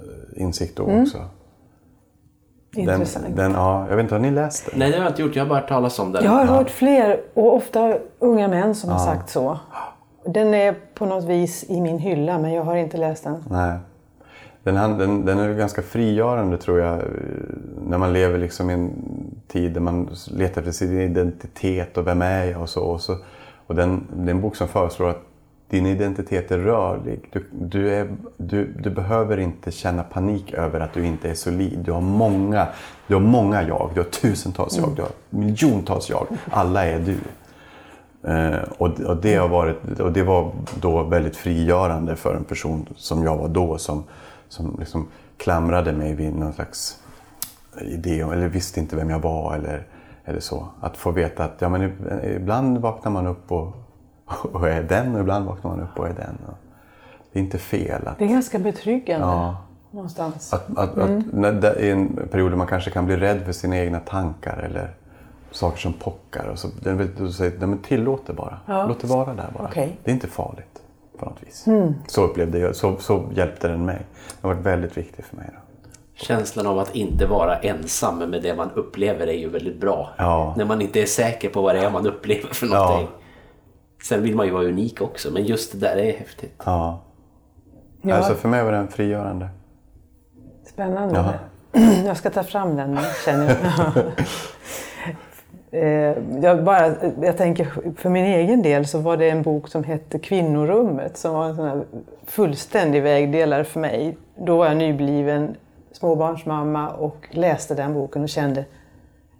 eh, 0.00 0.42
insikt 0.42 0.76
då 0.76 0.82
också. 0.82 1.18
Den, 2.74 2.82
Intressant. 2.82 3.36
den, 3.36 3.52
ja, 3.52 3.86
jag 3.88 3.96
vet 3.96 4.02
inte, 4.02 4.14
har 4.14 4.20
ni 4.20 4.30
läst 4.30 4.66
den? 4.70 4.78
Nej 4.78 4.90
det 4.90 4.96
har 4.96 5.04
jag 5.04 5.12
inte 5.12 5.22
gjort. 5.22 5.36
Jag 5.36 5.44
har 5.44 5.48
bara 5.48 5.60
hört 5.60 5.68
talas 5.68 5.98
om 5.98 6.12
den. 6.12 6.24
Jag 6.24 6.30
har 6.30 6.44
hört 6.44 6.70
fler, 6.70 7.20
och 7.34 7.54
ofta 7.54 7.98
unga 8.18 8.48
män 8.48 8.74
som 8.74 8.90
har 8.90 8.98
sagt 8.98 9.30
så. 9.30 9.58
Den 10.24 10.54
är 10.54 10.74
på 10.94 11.06
något 11.06 11.24
vis 11.24 11.64
i 11.68 11.80
min 11.80 11.98
hylla 11.98 12.38
men 12.38 12.52
jag 12.52 12.62
har 12.62 12.76
inte 12.76 12.96
läst 12.96 13.24
den. 13.24 13.44
Nej. 13.50 13.78
Den, 14.66 14.98
den, 14.98 15.24
den 15.24 15.38
är 15.38 15.54
ganska 15.54 15.82
frigörande 15.82 16.58
tror 16.58 16.80
jag. 16.80 17.02
När 17.88 17.98
man 17.98 18.12
lever 18.12 18.38
liksom 18.38 18.70
i 18.70 18.72
en 18.72 18.90
tid 19.48 19.72
där 19.72 19.80
man 19.80 20.10
letar 20.30 20.60
efter 20.60 20.72
sin 20.72 21.00
identitet 21.00 21.96
och 21.96 22.06
vem 22.06 22.22
är 22.22 22.44
jag 22.44 22.62
och 22.62 22.68
så. 22.68 22.80
Och, 22.80 23.00
så. 23.00 23.16
och 23.66 23.74
den, 23.74 24.06
det 24.16 24.30
är 24.30 24.34
en 24.34 24.40
bok 24.40 24.56
som 24.56 24.68
föreslår 24.68 25.10
att 25.10 25.22
din 25.68 25.86
identitet 25.86 26.50
är 26.50 26.58
rörlig. 26.58 27.28
Du, 27.32 27.44
du, 27.52 27.94
är, 27.94 28.08
du, 28.36 28.72
du 28.78 28.90
behöver 28.90 29.38
inte 29.38 29.70
känna 29.70 30.02
panik 30.02 30.52
över 30.52 30.80
att 30.80 30.94
du 30.94 31.06
inte 31.06 31.30
är 31.30 31.34
solid. 31.34 31.78
Du 31.78 31.92
har 31.92 32.00
många, 32.00 32.66
du 33.06 33.14
har 33.14 33.20
många 33.20 33.62
jag. 33.62 33.90
Du 33.94 34.00
har 34.00 34.08
tusentals 34.08 34.78
jag. 34.78 34.96
Du 34.96 35.02
har 35.02 35.10
miljontals 35.30 36.10
jag. 36.10 36.26
Alla 36.50 36.86
är 36.86 36.98
du. 36.98 37.18
Eh, 38.30 38.58
och, 38.78 39.00
och, 39.00 39.16
det 39.16 39.34
har 39.36 39.48
varit, 39.48 40.00
och 40.00 40.12
det 40.12 40.22
var 40.22 40.52
då 40.80 41.02
väldigt 41.02 41.36
frigörande 41.36 42.16
för 42.16 42.34
en 42.34 42.44
person 42.44 42.88
som 42.96 43.24
jag 43.24 43.36
var 43.36 43.48
då 43.48 43.78
som, 43.78 44.04
som 44.48 44.76
liksom 44.78 45.08
klamrade 45.36 45.92
mig 45.92 46.14
vid 46.14 46.34
någon 46.34 46.52
slags 46.52 47.02
idé 47.80 48.20
eller 48.20 48.48
visste 48.48 48.80
inte 48.80 48.96
vem 48.96 49.10
jag 49.10 49.18
var 49.20 49.54
eller, 49.54 49.86
eller 50.24 50.40
så. 50.40 50.68
Att 50.80 50.96
få 50.96 51.10
veta 51.10 51.44
att 51.44 51.54
ja, 51.60 51.68
men 51.68 51.92
ibland 52.36 52.78
vaknar 52.78 53.10
man 53.12 53.26
upp 53.26 53.52
och, 53.52 53.72
och 54.52 54.68
är 54.68 54.82
den 54.82 55.14
och 55.14 55.20
ibland 55.20 55.46
vaknar 55.46 55.70
man 55.70 55.80
upp 55.80 55.98
och 55.98 56.06
är 56.08 56.12
den. 56.14 56.38
Och 56.46 56.54
det 57.32 57.38
är 57.38 57.42
inte 57.42 57.58
fel. 57.58 58.06
Att, 58.08 58.18
Det 58.18 58.24
är 58.24 58.28
ganska 58.28 58.58
betryggande 58.58 59.26
Ja. 59.26 59.56
någonstans. 59.90 60.52
att, 60.52 60.78
att, 60.78 60.98
att 60.98 61.24
när 61.32 61.52
är 61.64 61.92
en 61.92 62.28
period 62.30 62.52
där 62.52 62.56
man 62.56 62.66
kanske 62.66 62.90
kan 62.90 63.06
bli 63.06 63.16
rädd 63.16 63.44
för 63.44 63.52
sina 63.52 63.76
egna 63.76 64.00
tankar 64.00 64.56
eller 64.58 64.90
saker 65.50 65.78
som 65.78 65.92
pockar. 65.92 66.48
Och 66.48 66.58
så, 66.58 66.68
det 66.82 66.90
är 66.90 66.94
väl- 66.94 67.14
du 67.18 67.32
säger, 67.32 67.58
nej, 67.58 67.68
men 67.68 67.78
tillåt 67.78 68.26
det 68.26 68.32
bara. 68.32 68.58
Ja. 68.66 68.86
Låt 68.86 69.00
det 69.00 69.06
vara 69.06 69.34
där 69.34 69.48
bara. 69.58 69.68
Okej. 69.68 69.96
Det 70.04 70.10
är 70.10 70.14
inte 70.14 70.26
farligt 70.26 70.82
på 71.18 71.24
något 71.24 71.42
vis. 71.46 71.64
Så 72.06 72.22
upplevde 72.24 72.58
jag, 72.58 72.76
så, 72.76 72.96
så 72.96 73.28
hjälpte 73.34 73.68
den 73.68 73.84
mig. 73.84 74.06
Det 74.40 74.48
har 74.48 74.54
varit 74.54 74.66
väldigt 74.66 74.96
viktigt 74.98 75.26
för 75.26 75.36
mig. 75.36 75.50
Då. 75.52 75.58
Känslan 76.14 76.66
av 76.66 76.78
att 76.78 76.94
inte 76.94 77.26
vara 77.26 77.58
ensam 77.58 78.18
med 78.18 78.42
det 78.42 78.54
man 78.54 78.70
upplever 78.74 79.26
är 79.26 79.38
ju 79.38 79.48
väldigt 79.48 79.80
bra. 79.80 80.10
Ja. 80.18 80.54
När 80.56 80.64
man 80.64 80.82
inte 80.82 81.02
är 81.02 81.06
säker 81.06 81.48
på 81.48 81.62
vad 81.62 81.74
det 81.74 81.80
är 81.80 81.90
man 81.90 82.06
upplever 82.06 82.54
för 82.54 82.66
någonting. 82.66 83.08
Sen 84.02 84.22
vill 84.22 84.36
man 84.36 84.46
ju 84.46 84.52
vara 84.52 84.64
unik 84.64 85.00
också, 85.02 85.30
men 85.32 85.44
just 85.44 85.72
det 85.72 85.78
där 85.78 85.96
är 85.96 86.12
häftigt. 86.12 86.62
Ja. 86.64 87.02
Ja. 88.02 88.14
Alltså 88.14 88.34
för 88.34 88.48
mig 88.48 88.64
var 88.64 88.72
den 88.72 88.88
frigörande. 88.88 89.48
Spännande. 90.72 91.14
Jaha. 91.14 91.34
Jag 92.06 92.16
ska 92.16 92.30
ta 92.30 92.42
fram 92.42 92.76
den 92.76 92.98
känner 93.24 93.46
jag. 93.46 94.04
Eh, 95.70 96.14
jag, 96.42 96.64
bara, 96.64 96.94
jag 97.22 97.36
tänker 97.36 97.68
för 97.96 98.08
min 98.08 98.24
egen 98.24 98.62
del 98.62 98.86
så 98.86 98.98
var 98.98 99.16
det 99.16 99.30
en 99.30 99.42
bok 99.42 99.68
som 99.68 99.84
hette 99.84 100.18
Kvinnorummet 100.18 101.16
som 101.16 101.34
var 101.34 101.44
en 101.46 101.56
sån 101.56 101.84
fullständig 102.26 103.02
vägdelare 103.02 103.64
för 103.64 103.80
mig. 103.80 104.16
Då 104.36 104.56
var 104.56 104.66
jag 104.66 104.76
nybliven 104.76 105.56
småbarnsmamma 105.92 106.88
och 106.88 107.26
läste 107.30 107.74
den 107.74 107.94
boken 107.94 108.22
och 108.22 108.28
kände 108.28 108.64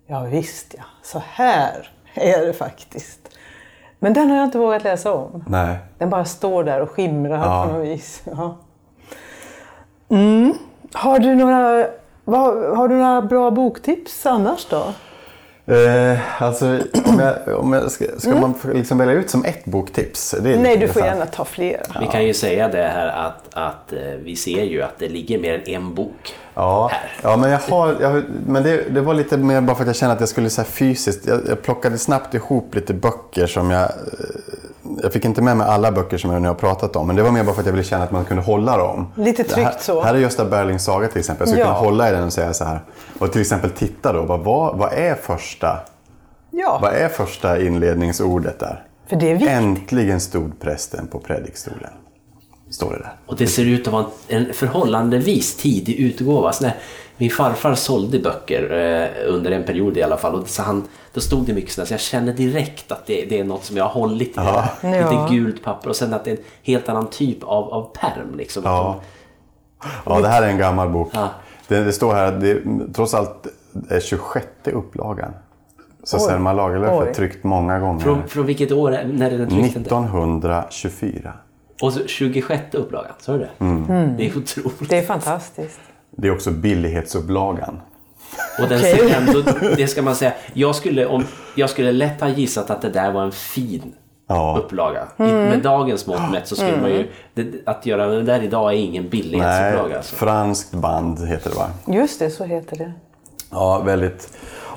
ja 0.07 0.21
visst 0.21 0.75
ja, 0.79 0.85
så 1.03 1.23
här 1.27 1.91
är 2.15 2.47
det 2.47 2.53
faktiskt. 2.53 3.21
Men 3.99 4.13
den 4.13 4.31
har 4.31 4.37
jag 4.37 4.45
inte 4.45 4.59
vågat 4.59 4.85
läsa 4.85 5.13
om. 5.15 5.45
Nej. 5.49 5.77
Den 5.99 6.11
bara 6.11 6.25
står 6.25 6.65
där 6.65 6.81
och 6.81 6.91
skimrar 6.91 7.37
Ja. 7.45 7.67
på 7.67 7.73
något 7.77 7.87
vis. 7.87 8.23
Ja. 8.37 8.57
Mm. 10.09 10.55
Har, 10.93 11.19
du 11.19 11.35
några, 11.35 11.87
vad, 12.25 12.77
har 12.77 12.89
du 12.89 12.95
några 12.95 13.23
bra 13.23 13.51
boktips 13.51 14.27
annars 14.27 14.67
då? 14.71 14.85
Eh, 15.69 16.43
alltså, 16.43 16.79
om 17.05 17.19
jag, 17.19 17.59
om 17.59 17.73
jag 17.73 17.91
ska, 17.91 18.05
ska 18.19 18.35
man 18.35 18.55
få 18.55 18.69
liksom 18.69 18.99
välja 18.99 19.15
ut 19.15 19.31
som 19.31 19.45
ett 19.45 19.65
boktips? 19.65 20.31
Det 20.31 20.49
är 20.51 20.53
Mm. 20.53 20.63
Nej, 20.63 20.77
du 20.77 20.89
får 20.89 21.03
gärna 21.03 21.27
ta 21.27 21.45
flera. 21.45 21.83
Vi 22.01 22.07
kan 22.07 22.27
ju 22.27 22.35
säga 22.35 22.69
det 22.69 22.83
här 22.83 23.07
att, 23.07 23.43
att 23.53 23.93
eh, 23.93 23.99
vi 24.25 24.37
ser 24.37 24.63
ju 24.65 24.83
att 24.83 24.99
det 24.99 25.09
ligger 25.09 25.39
mer 25.39 25.55
än 25.55 25.75
en 25.75 25.95
bok 25.95 26.35
Ja, 26.55 26.89
här. 26.93 27.13
ja 27.23 27.37
men, 27.37 27.51
jag 27.51 27.59
har, 27.59 27.97
jag, 28.01 28.23
men 28.47 28.63
det, 28.63 28.83
det 28.91 29.01
var 29.01 29.15
lite 29.15 29.37
mer 29.37 29.61
bara 29.61 29.77
för 29.77 29.83
att 29.83 29.87
jag 29.87 29.97
kände 29.97 30.15
att 30.15 30.21
jag 30.21 30.29
skulle 30.29 30.51
så 30.51 30.61
här 30.61 30.69
fysiskt. 30.69 31.27
Jag, 31.27 31.41
jag 31.49 31.63
plockade 31.63 31.99
snabbt 31.99 32.35
ihop 32.35 32.75
lite 32.75 32.95
böcker 32.95 33.47
som 33.47 33.71
jag... 33.71 33.91
Jag 35.03 35.13
fick 35.13 35.25
inte 35.25 35.43
med 35.43 35.57
mig 35.57 35.67
alla 35.67 35.93
böcker 35.93 36.19
som 36.19 36.31
jag 36.33 36.43
nu 36.43 36.49
har 36.49 36.55
pratat 36.55 36.97
om. 36.97 37.07
Men 37.07 37.17
det 37.17 37.23
var 37.23 37.31
mer 37.31 37.45
bara 37.45 37.55
för 37.55 37.61
att 37.61 37.67
jag 37.67 37.73
ville 37.73 37.85
känna 37.85 38.05
att 38.05 38.11
man 38.11 38.25
kunde 38.25 38.43
hålla 38.43 38.77
dem. 38.77 39.07
Lite 39.15 39.43
här, 39.43 39.49
tryggt 39.51 39.83
så. 39.83 40.03
Här 40.03 40.15
är 40.15 40.19
Gösta 40.19 40.45
Berlings 40.45 40.85
saga 40.85 41.09
till 41.09 41.19
exempel. 41.19 41.43
Jag 41.43 41.49
skulle 41.49 41.61
Ja. 41.63 41.67
kunna 41.75 41.79
hålla 41.91 42.09
i 42.09 42.13
den 42.13 42.25
och 42.25 42.33
säga 42.33 42.53
så 42.55 42.65
här. 42.65 42.81
Och 43.19 43.33
till 43.33 43.41
exempel 43.41 43.71
titta 43.71 44.13
då. 44.13 44.23
Vad, 44.23 44.41
vad, 44.41 44.79
vad, 44.79 44.93
är, 44.93 45.15
första, 45.15 45.79
Ja, 46.51 46.79
vad 46.83 46.93
är 46.93 47.09
första 47.09 47.61
inledningsordet 47.61 48.59
där? 48.61 48.83
för 49.09 49.17
det 49.17 49.27
är 49.31 49.33
viktigt. 49.35 49.51
Äntligen 49.51 50.21
stod 50.21 50.61
prästen 50.61 51.07
på 51.07 51.19
predikstolen. 51.19 51.91
Står 52.71 52.91
det 52.91 52.99
där. 52.99 53.13
Och 53.27 53.37
det 53.37 53.47
ser 53.47 53.65
ut 53.65 53.87
att 53.87 53.93
vara 53.93 54.07
en, 54.29 54.53
förhållandevis 54.53 55.57
tidig 55.57 55.95
utgåva. 55.95 56.53
Så 56.53 56.65
när 56.65 56.75
min 57.17 57.31
farfar 57.31 57.75
sålde 57.75 58.19
böcker 58.19 58.63
eh, 58.73 59.33
under 59.35 59.51
en 59.51 59.65
period 59.65 59.97
i 59.97 60.03
alla 60.03 60.17
fall. 60.17 60.35
Och 60.35 60.49
så 60.49 60.63
han, 60.63 60.85
då 61.13 61.21
stod 61.21 61.45
det 61.47 61.53
mycket 61.53 61.73
sådär, 61.73 61.87
så 61.87 61.93
jag 61.95 62.01
känner 62.01 62.33
direkt 62.33 62.93
att 62.93 63.07
det, 63.07 63.25
det 63.29 63.39
är 63.41 63.45
något 63.45 63.65
som 63.65 63.77
jag 63.77 63.85
har 63.85 63.91
hållit 64.01 64.29
i. 64.29 64.33
Ja. 64.37 64.69
Lite 64.83 65.27
gult 65.35 65.63
papper 65.65 65.89
och 65.91 65.97
sen 65.97 66.15
att 66.15 66.25
det 66.25 66.31
är 66.31 66.37
en 66.37 66.43
helt 66.63 66.89
annan 66.89 67.07
typ 67.11 67.43
av, 67.43 67.73
av 67.73 67.83
perm. 67.95 68.35
Liksom, 68.37 68.63
Ja. 68.65 69.01
Ja, 70.07 70.21
det 70.21 70.29
här 70.29 70.43
är 70.43 70.47
en 70.49 70.59
gammal 70.59 70.89
bok. 70.89 71.11
Ja. 71.15 71.29
Det, 71.69 71.85
det 71.85 71.93
står 71.93 72.15
här 72.15 72.33
att 72.33 72.41
det 72.41 72.59
trots 72.95 73.15
allt 73.15 73.47
är 73.89 74.01
26 74.01 74.47
upplagan. 74.65 75.33
Så 76.05 76.17
Oj. 76.17 76.23
Selma 76.23 76.53
Lagerlöf 76.53 76.91
har 76.91 77.13
tryckt 77.15 77.45
många 77.45 77.79
gånger. 77.79 78.01
Från, 78.01 78.29
från 78.29 78.47
vilket 78.47 78.73
år? 78.73 78.93
är- 78.95 79.05
När 79.05 79.31
är 79.31 79.39
den 79.39 79.49
tryckt? 79.51 79.77
1924. 79.77 81.33
Och 81.83 81.93
så 81.93 82.07
26 82.07 82.75
upplagan, 82.75 83.13
sa 83.19 83.33
du 83.33 83.39
det? 83.39 83.51
Mm. 83.59 84.17
Det 84.17 84.27
är 84.27 84.37
otroligt. 84.39 84.89
Det 84.91 84.99
är 84.99 85.03
fantastiskt. 85.07 85.81
Det 86.11 86.29
är 86.29 86.33
också 86.35 86.51
billighetsupplagan. 86.51 87.81
Och 88.63 88.69
den 88.69 88.79
ser 88.79 89.15
ändå, 89.17 89.43
det 89.77 89.87
ska 89.87 90.03
man 90.03 90.15
säga, 90.17 90.33
jag 90.53 90.75
skulle, 90.75 91.07
om, 91.07 91.25
jag 91.55 91.71
skulle 91.71 91.93
lätt 91.93 92.21
ha 92.21 92.29
gissat 92.29 92.71
att 92.71 92.83
det 92.83 92.91
där 92.91 93.13
var 93.13 93.23
en 93.23 93.33
fin 93.33 93.93
Ja. 94.29 94.61
upplaga. 94.65 95.03
I- 95.19 95.23
Med 95.23 95.63
dagens 95.63 96.07
mått 96.07 96.31
mätt 96.31 96.49
så 96.49 96.57
skulle 96.57 96.81
man 96.81 96.91
ju... 96.91 97.09
Det, 97.35 97.47
att 97.67 97.87
göra 97.87 98.07
det 98.07 98.23
där 98.23 98.43
idag 98.43 98.73
är 98.73 98.77
ingen 98.77 99.03
Nej, 99.03 99.11
billighetsupplaga. 99.11 99.97
Alltså. 99.97 100.17
franskt 100.17 100.73
band 100.73 101.27
heter 101.29 101.51
det 101.51 101.57
va? 101.57 101.71
Just 101.87 102.19
det, 102.19 102.31
så 102.31 102.45
heter 102.45 102.77
det. 102.77 102.93
Ja, 103.51 103.79
väldigt. 103.85 104.29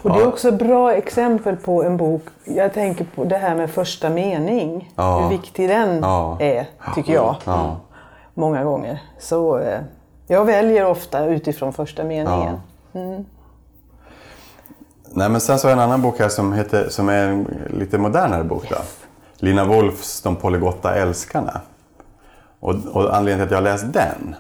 Och 0.04 0.10
det 0.10 0.20
är 0.20 0.28
också 0.28 0.48
ett 0.48 0.60
bra 0.60 0.94
exempel 0.94 1.56
på 1.56 1.84
en 1.84 1.98
bok. 1.98 2.24
Jag 2.44 2.74
tänker 2.74 3.06
på 3.16 3.24
det 3.24 3.38
här 3.38 3.56
med 3.56 3.70
första 3.70 4.10
mening. 4.10 4.94
Hur 4.96 5.30
viktig 5.30 5.70
den 5.70 6.04
är, 6.40 6.66
tycker 6.96 7.14
jag. 7.14 7.36
Ja. 7.46 7.78
Många 8.34 8.64
gånger. 8.64 9.02
Så 9.20 9.58
eh, 9.58 9.80
jag 10.28 10.46
väljer 10.46 10.86
ofta 10.86 11.26
utifrån 11.26 11.74
första 11.74 12.04
meningen. 12.04 12.58
Nej, 15.12 15.30
men 15.30 15.42
sen 15.42 15.60
så 15.60 15.68
har 15.68 15.72
jag 15.72 15.78
en 15.78 15.84
annan 15.84 16.02
bok 16.02 16.20
här 16.20 16.30
som, 16.30 16.54
heter, 16.54 16.90
som 16.90 17.10
är 17.10 17.28
en 17.28 17.48
lite 17.70 17.98
modernare 17.98 18.44
bok. 18.44 18.70
Då. 18.70 18.76
Lina 19.36 19.66
Wolfs 19.66 20.22
De 20.22 20.36
polygotta 20.36 20.96
älskarna. 20.96 21.62
Och, 22.60 22.76
och 22.94 23.18
anledningen 23.18 23.48
till 23.48 23.58
att 23.58 23.64
jag 23.64 23.72
har 23.72 23.74
läst 23.74 23.94
den, 23.94 24.36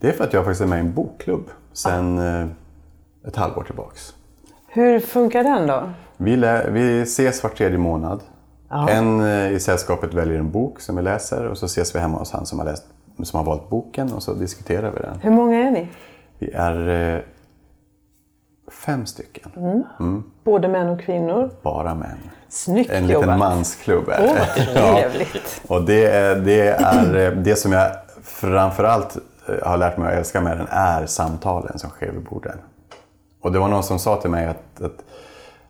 det 0.00 0.08
är 0.08 0.12
för 0.12 0.24
att 0.24 0.32
jag 0.32 0.44
faktiskt 0.44 0.60
är 0.60 0.66
med 0.66 0.78
i 0.78 0.80
en 0.80 0.94
bokklubb 0.94 1.50
sedan 1.72 2.18
eh, 2.18 2.46
ett 3.28 3.36
halvår 3.36 3.62
tillbaks. 3.62 4.14
Hur 4.74 5.00
funkar 5.00 5.44
den 5.44 5.66
då? 5.66 5.90
Vi, 6.16 6.36
lä, 6.36 6.70
vi 6.70 7.02
ses 7.02 7.42
var 7.42 7.50
tredje 7.50 7.78
månad. 7.78 8.20
Ja. 8.68 8.88
En 8.88 9.20
eh, 9.20 9.52
i 9.52 9.60
sällskapet 9.60 10.14
väljer 10.14 10.38
en 10.38 10.50
bok 10.50 10.80
som 10.80 10.96
vi 10.96 11.02
läser 11.02 11.46
och 11.46 11.58
så 11.58 11.66
ses 11.66 11.94
vi 11.94 11.98
hemma 11.98 12.18
hos 12.18 12.32
han 12.32 12.46
som 12.46 12.58
har, 12.58 12.66
läst, 12.66 12.84
som 13.22 13.38
har 13.38 13.44
valt 13.46 13.68
boken 13.70 14.12
och 14.12 14.22
så 14.22 14.34
diskuterar 14.34 14.90
vi 14.90 14.98
den. 15.00 15.18
Hur 15.22 15.30
många 15.30 15.56
är 15.58 15.70
ni? 15.70 15.88
Vi 16.38 16.50
är 16.52 16.88
eh, 17.16 17.20
fem 18.86 19.06
stycken, 19.06 19.50
Både 20.44 20.68
män 20.68 20.88
och 20.88 21.00
kvinnor? 21.00 21.50
bara 21.62 21.94
män. 21.94 22.18
Snyggt 22.48 22.90
En 22.90 23.06
liten 23.06 23.22
jobbat! 23.22 23.38
mansklubb 23.38 24.08
är 24.08 24.22
det. 24.22 24.34
vad 24.80 24.94
trevligt! 24.94 25.62
Och 25.68 25.82
det 25.84 26.06
är, 26.06 26.36
det 26.36 26.68
är 26.68 27.16
eh, 27.26 27.32
det 27.32 27.56
som 27.56 27.72
jag 27.72 27.90
framförallt 28.22 29.16
eh, 29.48 29.68
har 29.68 29.76
lärt 29.76 29.96
mig 29.96 30.12
att 30.12 30.18
älska 30.18 30.40
med 30.40 30.56
den 30.58 30.66
är 30.70 31.06
samtalen 31.06 31.78
som 31.78 31.90
sker 31.90 32.12
vid 32.12 32.22
borden. 32.22 32.58
Och 33.42 33.52
det 33.52 33.58
var 33.58 33.68
någon 33.68 33.82
som 33.82 33.98
sa 33.98 34.16
till 34.16 34.30
mig 34.30 34.46
att, 34.46 34.82
att, 34.82 35.04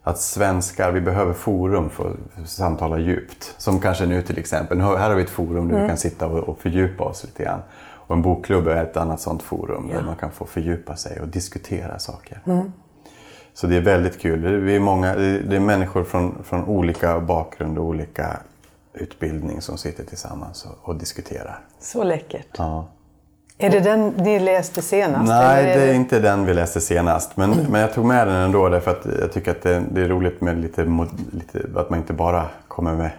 att 0.02 0.18
svenskar, 0.18 0.92
vi 0.92 1.00
behöver 1.00 1.32
forum 1.32 1.90
för 1.90 2.16
att 2.42 2.48
samtala 2.48 2.98
djupt. 2.98 3.54
Som 3.58 3.80
kanske 3.80 4.06
nu 4.06 4.22
till 4.22 4.38
exempel. 4.38 4.78
Nu 4.78 4.84
här 4.84 5.08
har 5.08 5.16
vi 5.16 5.22
ett 5.22 5.30
forum 5.30 5.68
där 5.68 5.82
vi 5.82 5.88
kan 5.88 5.96
sitta 5.96 6.26
och, 6.26 6.38
och 6.38 6.58
fördjupa 6.58 7.04
oss 7.04 7.24
lite 7.24 7.42
grann. 7.42 7.60
Och 7.80 8.14
en 8.14 8.22
bokklubb 8.22 8.68
är 8.68 8.84
ett 8.84 8.96
annat 8.96 9.20
sånt 9.20 9.42
forum 9.42 9.88
där 9.88 10.02
man 10.02 10.16
kan 10.16 10.30
få 10.30 10.46
fördjupa 10.46 10.96
sig 10.96 11.20
och 11.20 11.28
diskutera 11.28 11.98
saker. 11.98 12.40
Så 13.54 13.66
det 13.66 13.76
är 13.76 13.80
väldigt 13.80 14.20
kul. 14.20 14.60
Vi 14.60 14.76
är 14.76 14.80
många, 14.80 15.14
det 15.14 15.56
är 15.56 15.60
människor 15.60 16.04
från, 16.04 16.44
från 16.44 16.64
olika 16.64 17.20
bakgrund 17.20 17.78
och 17.78 17.84
olika 17.84 18.36
utbildning 18.92 19.60
som 19.60 19.78
sitter 19.78 20.04
tillsammans 20.04 20.64
och, 20.64 20.88
och 20.88 20.96
diskuterar. 20.96 21.60
Så 21.80 22.04
läckert. 22.04 22.46
Ja. 22.58 22.88
Är 23.62 23.70
det 23.70 23.80
den 23.80 24.08
ni 24.08 24.38
läste 24.38 24.82
senast? 24.82 25.28
Nej, 25.28 25.64
eller 25.64 25.86
det 25.86 25.92
är 25.92 25.94
inte 25.94 26.18
den 26.18 26.46
vi 26.46 26.54
läste 26.54 26.80
senast. 26.80 27.36
Men, 27.36 27.50
men 27.50 27.80
jag 27.80 27.94
tog 27.94 28.04
med 28.04 28.26
den 28.26 28.36
ändå 28.36 28.68
därför 28.68 28.90
att 28.90 29.06
jag 29.20 29.32
tycker 29.32 29.50
att 29.50 29.62
det, 29.62 29.82
det 29.90 30.00
är 30.00 30.08
roligt 30.08 30.40
med 30.40 30.60
lite, 30.60 30.84
lite, 31.32 31.80
att 31.80 31.90
man 31.90 31.98
inte 31.98 32.12
bara 32.12 32.44
kommer 32.68 32.94
med 32.94 33.10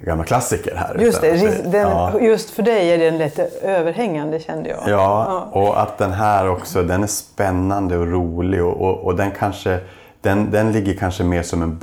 gamla 0.00 0.24
klassiker 0.24 0.76
här. 0.76 0.96
Just, 1.00 1.20
det, 1.20 1.32
att 1.32 1.72
den, 1.72 1.90
ja. 1.90 2.20
just 2.20 2.50
för 2.50 2.62
dig 2.62 2.90
är 2.92 2.98
den 2.98 3.18
lite 3.18 3.48
överhängande 3.62 4.40
kände 4.40 4.68
jag. 4.68 4.80
Ja, 4.86 5.48
och 5.52 5.82
att 5.82 5.98
den 5.98 6.12
här 6.12 6.48
också, 6.48 6.82
den 6.82 7.02
är 7.02 7.06
spännande 7.06 7.98
och 7.98 8.06
rolig 8.06 8.64
och, 8.64 8.80
och, 8.80 9.04
och 9.04 9.16
den 9.16 9.30
kanske, 9.30 9.78
den, 10.20 10.50
den 10.50 10.72
ligger 10.72 10.94
kanske 10.94 11.24
mer 11.24 11.42
som 11.42 11.62
en 11.62 11.78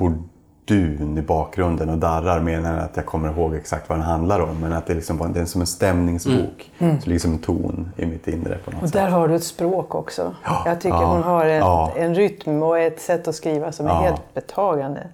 bordun 0.67 1.17
i 1.17 1.21
bakgrunden 1.21 1.89
och 1.89 1.97
darrar 1.97 2.39
mer 2.39 2.57
än 2.57 2.65
att 2.65 2.91
jag 2.95 3.05
kommer 3.05 3.29
ihåg 3.29 3.55
exakt 3.55 3.89
vad 3.89 3.97
den 3.97 4.05
handlar 4.05 4.39
om. 4.39 4.59
Men 4.59 4.73
att 4.73 4.85
det 4.85 4.93
liksom, 4.93 5.33
det 5.33 5.39
är 5.39 5.45
som 5.45 5.61
en 5.61 5.67
stämningsbok. 5.67 6.71
Mm. 6.79 6.99
Så 6.99 7.05
det 7.05 7.11
är 7.11 7.13
liksom 7.13 7.31
en 7.31 7.39
ton 7.39 7.91
i 7.97 8.05
mitt 8.05 8.27
inre 8.27 8.57
på 8.65 8.71
något 8.71 8.83
Och 8.83 8.89
sätt. 8.89 8.93
där 8.93 9.09
har 9.09 9.27
du 9.27 9.35
ett 9.35 9.43
språk 9.43 9.95
också. 9.95 10.35
Ja, 10.43 10.63
jag 10.65 10.81
tycker 10.81 10.97
ja, 10.97 11.13
hon 11.13 11.23
har 11.23 11.45
ett, 11.45 11.59
ja. 11.59 11.91
en 11.95 12.15
rytm 12.15 12.63
och 12.63 12.79
ett 12.79 13.01
sätt 13.01 13.27
att 13.27 13.35
skriva 13.35 13.71
som 13.71 13.87
är 13.87 13.93
helt 13.93 14.33
betagande. 14.33 15.07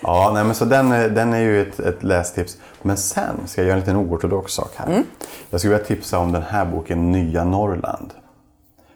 Ja, 0.00 0.30
nej, 0.34 0.44
men 0.44 0.54
så 0.54 0.64
den, 0.64 0.88
den 1.14 1.32
är 1.32 1.38
ju 1.38 1.62
ett, 1.62 1.80
ett 1.80 2.02
lästips. 2.02 2.58
Men 2.82 2.96
sen 2.96 3.46
ska 3.46 3.60
jag 3.60 3.68
göra 3.68 3.74
en 3.74 3.80
liten 3.80 3.96
oortodox 3.96 4.52
sak 4.52 4.70
här. 4.76 4.86
Mm. 4.86 5.04
Jag 5.50 5.60
skulle 5.60 5.74
vilja 5.74 5.86
tipsa 5.86 6.18
om 6.18 6.32
den 6.32 6.42
här 6.42 6.64
boken 6.64 7.12
Nya 7.12 7.44
Norrland. 7.44 8.10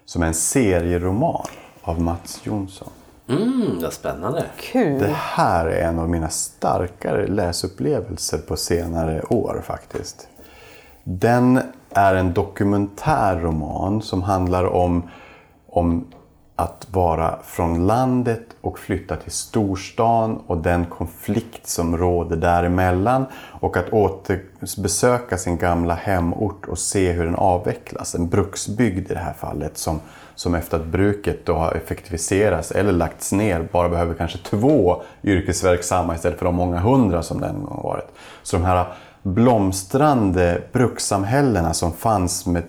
Som 0.05 0.23
är 0.23 0.27
en 0.27 0.35
serieroman 0.35 1.47
av 1.83 2.01
Mats 2.01 2.41
Jonsson. 2.45 2.89
Mm, 3.29 3.79
vad 3.83 3.93
spännande. 3.93 4.45
Kul! 4.61 4.99
Det 4.99 5.15
här 5.15 5.67
är 5.67 5.89
en 5.89 5.99
av 5.99 6.09
mina 6.09 6.29
starkare 6.29 7.27
läsupplevelser 7.27 8.39
på 8.39 8.57
senare 8.57 9.23
år 9.23 9.63
faktiskt. 9.65 10.29
Den 11.05 11.61
är 11.91 12.15
en 12.15 12.33
dokumentärroman 12.33 14.03
som 14.03 14.23
handlar 14.23 14.65
om, 14.65 15.03
om 15.67 16.07
att 16.59 16.87
vara 16.91 17.39
från 17.45 17.87
landet 17.87 18.43
och 18.61 18.79
flytta 18.79 19.17
till 19.17 19.33
storstan 19.33 20.43
och 20.47 20.57
den 20.57 20.87
konflikt 20.87 21.67
som 21.67 21.97
råder 21.97 22.37
däremellan. 22.37 23.27
Och 23.61 23.77
att 23.77 23.93
återbesöka 23.93 25.39
sin 25.39 25.59
gamla 25.59 25.95
hemort 25.95 26.69
och 26.69 26.79
se 26.79 27.13
hur 27.13 27.25
den 27.25 27.35
avvecklas. 27.35 28.15
En 28.15 28.29
bruksbygd 28.29 29.11
i 29.11 29.15
det 29.15 29.21
här 29.21 29.33
fallet 29.33 29.79
som, 29.79 30.01
som 30.35 30.55
efter 30.55 30.77
att 30.77 30.87
bruket 30.87 31.47
då 31.47 31.55
har 31.55 31.73
effektiviserats 31.73 32.71
eller 32.71 32.93
lagts 32.93 33.33
ner 33.33 33.69
bara 33.73 33.89
behöver 33.89 34.15
kanske 34.15 34.39
två 34.39 35.03
yrkesverksamma 35.25 36.15
istället 36.15 36.39
för 36.39 36.47
de 36.47 36.55
många 36.55 36.79
hundra 36.79 37.23
som 37.23 37.41
den 37.41 37.65
gång 37.65 37.81
varit. 37.83 38.09
Så 38.43 38.57
de 38.57 38.65
här 38.65 38.87
blomstrande 39.23 40.63
brukssamhällena 40.73 41.75
som 41.75 41.93
fanns 41.93 42.47
med 42.47 42.63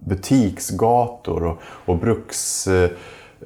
butiksgator 0.00 1.44
och, 1.44 1.58
och 1.62 1.98
bruks, 1.98 2.66
eh, 2.66 2.90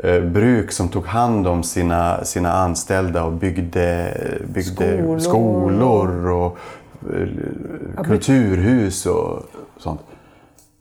eh, 0.02 0.22
bruk 0.22 0.72
som 0.72 0.88
tog 0.88 1.06
hand 1.06 1.46
om 1.46 1.62
sina, 1.62 2.24
sina 2.24 2.52
anställda 2.52 3.24
och 3.24 3.32
byggde, 3.32 4.16
byggde 4.54 4.98
Skolor. 4.98 5.18
skolor 5.18 6.30
och 6.30 6.58
eh, 7.14 8.04
kulturhus 8.04 9.06
och 9.06 9.42
sånt. 9.76 10.00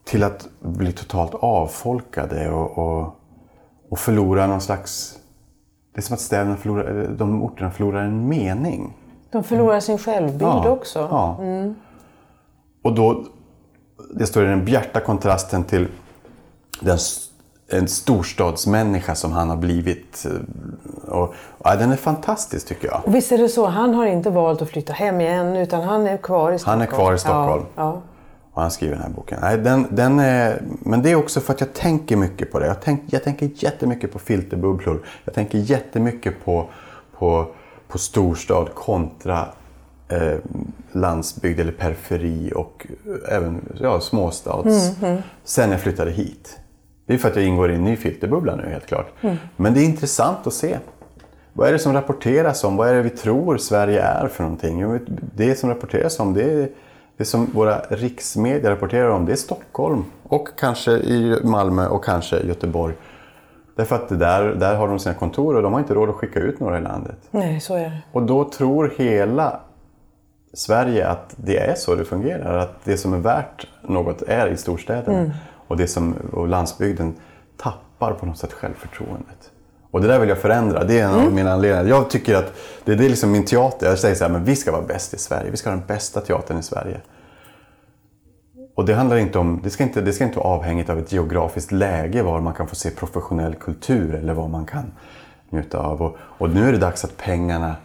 Till 0.03 0.23
att 0.23 0.47
bli 0.59 0.91
totalt 0.91 1.33
avfolkade 1.33 2.49
och, 2.49 2.77
och, 2.77 3.15
och 3.89 3.99
förlora 3.99 4.47
någon 4.47 4.61
slags... 4.61 5.17
Det 5.93 5.99
är 5.99 6.01
som 6.01 6.13
att 6.13 6.19
städerna 6.19 6.55
förlorar, 6.57 7.07
de 7.17 7.43
orterna 7.43 7.71
förlorar 7.71 8.03
en 8.03 8.27
mening. 8.27 8.93
De 9.31 9.43
förlorar 9.43 9.79
sin 9.79 9.97
självbild 9.97 10.65
också. 10.65 10.99
Ja. 11.11 11.39
Och 12.83 12.95
då, 12.95 13.23
det 14.13 14.25
står 14.25 14.43
i 14.45 14.47
den 14.47 14.65
bjärta 14.65 14.99
kontrasten 14.99 15.63
till 15.63 15.87
den, 16.79 16.97
en 17.71 17.87
storstadsmänniska 17.87 19.15
som 19.15 19.31
han 19.31 19.49
har 19.49 19.57
blivit. 19.57 20.25
eh, 20.25 21.11
Och, 21.13 21.33
ja, 21.63 21.75
den 21.75 21.91
är 21.91 21.95
fantastisk 21.95 22.67
tycker 22.67 22.87
jag. 22.87 23.01
Och 23.05 23.15
visst 23.15 23.31
är 23.31 23.37
det 23.37 23.49
så, 23.49 23.65
han 23.67 23.93
har 23.93 24.05
inte 24.05 24.29
valt 24.29 24.61
att 24.61 24.69
flytta 24.69 24.93
hem 24.93 25.21
igen 25.21 25.55
utan 25.55 25.81
han 25.83 26.07
är 26.07 26.17
kvar 26.17 26.51
i 26.51 26.59
Stockholm. 26.59 26.79
Han 26.79 26.87
är 26.87 26.91
kvar 26.91 27.13
i 27.13 27.17
Stockholm. 27.17 27.65
Ja, 27.75 27.83
ja. 27.83 28.01
Och 28.53 28.61
han 28.61 28.71
skriver 28.71 28.93
den 28.93 29.03
här 29.03 29.09
boken. 29.09 29.39
Nej, 29.41 29.57
den, 29.57 29.87
den 29.91 30.19
är, 30.19 30.61
men 30.79 31.01
det 31.01 31.11
är 31.11 31.15
också 31.15 31.39
för 31.39 31.53
att 31.53 31.59
jag 31.59 31.73
tänker 31.73 32.15
mycket 32.17 32.51
på 32.51 32.59
det. 32.59 32.67
Jag, 32.67 32.81
tänk, 32.81 33.01
jag 33.05 33.23
tänker 33.23 33.49
jättemycket 33.55 34.13
på 34.13 34.19
filterbubblor. 34.19 35.05
Jag 35.25 35.33
tänker 35.33 35.57
jättemycket 35.57 36.45
på, 36.45 36.67
på, 37.17 37.45
på 37.91 37.97
storstad 37.97 38.73
kontra 38.73 39.45
eh, 40.09 40.37
landsbygd 40.91 41.59
eller 41.59 41.71
periferi 41.71 42.51
och 42.55 42.87
eh, 43.05 43.35
även 43.35 43.61
ja, 43.79 43.99
småstads. 43.99 44.91
Sen 45.43 45.71
jag 45.71 45.81
flyttade 45.81 46.11
hit. 46.11 46.57
Det 47.05 47.13
är 47.13 47.17
för 47.17 47.29
att 47.29 47.35
jag 47.35 47.45
ingår 47.45 47.71
i 47.71 47.75
en 47.75 47.83
ny 47.83 47.95
filterbubbla 47.95 48.55
nu 48.55 48.69
helt 48.69 48.85
klart. 48.85 49.07
Men 49.55 49.73
det 49.73 49.81
är 49.81 49.85
intressant 49.85 50.47
att 50.47 50.53
se. 50.53 50.77
Vad 51.53 51.67
är 51.67 51.73
det 51.73 51.79
som 51.79 51.93
rapporteras 51.93 52.63
om? 52.63 52.77
Vad 52.77 52.89
är 52.89 52.93
det 52.93 53.01
vi 53.01 53.09
tror 53.09 53.57
Sverige 53.57 54.01
är 54.01 54.27
för 54.27 54.43
någonting? 54.43 54.99
Det 55.35 55.55
som 55.55 55.69
rapporteras 55.69 56.19
om 56.19 56.33
det 56.33 56.43
är 56.43 56.69
det 57.17 57.25
som 57.25 57.45
våra 57.45 57.79
riksmedia 57.79 58.71
rapporterar 58.71 59.09
om 59.09 59.25
det 59.25 59.31
är 59.31 59.35
Stockholm 59.35 60.03
och 60.23 60.49
kanske 60.57 60.91
i 60.91 61.39
Malmö 61.43 61.87
och 61.87 62.03
kanske 62.05 62.39
Göteborg. 62.39 62.95
Därför 63.81 63.95
att 63.95 64.19
där, 64.19 64.43
där 64.43 64.75
har 64.75 64.87
de 64.87 64.99
sina 64.99 65.15
kontor 65.15 65.55
och 65.55 65.63
de 65.63 65.73
har 65.73 65.79
inte 65.79 65.93
råd 65.93 66.09
att 66.09 66.15
skicka 66.15 66.39
ut 66.39 66.59
några 66.59 66.77
i 66.77 66.81
landet. 66.81 67.15
Nej, 67.31 67.59
så 67.59 67.75
är 67.75 67.83
det. 67.83 68.01
Och 68.11 68.23
då 68.23 68.49
tror 68.49 68.93
hela 68.97 69.59
Sverige 70.53 71.07
att 71.07 71.33
det 71.35 71.57
är 71.57 71.75
så 71.75 71.95
det 71.95 72.05
fungerar. 72.05 72.57
Att 72.57 72.75
det 72.83 72.97
som 72.97 73.13
är 73.13 73.17
värt 73.17 73.67
något 73.81 74.21
är 74.21 74.47
i 74.47 74.57
storstäderna. 74.57 75.31
Och 75.67 75.77
det 75.77 75.87
som 75.87 76.15
och 76.33 76.47
landsbygden 76.47 77.15
tappar 77.57 78.13
på 78.13 78.25
något 78.25 78.37
sätt 78.37 78.53
självförtroendet. 78.53 79.51
Och 79.91 80.01
det 80.01 80.07
där 80.07 80.19
vill 80.19 80.29
jag 80.29 80.37
förändra. 80.37 80.83
Det 80.83 80.99
är 80.99 81.05
en 81.05 81.25
av 81.25 81.33
mina 81.33 81.51
anledningar. 81.51 81.85
Jag 81.85 82.09
tycker 82.09 82.35
att 82.35 82.53
det, 82.85 82.95
det 82.95 83.05
är 83.05 83.09
liksom 83.09 83.31
min 83.31 83.45
teater. 83.45 83.87
Jag 83.87 83.99
säger 83.99 84.15
så 84.15 84.23
här, 84.23 84.31
men 84.31 84.43
vi 84.43 84.55
ska 84.55 84.71
vara 84.71 84.81
bäst 84.81 85.13
i 85.13 85.17
Sverige. 85.17 85.51
Vi 85.51 85.57
ska 85.57 85.69
ha 85.69 85.77
den 85.77 85.85
bästa 85.87 86.21
teatern 86.21 86.57
i 86.57 86.63
Sverige. 86.63 87.01
Och 88.75 88.85
det 88.85 88.93
handlar 88.93 89.17
inte 89.17 89.39
om, 89.39 89.59
det 89.63 89.69
ska 89.69 89.83
inte, 89.83 90.01
det 90.01 90.13
ska 90.13 90.23
inte 90.23 90.39
vara 90.39 90.47
avhängigt 90.47 90.89
av 90.89 90.99
ett 90.99 91.11
geografiskt 91.11 91.71
läge 91.71 92.23
var 92.23 92.41
man 92.41 92.53
kan 92.53 92.67
få 92.67 92.75
se 92.75 92.89
professionell 92.89 93.55
kultur 93.55 94.15
eller 94.15 94.33
vad 94.33 94.49
man 94.49 94.65
kan 94.65 94.91
njuta 95.49 95.79
av. 95.79 96.01
Och, 96.01 96.17
och 96.19 96.49
nu 96.49 96.67
är 96.67 96.71
det 96.71 96.77
dags 96.77 97.03
att 97.05 97.17
pengarna 97.17 97.75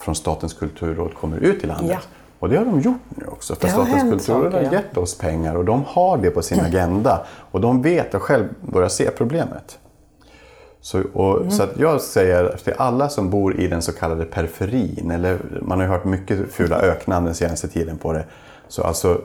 från 0.00 0.14
Statens 0.14 0.54
kulturråd 0.54 1.14
kommer 1.14 1.36
ut 1.36 1.64
i 1.64 1.66
landet. 1.66 1.90
Ja. 1.90 1.98
Och 2.38 2.48
det 2.48 2.56
har 2.56 2.64
de 2.64 2.80
gjort 2.80 3.00
nu 3.08 3.26
också. 3.26 3.54
För 3.54 3.68
Statens 3.68 4.02
kulturråd 4.02 4.52
har 4.52 4.60
gett 4.72 4.96
oss 4.96 5.18
pengar 5.18 5.54
och 5.54 5.64
de 5.64 5.84
har 5.86 6.18
det 6.18 6.30
på 6.30 6.42
sin 6.42 6.60
agenda. 6.60 7.26
Och 7.50 7.60
de 7.60 7.82
vet 7.82 8.14
och 8.14 8.22
själv 8.22 8.44
börjar 8.60 8.88
se 8.88 9.10
problemet. 9.10 9.78
Så, 10.80 11.02
och, 11.12 11.36
Mm. 11.36 11.50
så 11.50 11.62
att 11.62 11.78
jag 11.78 12.00
säger 12.00 12.56
till 12.64 12.74
alla 12.78 13.08
som 13.08 13.30
bor 13.30 13.60
i 13.60 13.66
den 13.68 13.82
så 13.82 13.92
kallade 13.92 14.24
periferin, 14.24 15.10
eller 15.10 15.38
man 15.62 15.78
har 15.78 15.86
ju 15.86 15.92
hört 15.92 16.04
mycket 16.04 16.52
fula 16.52 16.80
öknamn 16.80 17.26
den 17.26 17.34
senaste 17.34 17.68
tiden 17.68 17.98
på 17.98 18.12
det. 18.12 18.24
Så 18.68 18.82
alltså, 18.82 19.20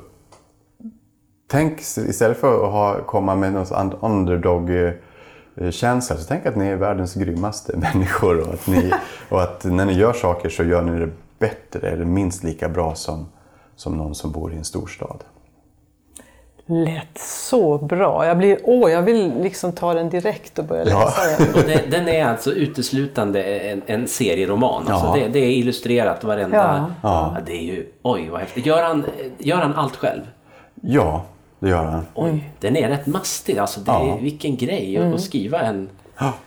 tänk 1.51 1.79
istället 1.81 2.37
för 2.37 2.65
att 2.65 2.71
ha, 2.71 3.03
komma 3.03 3.35
med 3.35 3.53
någon 3.53 3.65
sån 3.65 3.93
underdog-känsla, 4.01 6.17
så 6.17 6.23
tänk 6.27 6.45
att 6.45 6.55
ni 6.55 6.67
är 6.67 6.75
världens 6.75 7.13
grymmaste 7.13 7.77
människor 7.93 8.39
och 8.47 8.53
att, 8.53 8.67
ni, 8.67 8.91
och 9.29 9.41
att 9.41 9.63
när 9.63 9.85
ni 9.85 9.93
gör 9.93 10.13
saker 10.13 10.49
så 10.49 10.63
gör 10.63 10.81
ni 10.81 10.99
det 10.99 11.09
bättre 11.39 11.89
eller 11.89 12.05
minst 12.05 12.43
lika 12.43 12.69
bra 12.69 12.95
som, 12.95 13.25
som 13.75 13.97
någon 13.97 14.15
som 14.15 14.31
bor 14.31 14.53
i 14.53 14.57
en 14.57 14.63
storstad. 14.63 15.23
Lät 16.65 17.17
så 17.17 17.77
bra. 17.77 18.25
Jag, 18.25 18.37
blir, 18.37 18.59
åh, 18.63 18.91
jag 18.91 19.01
vill 19.01 19.33
liksom 19.41 19.71
ta 19.71 19.93
den 19.93 20.09
direkt 20.09 20.59
och 20.59 20.65
börja 20.65 20.85
Ja. 20.89 20.99
läsa 21.05 21.21
den. 21.43 21.53
Och 21.55 21.61
det, 21.69 21.91
den 21.91 22.07
är 22.07 22.25
alltså 22.25 22.51
uteslutande 22.51 23.43
en, 23.43 23.81
en 23.85 24.07
serieroman. 24.07 24.87
Alltså 24.87 25.07
Ja. 25.07 25.13
det, 25.15 25.27
det 25.27 25.39
är 25.39 25.51
illustrerat 25.51 26.23
varenda... 26.23 26.91
Ja. 27.03 27.33
Ja. 27.33 27.37
Det 27.45 27.51
är 27.53 27.61
ju... 27.63 27.87
Oj, 28.01 28.29
vad 28.29 28.39
häftigt. 28.39 28.65
Gör 28.65 28.83
han, 28.83 29.05
gör 29.37 29.57
han 29.57 29.75
allt 29.75 29.95
själv? 29.95 30.21
Ja, 30.81 31.25
det 31.61 31.69
gör 31.69 31.85
han. 31.85 32.05
Oj, 32.13 32.51
den 32.59 32.75
är 32.77 32.89
rätt 32.89 33.07
mastig. 33.07 33.57
Alltså 33.57 33.79
det 33.79 33.91
Ja. 33.91 34.17
är, 34.17 34.21
vilken 34.21 34.55
grej 34.57 34.97
att- 34.97 35.13
att 35.13 35.21
skriva 35.21 35.59
en... 35.61 35.89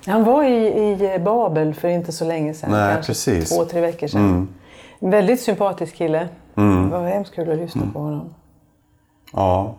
Han 0.06 0.24
var 0.24 0.44
i, 0.44 0.66
i 1.14 1.18
Babel 1.18 1.74
för 1.74 1.88
inte 1.88 2.12
så 2.12 2.24
länge 2.24 2.54
sedan. 2.54 2.70
Nej, 2.70 2.94
kanske 2.94 3.10
precis. 3.10 3.48
två, 3.56 3.64
tre 3.64 3.80
veckor 3.80 4.06
sedan. 4.06 4.48
En 4.98 5.10
väldigt 5.10 5.40
sympatisk 5.40 5.94
kille. 5.94 6.28
Mm. 6.56 6.90
Det 6.90 6.96
var 6.98 7.08
hemskt 7.08 7.34
kul 7.34 7.50
att 7.52 7.58
lyssna 7.58 7.82
på 7.92 7.98
honom. 7.98 8.34
Ja. 9.32 9.74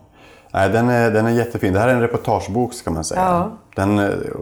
Nej, 0.52 0.68
den, 0.70 0.88
är, 0.88 1.10
den 1.10 1.26
är 1.26 1.30
jättefin. 1.30 1.72
Det 1.72 1.80
här 1.80 1.88
är 1.88 1.94
en 1.94 2.00
reportagebok 2.00 2.74
ska 2.74 2.90
man 2.90 3.04
säga. 3.04 3.20
Ja. 3.20 3.50
Den, 3.74 3.96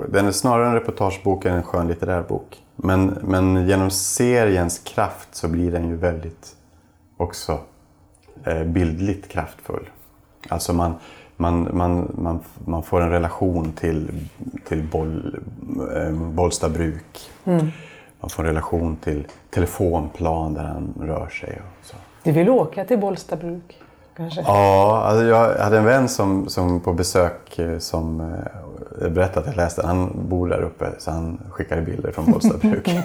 den 0.09 0.26
är 0.26 0.32
snarare 0.32 0.66
en 0.68 0.74
reportagebok 0.74 1.45
än 1.45 1.55
en 1.55 1.62
skönlitterär 1.62 2.22
bok. 2.22 2.62
Men, 2.76 3.07
men 3.07 3.68
genom 3.68 3.90
seriens 3.90 4.78
kraft 4.78 5.28
så 5.32 5.49
blir 5.49 5.72
den 5.72 5.88
ju 5.88 5.97
väldigt 5.97 6.57
också 7.16 7.59
eh, 8.45 8.62
bildligt 8.64 9.28
kraftfull. 9.28 9.88
Alltså 10.49 10.72
man, 10.72 10.95
man, 11.36 11.68
man, 11.72 12.14
man, 12.14 12.40
man 12.64 12.82
får 12.82 13.01
en 13.01 13.11
relation 13.11 13.72
till, 13.72 14.11
till 14.68 14.82
boll, 14.82 15.38
eh, 15.97 16.12
Bollsta 16.12 16.68
bruk. 16.68 17.30
Man 18.20 18.30
får 18.30 18.42
en 18.42 18.49
relation 18.49 18.97
till 18.97 19.26
telefonplan 19.51 20.55
där 20.55 20.64
han 20.64 20.95
rör 21.01 21.28
sig. 21.28 21.61
Och 21.61 21.86
så. 21.86 21.97
Du 22.22 22.32
vill 22.32 22.51
åka 22.51 22.84
till 22.84 22.99
Bollstabruk? 22.99 23.80
Kanske? 24.16 24.40
Ja, 24.40 25.03
alltså 25.05 25.24
jag 25.24 25.59
hade 25.59 25.78
en 25.78 25.84
vän 25.84 26.09
som, 26.09 26.49
som 26.49 26.80
på 26.80 26.92
besök 26.92 27.59
eh, 27.59 27.78
som 27.78 28.20
eh, 28.20 29.09
berättade 29.09 29.40
att 29.40 29.47
jag 29.47 29.57
läste. 29.57 29.86
Han 29.86 30.11
bor 30.28 30.49
där 30.49 30.62
uppe 30.62 30.86
så 30.99 31.11
han 31.11 31.40
skickade 31.51 31.82
bilder 31.82 32.12
från 32.12 32.32
Bollstabruk. 32.32 32.90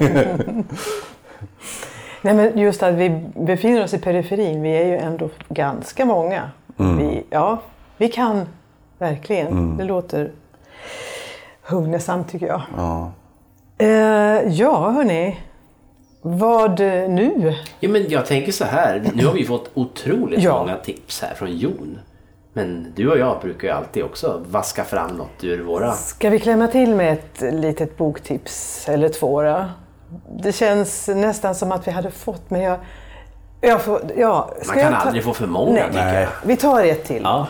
Nej, 2.22 2.34
men 2.34 2.58
just 2.58 2.82
att 2.82 2.94
vi 2.94 3.24
befinner 3.34 3.84
oss 3.84 3.94
i 3.94 3.98
periferin, 3.98 4.62
vi 4.62 4.76
är 4.76 4.86
ju 4.86 4.96
ändå 4.96 5.30
ganska 5.48 6.04
många. 6.04 6.50
Vi, 6.98 7.22
ja, 7.30 7.58
vi 7.96 8.08
kan 8.08 8.46
verkligen. 8.98 9.76
Det 9.76 9.84
låter 9.84 10.30
hugnesamt 11.62 12.28
tycker 12.30 12.46
jag. 12.46 12.62
Ja. 12.76 13.12
Eh, 13.78 14.48
ja, 14.48 14.90
hörni. 14.90 15.40
Vad 16.22 16.80
nu? 16.80 17.54
Ja, 17.80 17.88
men 17.88 18.08
jag 18.10 18.26
tänker 18.26 18.52
så 18.52 18.64
här. 18.64 19.10
Nu 19.14 19.26
har 19.26 19.32
vi 19.32 19.44
fått 19.44 19.70
otroligt 19.74 20.42
Ja. 20.42 20.58
många 20.58 20.76
tips 20.76 21.22
här 21.22 21.34
från 21.34 21.56
Jon. 21.56 21.98
Men 22.52 22.92
du 22.96 23.10
och 23.10 23.18
jag 23.18 23.40
brukar 23.40 23.68
ju 23.68 23.74
alltid 23.74 24.04
också 24.04 24.42
vaska 24.50 24.84
fram 24.84 25.10
något 25.10 25.44
ur 25.44 25.62
våra... 25.62 25.92
Ska 25.92 26.30
vi 26.30 26.38
klämma 26.38 26.66
till 26.66 26.94
med 26.94 27.12
ett 27.12 27.54
litet 27.54 27.96
boktips 27.96 28.88
eller 28.88 29.08
två 29.08 29.42
då? 29.42 29.64
Det 30.42 30.52
känns 30.52 31.08
nästan 31.08 31.54
som 31.54 31.72
att 31.72 31.86
vi 31.88 31.90
hade 31.90 32.10
fått, 32.10 32.50
men 32.50 32.60
jag... 32.60 32.78
får, 33.82 34.00
ja, 34.16 34.50
Man 34.66 34.76
kan 34.76 34.94
aldrig 34.94 35.24
få 35.24 35.34
för 35.34 35.46
många 35.46 35.86
Nej. 35.92 36.28
Vi 36.44 36.56
tar 36.56 36.84
ett 36.84 37.04
till. 37.04 37.22
Ja. 37.22 37.46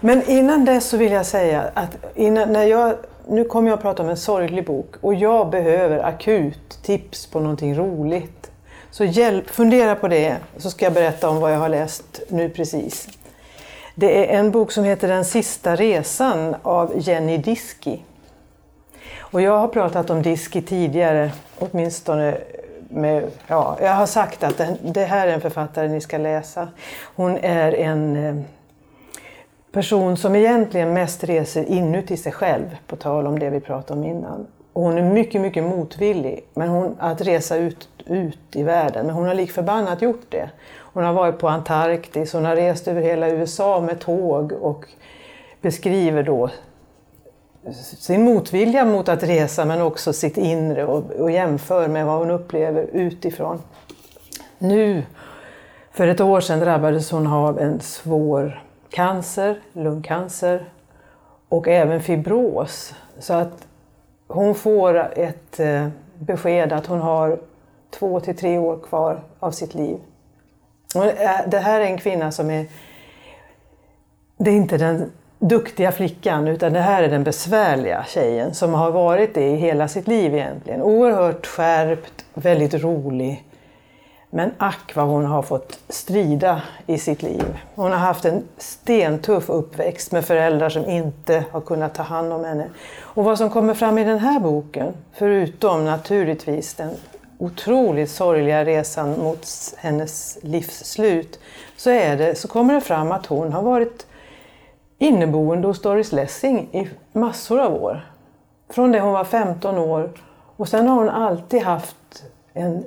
Men 0.00 0.30
innan 0.30 0.64
dess 0.64 0.88
så 0.88 0.96
vill 0.96 1.12
jag 1.12 1.26
säga 1.26 1.64
att 1.74 1.96
innan, 2.14 2.52
när 2.52 2.64
jag, 2.64 2.94
nu 3.28 3.44
kommer 3.44 3.70
jag 3.70 3.76
att 3.76 3.82
prata 3.82 4.02
om 4.02 4.08
en 4.08 4.16
sorglig 4.16 4.66
bok 4.66 4.94
och 5.00 5.14
jag 5.14 5.50
behöver 5.50 5.98
akut 5.98 6.82
tips 6.82 7.26
på 7.26 7.40
någonting 7.40 7.74
roligt. 7.74 8.50
Så 8.90 9.04
hjälp, 9.04 9.50
fundera 9.50 9.94
på 9.94 10.08
det 10.08 10.36
så 10.56 10.70
ska 10.70 10.84
jag 10.84 10.92
berätta 10.92 11.28
om 11.28 11.40
vad 11.40 11.52
jag 11.52 11.58
har 11.58 11.68
läst 11.68 12.20
nu 12.28 12.48
precis. 12.48 13.08
Det 13.94 14.32
är 14.32 14.38
en 14.38 14.50
bok 14.50 14.72
som 14.72 14.84
heter 14.84 15.08
Den 15.08 15.24
sista 15.24 15.76
resan 15.76 16.56
av 16.62 16.92
Jenny 16.96 17.38
Diski. 17.38 18.02
Och 19.18 19.42
jag 19.42 19.58
har 19.58 19.68
pratat 19.68 20.10
om 20.10 20.22
Diski 20.22 20.62
tidigare, 20.62 21.30
åtminstone 21.58 22.38
med, 22.90 23.30
ja, 23.46 23.78
jag 23.80 23.92
har 23.92 24.06
sagt 24.06 24.42
att 24.42 24.58
det, 24.58 24.76
det 24.82 25.04
här 25.04 25.28
är 25.28 25.32
en 25.32 25.40
författare 25.40 25.88
ni 25.88 26.00
ska 26.00 26.18
läsa. 26.18 26.68
Hon 27.16 27.36
är 27.36 27.72
en 27.74 28.16
eh, 28.16 28.44
person 29.72 30.16
som 30.16 30.34
egentligen 30.34 30.92
mest 30.92 31.24
reser 31.24 31.64
inuti 31.64 32.16
sig 32.16 32.32
själv, 32.32 32.76
på 32.86 32.96
tal 32.96 33.26
om 33.26 33.38
det 33.38 33.50
vi 33.50 33.60
pratade 33.60 34.00
om 34.00 34.06
innan. 34.06 34.46
Och 34.72 34.82
hon 34.82 34.98
är 34.98 35.02
mycket, 35.02 35.40
mycket 35.40 35.64
motvillig 35.64 36.44
men 36.54 36.68
hon, 36.68 36.96
att 36.98 37.20
resa 37.20 37.56
ut, 37.56 37.88
ut 38.06 38.56
i 38.56 38.62
världen, 38.62 39.06
men 39.06 39.14
hon 39.14 39.26
har 39.26 39.34
lik 39.34 39.52
förbannat 39.52 40.02
gjort 40.02 40.26
det. 40.28 40.50
Hon 40.92 41.04
har 41.04 41.12
varit 41.12 41.38
på 41.38 41.48
Antarktis, 41.48 42.32
hon 42.32 42.44
har 42.44 42.56
rest 42.56 42.88
över 42.88 43.02
hela 43.02 43.28
USA 43.28 43.80
med 43.80 44.00
tåg 44.00 44.52
och 44.52 44.84
beskriver 45.60 46.22
då 46.22 46.50
sin 47.98 48.24
motvilja 48.24 48.84
mot 48.84 49.08
att 49.08 49.22
resa 49.22 49.64
men 49.64 49.82
också 49.82 50.12
sitt 50.12 50.36
inre 50.36 50.84
och, 50.86 51.10
och 51.10 51.30
jämför 51.30 51.88
med 51.88 52.06
vad 52.06 52.18
hon 52.18 52.30
upplever 52.30 52.82
utifrån. 52.92 53.62
Nu, 54.58 55.02
för 55.92 56.08
ett 56.08 56.20
år 56.20 56.40
sedan 56.40 56.60
drabbades 56.60 57.10
hon 57.10 57.26
av 57.26 57.58
en 57.58 57.80
svår 57.80 58.62
cancer, 58.90 59.60
lungcancer 59.72 60.68
och 61.48 61.68
även 61.68 62.02
fibros. 62.02 62.94
Så 63.18 63.34
att 63.34 63.66
hon 64.26 64.54
får 64.54 65.18
ett 65.18 65.60
eh, 65.60 65.88
besked 66.18 66.72
att 66.72 66.86
hon 66.86 67.00
har 67.00 67.38
två 67.90 68.20
till 68.20 68.36
tre 68.36 68.58
år 68.58 68.78
kvar 68.78 69.22
av 69.40 69.50
sitt 69.50 69.74
liv. 69.74 69.98
Och 70.94 71.04
eh, 71.04 71.40
det 71.46 71.58
här 71.58 71.80
är 71.80 71.84
en 71.84 71.98
kvinna 71.98 72.32
som 72.32 72.50
är... 72.50 72.66
Det 74.36 74.50
är 74.50 74.54
inte 74.54 74.78
den 74.78 75.10
duktiga 75.40 75.92
flickan 75.92 76.48
utan 76.48 76.72
det 76.72 76.80
här 76.80 77.02
är 77.02 77.08
den 77.08 77.24
besvärliga 77.24 78.04
tjejen 78.08 78.54
som 78.54 78.74
har 78.74 78.90
varit 78.90 79.34
det 79.34 79.48
i 79.48 79.56
hela 79.56 79.88
sitt 79.88 80.08
liv 80.08 80.34
egentligen. 80.34 80.82
Oerhört 80.82 81.46
skärpt, 81.46 82.24
väldigt 82.34 82.74
rolig. 82.74 83.44
Men 84.30 84.50
ack 84.58 84.96
vad 84.96 85.06
hon 85.06 85.24
har 85.24 85.42
fått 85.42 85.78
strida 85.88 86.62
i 86.86 86.98
sitt 86.98 87.22
liv. 87.22 87.58
Hon 87.74 87.90
har 87.90 87.98
haft 87.98 88.24
en 88.24 88.42
stentuff 88.58 89.50
uppväxt 89.50 90.12
med 90.12 90.24
föräldrar 90.24 90.68
som 90.68 90.84
inte 90.86 91.44
har 91.50 91.60
kunnat 91.60 91.94
ta 91.94 92.02
hand 92.02 92.32
om 92.32 92.44
henne. 92.44 92.70
Och 93.00 93.24
vad 93.24 93.38
som 93.38 93.50
kommer 93.50 93.74
fram 93.74 93.98
i 93.98 94.04
den 94.04 94.18
här 94.18 94.40
boken, 94.40 94.94
förutom 95.12 95.84
naturligtvis 95.84 96.74
den 96.74 96.90
otroligt 97.38 98.10
sorgliga 98.10 98.64
resan 98.64 99.18
mot 99.18 99.46
hennes 99.76 100.38
livsslut, 100.42 101.40
så, 101.76 101.90
är 101.90 102.16
det, 102.16 102.34
så 102.34 102.48
kommer 102.48 102.74
det 102.74 102.80
fram 102.80 103.12
att 103.12 103.26
hon 103.26 103.52
har 103.52 103.62
varit 103.62 104.06
inneboende 105.00 105.68
hos 105.68 105.82
Doris 105.82 106.12
Lessing 106.12 106.68
i 106.72 106.88
massor 107.12 107.60
av 107.60 107.74
år. 107.84 108.10
Från 108.68 108.92
det 108.92 109.00
hon 109.00 109.12
var 109.12 109.24
15 109.24 109.78
år 109.78 110.10
och 110.56 110.68
sen 110.68 110.88
har 110.88 110.96
hon 110.96 111.08
alltid 111.08 111.62
haft 111.62 112.24
en 112.52 112.84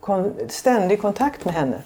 kon 0.00 0.34
ständig 0.48 1.00
kontakt 1.00 1.44
med 1.44 1.54
henne. 1.54 1.82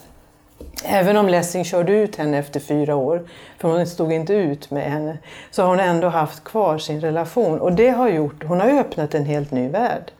Även 0.85 1.17
om 1.17 1.29
Lessing 1.29 1.65
körde 1.65 1.93
ut 1.93 2.17
henne 2.17 2.39
efter 2.39 2.61
fyra 2.61 2.97
år, 2.97 3.29
för 3.59 3.69
hon 3.69 3.87
stod 3.87 4.13
inte 4.13 4.35
ut 4.35 4.71
med 4.71 4.91
henne, 4.91 5.19
så 5.51 5.63
har 5.63 5.69
hon 5.69 5.81
ändå 5.81 6.09
haft 6.09 6.45
kvar 6.45 6.79
sin 6.79 7.01
relation. 7.01 7.61
Och 7.61 7.73
det 7.73 7.91
har 7.91 8.09
gjort, 8.09 8.45
hon 8.45 8.61
har 8.61 8.71
öppnat 8.71 9.15
en 9.15 9.25
helt 9.25 9.51
ny 9.51 9.69
värld. 9.69 10.13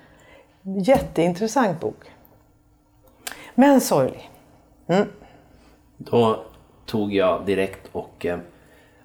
Jätteintressant 0.63 1.81
bok. 1.81 2.11
Men 3.55 3.81
sorglig. 3.81 4.31
Mm. 4.87 5.09
Då 5.97 6.45
tog 6.87 7.15
jag 7.15 7.47
direkt 7.47 7.89
och 7.93 8.27
eh, 8.27 8.39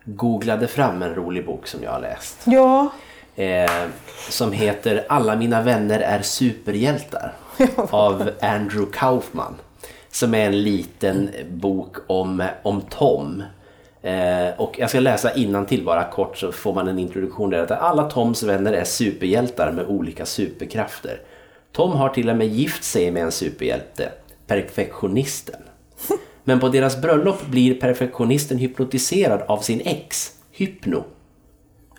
googlade 0.05 0.67
fram 0.67 1.01
en 1.01 1.15
rolig 1.15 1.45
bok 1.45 1.67
som 1.67 1.83
jag 1.83 1.91
har 1.91 1.99
läst. 1.99 2.41
Ja, 2.45 2.91
Eh, 3.35 3.87
som 4.29 4.51
heter 4.51 5.05
Alla 5.09 5.35
mina 5.35 5.61
vänner 5.61 5.99
är 5.99 6.21
superhjältar. 6.21 7.33
av 7.89 8.29
Andrew 8.41 8.91
Kaufman. 8.93 9.55
Som 10.11 10.33
är 10.33 10.45
en 10.45 10.63
liten 10.63 11.29
bok 11.49 11.97
om, 12.07 12.43
om 12.63 12.81
Tom. 12.81 13.43
Eh, 14.01 14.49
och 14.57 14.79
jag 14.79 14.89
ska 14.89 14.99
läsa 14.99 15.29
till 15.67 15.85
bara 15.85 16.03
kort 16.03 16.37
så 16.37 16.51
får 16.51 16.73
man 16.73 16.87
en 16.87 16.99
introduktion 16.99 17.49
där. 17.49 17.59
Att 17.59 17.71
alla 17.71 18.09
Toms 18.09 18.43
vänner 18.43 18.73
är 18.73 18.83
superhjältar 18.83 19.71
med 19.71 19.85
olika 19.85 20.25
superkrafter. 20.25 21.21
Tom 21.71 21.91
har 21.91 22.09
till 22.09 22.29
och 22.29 22.37
med 22.37 22.47
gift 22.47 22.83
sig 22.83 23.11
med 23.11 23.23
en 23.23 23.31
superhjälte, 23.31 24.11
perfektionisten. 24.47 25.61
Men 26.47 26.59
på 26.59 26.69
deras 26.69 27.01
bröllop 27.01 27.45
blir 27.45 27.75
perfektionisten 27.75 28.57
hypnotiserad 28.57 29.41
av 29.41 29.57
sin 29.57 29.81
ex, 29.85 30.31
Hypno. 30.51 31.03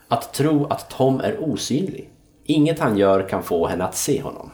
Att 0.08 0.34
tro 0.34 0.66
att 0.66 0.90
Tom 0.90 1.20
är 1.20 1.36
osynlig. 1.40 2.10
Inget 2.44 2.78
han 2.78 2.98
gör 2.98 3.28
kan 3.28 3.42
få 3.42 3.66
henne 3.66 3.84
att 3.84 3.96
se 3.96 4.22
honom. 4.22 4.50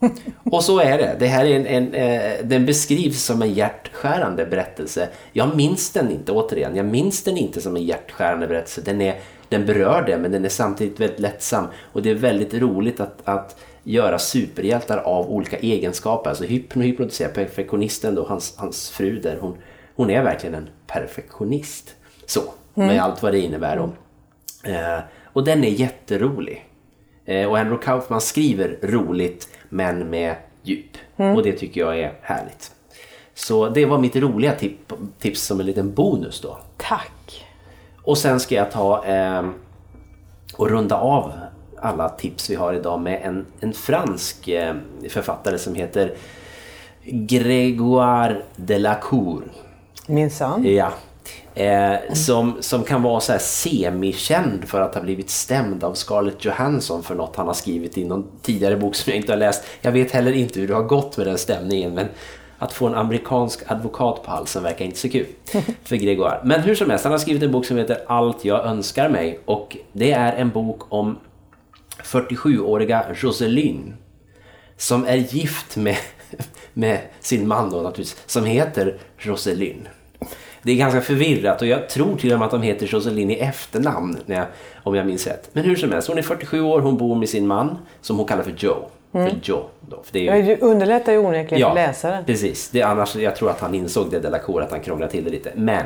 Och 0.44 0.64
så 0.64 0.80
är 0.80 0.98
det. 0.98 1.16
Det 1.18 1.26
här 1.26 1.44
är 1.44 1.56
en, 1.56 1.66
en, 1.66 1.94
eh, 1.94 2.44
den 2.44 2.66
beskrivs 2.66 3.24
som 3.24 3.42
en 3.42 3.54
hjärtskärande 3.54 4.46
berättelse. 4.46 5.08
Jag 5.32 5.56
minns 5.56 5.90
den 5.90 6.10
inte, 6.10 6.32
återigen, 6.32 6.76
jag 6.76 6.86
minns 6.86 7.22
den 7.22 7.36
inte 7.36 7.60
som 7.60 7.76
en 7.76 7.82
hjärtskärande 7.82 8.46
berättelse. 8.46 8.80
Den, 8.84 9.00
är, 9.00 9.18
den 9.48 9.66
berör 9.66 10.02
det, 10.06 10.18
men 10.18 10.32
den 10.32 10.44
är 10.44 10.48
samtidigt 10.48 11.00
väldigt 11.00 11.20
lättsam. 11.20 11.66
Och 11.92 12.02
det 12.02 12.10
är 12.10 12.14
väldigt 12.14 12.54
roligt 12.54 13.00
att, 13.00 13.18
att 13.24 13.56
göra 13.90 14.18
superhjältar 14.18 14.98
av 14.98 15.30
olika 15.30 15.58
egenskaper. 15.58 16.30
Alltså 16.30 16.44
hypno 16.44 16.82
hypnotiserar 16.82 17.30
perfektionisten 17.30 18.14
då, 18.14 18.24
hans, 18.24 18.54
hans 18.56 18.90
fru 18.90 19.20
där, 19.20 19.38
hon, 19.40 19.56
hon 19.96 20.10
är 20.10 20.22
verkligen 20.22 20.54
en 20.54 20.68
perfektionist. 20.86 21.94
Så, 22.26 22.40
med 22.74 23.02
allt 23.02 23.22
vad 23.22 23.32
det 23.32 23.40
innebär 23.40 23.76
då. 23.76 23.90
Eh, 24.70 24.98
och 25.24 25.44
den 25.44 25.64
är 25.64 25.68
jätterolig. 25.68 26.66
Eh, 27.24 27.48
och 27.48 27.58
Andrew 27.58 27.84
Kaufman 27.84 28.20
skriver 28.20 28.78
roligt 28.82 29.48
men 29.68 30.10
med 30.10 30.36
djup. 30.62 30.96
Och 31.16 31.42
det 31.42 31.52
tycker 31.52 31.80
jag 31.80 31.98
är 32.00 32.12
härligt. 32.22 32.72
Så 33.34 33.68
det 33.68 33.86
var 33.86 33.98
mitt 33.98 34.16
roliga 34.16 34.52
tip, 34.52 34.92
tips 35.18 35.42
som 35.42 35.60
en 35.60 35.66
liten 35.66 35.94
bonus 35.94 36.40
då. 36.40 36.58
tack. 36.76 37.46
Och 38.02 38.18
sen 38.18 38.40
ska 38.40 38.54
jag 38.54 38.70
ta 38.70 39.04
eh, 39.04 39.48
och 40.56 40.70
runda 40.70 40.96
av 40.96 41.32
alla 41.82 42.08
tips 42.08 42.50
vi 42.50 42.54
har 42.54 42.74
idag 42.74 43.00
med 43.00 43.20
en, 43.24 43.46
en 43.60 43.72
fransk 43.72 44.48
eh, 44.48 44.74
författare 45.08 45.58
som 45.58 45.74
heter 45.74 46.14
Grégoire 47.04 48.42
Delacour. 48.56 49.42
Minsann. 50.06 50.64
Ja. 50.64 50.92
Eh, 51.54 52.12
som, 52.12 52.56
som 52.60 52.84
kan 52.84 53.02
vara 53.02 53.20
så 53.20 53.32
här 53.32 53.38
semikänd 53.38 54.64
för 54.64 54.80
att 54.80 54.94
ha 54.94 55.02
blivit 55.02 55.30
stämd 55.30 55.84
av 55.84 55.94
Scarlett 55.94 56.44
Johansson 56.44 57.02
för 57.02 57.14
något 57.14 57.36
han 57.36 57.46
har 57.46 57.54
skrivit 57.54 57.98
i 57.98 58.04
någon 58.04 58.26
tidigare 58.42 58.76
bok 58.76 58.94
som 58.94 59.10
jag 59.10 59.16
inte 59.16 59.32
har 59.32 59.38
läst. 59.38 59.64
Jag 59.80 59.92
vet 59.92 60.10
heller 60.10 60.32
inte 60.32 60.60
hur 60.60 60.68
det 60.68 60.74
har 60.74 60.82
gått 60.82 61.16
med 61.16 61.26
den 61.26 61.38
stämningen 61.38 61.94
men 61.94 62.06
att 62.58 62.72
få 62.72 62.86
en 62.86 62.94
amerikansk 62.94 63.62
advokat 63.66 64.22
på 64.22 64.30
halsen 64.30 64.62
verkar 64.62 64.84
inte 64.84 64.98
så 64.98 65.08
kul 65.08 65.26
för 65.84 65.96
Gregoire. 65.96 66.40
Men 66.44 66.60
hur 66.60 66.74
som 66.74 66.90
helst, 66.90 67.04
han 67.04 67.12
har 67.12 67.18
skrivit 67.18 67.42
en 67.42 67.52
bok 67.52 67.66
som 67.66 67.76
heter 67.76 67.98
Allt 68.06 68.44
jag 68.44 68.66
önskar 68.66 69.08
mig 69.08 69.40
och 69.44 69.76
det 69.92 70.12
är 70.12 70.32
en 70.32 70.50
bok 70.50 70.80
om 70.88 71.18
47-åriga 72.04 73.04
Joseline 73.22 73.94
som 74.76 75.04
är 75.06 75.16
gift 75.16 75.76
med, 75.76 75.96
med 76.72 76.98
sin 77.20 77.48
man 77.48 77.70
då 77.70 77.76
naturligtvis, 77.76 78.22
som 78.26 78.44
heter 78.44 78.98
Rosalind. 79.16 79.88
Det 80.62 80.72
är 80.72 80.76
ganska 80.76 81.00
förvirrat 81.00 81.62
och 81.62 81.68
jag 81.68 81.88
tror 81.88 82.16
till 82.16 82.32
och 82.32 82.38
med 82.38 82.46
att 82.46 82.52
de 82.52 82.62
heter 82.62 82.86
Jocelyn 82.86 83.30
i 83.30 83.34
efternamn 83.34 84.18
när 84.26 84.36
jag, 84.36 84.46
om 84.82 84.94
jag 84.94 85.06
minns 85.06 85.26
rätt. 85.26 85.50
Men 85.52 85.64
hur 85.64 85.76
som 85.76 85.92
helst, 85.92 86.08
hon 86.08 86.18
är 86.18 86.22
47 86.22 86.60
år, 86.60 86.80
hon 86.80 86.96
bor 86.96 87.14
med 87.14 87.28
sin 87.28 87.46
man 87.46 87.78
som 88.00 88.16
hon 88.16 88.26
kallar 88.26 88.42
för 88.42 88.54
Joe. 88.56 88.88
för 89.12 89.32
Joe. 89.42 89.64
Då. 89.80 90.02
För 90.02 90.12
det 90.12 90.24
Ja, 90.24 90.32
är 90.32 90.36
ju, 90.36 90.42
Det 90.42 90.60
underlättar 90.60 91.12
ju 91.12 91.18
onekligen 91.18 91.68
för 91.68 91.74
läsaren. 91.74 92.24
Precis, 92.24 92.70
det, 92.70 92.82
annars, 92.82 93.16
jag 93.16 93.36
tror 93.36 93.50
att 93.50 93.60
han 93.60 93.74
insåg 93.74 94.10
det, 94.10 94.20
Delacour, 94.20 94.62
att 94.62 94.70
han 94.70 94.80
krånglade 94.80 95.12
till 95.12 95.24
det 95.24 95.30
lite. 95.30 95.52
Men 95.56 95.84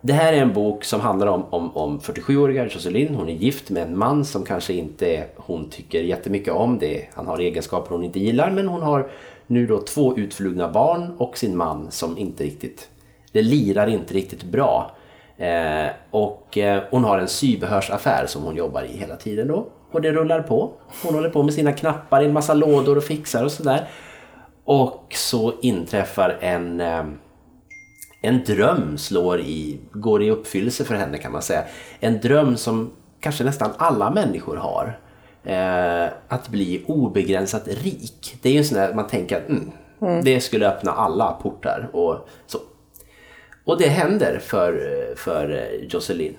det 0.00 0.12
här 0.12 0.32
är 0.32 0.36
en 0.36 0.52
bok 0.52 0.84
som 0.84 1.00
handlar 1.00 1.26
om, 1.26 1.44
om, 1.50 1.76
om 1.76 2.00
47-åriga 2.00 2.64
Jocelyn. 2.64 3.14
Hon 3.14 3.28
är 3.28 3.32
gift 3.32 3.70
med 3.70 3.82
en 3.82 3.98
man 3.98 4.24
som 4.24 4.44
kanske 4.44 4.72
inte 4.72 5.26
hon 5.36 5.70
tycker 5.70 6.02
jättemycket 6.02 6.54
om. 6.54 6.78
Det. 6.78 7.06
Han 7.14 7.26
har 7.26 7.38
egenskaper 7.38 7.94
hon 7.94 8.04
inte 8.04 8.20
gillar 8.20 8.50
men 8.50 8.68
hon 8.68 8.82
har 8.82 9.10
nu 9.46 9.66
då 9.66 9.80
två 9.80 10.16
utflugna 10.16 10.68
barn 10.68 11.14
och 11.18 11.38
sin 11.38 11.56
man 11.56 11.90
som 11.90 12.18
inte 12.18 12.44
riktigt, 12.44 12.88
det 13.32 13.42
lirar 13.42 13.86
inte 13.86 14.14
riktigt 14.14 14.42
bra. 14.42 14.96
Eh, 15.36 15.86
och 16.10 16.58
eh, 16.58 16.82
hon 16.90 17.04
har 17.04 17.18
en 17.18 17.28
sybehörsaffär 17.28 18.26
som 18.26 18.42
hon 18.42 18.56
jobbar 18.56 18.82
i 18.82 18.96
hela 18.96 19.16
tiden 19.16 19.48
då. 19.48 19.66
Och 19.92 20.02
det 20.02 20.12
rullar 20.12 20.42
på. 20.42 20.72
Hon 21.02 21.14
håller 21.14 21.30
på 21.30 21.42
med 21.42 21.54
sina 21.54 21.72
knappar 21.72 22.22
i 22.22 22.26
en 22.26 22.32
massa 22.32 22.54
lådor 22.54 22.96
och 22.96 23.04
fixar 23.04 23.44
och 23.44 23.52
sådär. 23.52 23.88
Och 24.64 25.06
så 25.10 25.52
inträffar 25.62 26.36
en, 26.40 26.80
eh, 26.80 27.04
en 28.20 28.44
dröm 28.44 28.98
slår 28.98 29.40
i, 29.40 29.80
går 29.92 30.22
i 30.22 30.30
uppfyllelse 30.30 30.84
för 30.84 30.94
henne 30.94 31.18
kan 31.18 31.32
man 31.32 31.42
säga. 31.42 31.64
En 32.00 32.20
dröm 32.20 32.56
som 32.56 32.92
kanske 33.20 33.44
nästan 33.44 33.70
alla 33.76 34.10
människor 34.10 34.56
har. 34.56 34.98
Eh, 35.44 36.12
att 36.28 36.48
bli 36.48 36.84
obegränsat 36.86 37.68
rik. 37.68 38.38
Det 38.42 38.48
är 38.48 38.52
ju 38.52 38.58
en 38.58 38.64
sån 38.64 38.78
där 38.78 38.94
man 38.94 39.06
tänker 39.06 39.36
att 39.36 39.48
mm, 39.48 40.24
det 40.24 40.40
skulle 40.40 40.68
öppna 40.68 40.92
alla 40.92 41.32
portar 41.32 41.90
och 41.92 42.28
så. 42.46 42.58
Och 43.64 43.78
det 43.78 43.88
händer 43.88 44.38
för, 44.38 44.82
för 45.16 45.50
eh, 45.50 45.86
Jocelyn. 45.88 46.36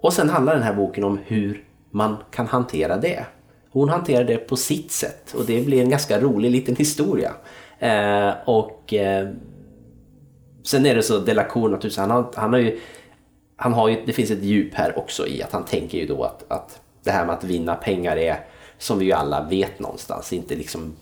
Och 0.00 0.12
sen 0.12 0.28
handlar 0.28 0.54
den 0.54 0.62
här 0.62 0.74
boken 0.74 1.04
om 1.04 1.18
hur 1.26 1.64
man 1.90 2.16
kan 2.30 2.46
hantera 2.46 2.96
det. 2.96 3.26
Hon 3.70 3.88
hanterar 3.88 4.24
det 4.24 4.36
på 4.36 4.56
sitt 4.56 4.92
sätt 4.92 5.34
och 5.34 5.44
det 5.44 5.66
blir 5.66 5.82
en 5.82 5.90
ganska 5.90 6.20
rolig 6.20 6.50
liten 6.50 6.76
historia. 6.76 7.32
Eh, 7.78 8.30
och 8.44 8.94
eh, 8.94 9.28
sen 10.68 10.86
är 10.86 10.94
det 10.94 11.02
så 11.02 11.18
Delacour 11.18 11.68
naturligtvis, 11.68 11.96
han 11.98 12.10
har, 12.10 12.26
han 12.34 12.52
har 12.52 12.60
ju, 12.60 12.78
han 13.56 13.72
har 13.72 13.88
ju, 13.88 14.02
det 14.06 14.12
finns 14.12 14.30
ett 14.30 14.42
djup 14.42 14.74
här 14.74 14.98
också 14.98 15.26
i 15.26 15.42
att 15.42 15.52
han 15.52 15.64
tänker 15.64 15.98
ju 15.98 16.06
då 16.06 16.24
att, 16.24 16.44
att 16.48 16.80
det 17.04 17.10
här 17.10 17.26
med 17.26 17.34
att 17.34 17.44
vinna 17.44 17.74
pengar 17.74 18.16
är, 18.16 18.40
som 18.78 18.98
vi 18.98 19.04
ju 19.04 19.12
alla 19.12 19.42
vet 19.50 19.78
någonstans, 19.78 20.32
inte 20.32 20.54
liksom 20.54 20.96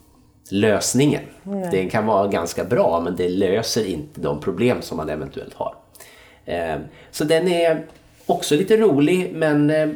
lösningen. 0.51 1.23
Det 1.71 1.91
kan 1.91 2.07
vara 2.07 2.27
ganska 2.29 2.65
bra 2.65 3.01
men 3.01 3.17
det 3.17 3.29
löser 3.29 3.85
inte 3.87 4.21
de 4.21 4.41
problem 4.41 4.83
som 4.83 4.97
man 4.97 5.09
eventuellt 5.09 5.55
har. 5.55 5.75
Eh, 6.45 6.77
Så 7.11 7.25
den 7.25 7.49
är 7.49 7.87
också 8.27 8.55
lite 8.55 8.77
rolig 8.77 9.31
men 9.35 9.71
eh, 9.71 9.89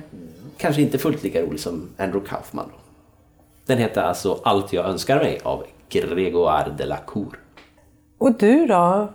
kanske 0.57 0.83
inte 0.83 0.99
fullt 0.99 1.23
lika 1.23 1.43
rolig 1.43 1.61
som 1.61 1.89
Andrew 1.97 2.29
Kaufman. 2.29 2.71
Den 3.67 3.79
heter 3.79 4.03
alltså 4.03 4.41
Allt 4.43 4.73
jag 4.73 4.87
önskar 4.87 5.17
mig 5.17 5.41
av 5.43 5.65
Grégoire 5.89 6.71
Delacour. 6.79 7.39
Och 8.19 8.35
du 8.39 8.67
då, 8.67 9.09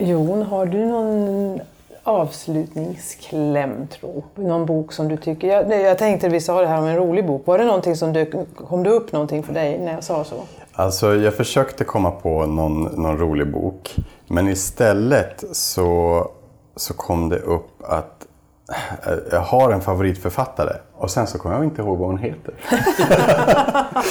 Jon, 0.00 0.42
har 0.42 0.66
du 0.66 0.86
någon 0.86 1.60
avslutningskläm 2.02 3.86
tro? 3.86 4.24
Någon 4.34 4.66
bok 4.66 4.92
som 4.92 5.08
du 5.08 5.16
tycker... 5.16 5.48
Jag, 5.48 5.82
jag 5.82 5.98
tänkte 5.98 6.28
vi 6.28 6.40
sa 6.40 6.60
det 6.60 6.66
här 6.66 6.78
om 6.78 6.84
en 6.84 6.96
rolig 6.96 7.26
bok. 7.26 7.46
Var 7.46 7.58
det 7.58 7.64
någonting 7.64 7.96
som 7.96 8.12
dök, 8.12 8.28
kom 8.54 8.82
det 8.82 8.90
upp 8.90 9.12
någonting 9.12 9.42
för 9.42 9.54
dig 9.54 9.78
när 9.78 9.92
jag 9.92 10.04
sa 10.04 10.24
så? 10.24 10.34
Alltså, 10.72 11.14
jag 11.14 11.34
försökte 11.34 11.84
komma 11.84 12.10
på 12.10 12.46
någon, 12.46 12.82
någon 12.82 13.18
rolig 13.18 13.52
bok. 13.52 13.96
Men 14.26 14.48
istället 14.48 15.44
så, 15.52 16.30
så 16.76 16.94
kom 16.94 17.28
det 17.28 17.38
upp 17.38 17.82
att 17.82 18.26
jag 19.30 19.40
har 19.40 19.70
en 19.70 19.80
favoritförfattare 19.80 20.76
och 20.94 21.10
sen 21.10 21.26
så 21.26 21.38
kommer 21.38 21.54
jag 21.56 21.64
inte 21.64 21.82
ihåg 21.82 21.98
vad 21.98 22.08
hon 22.08 22.18
heter. 22.18 22.54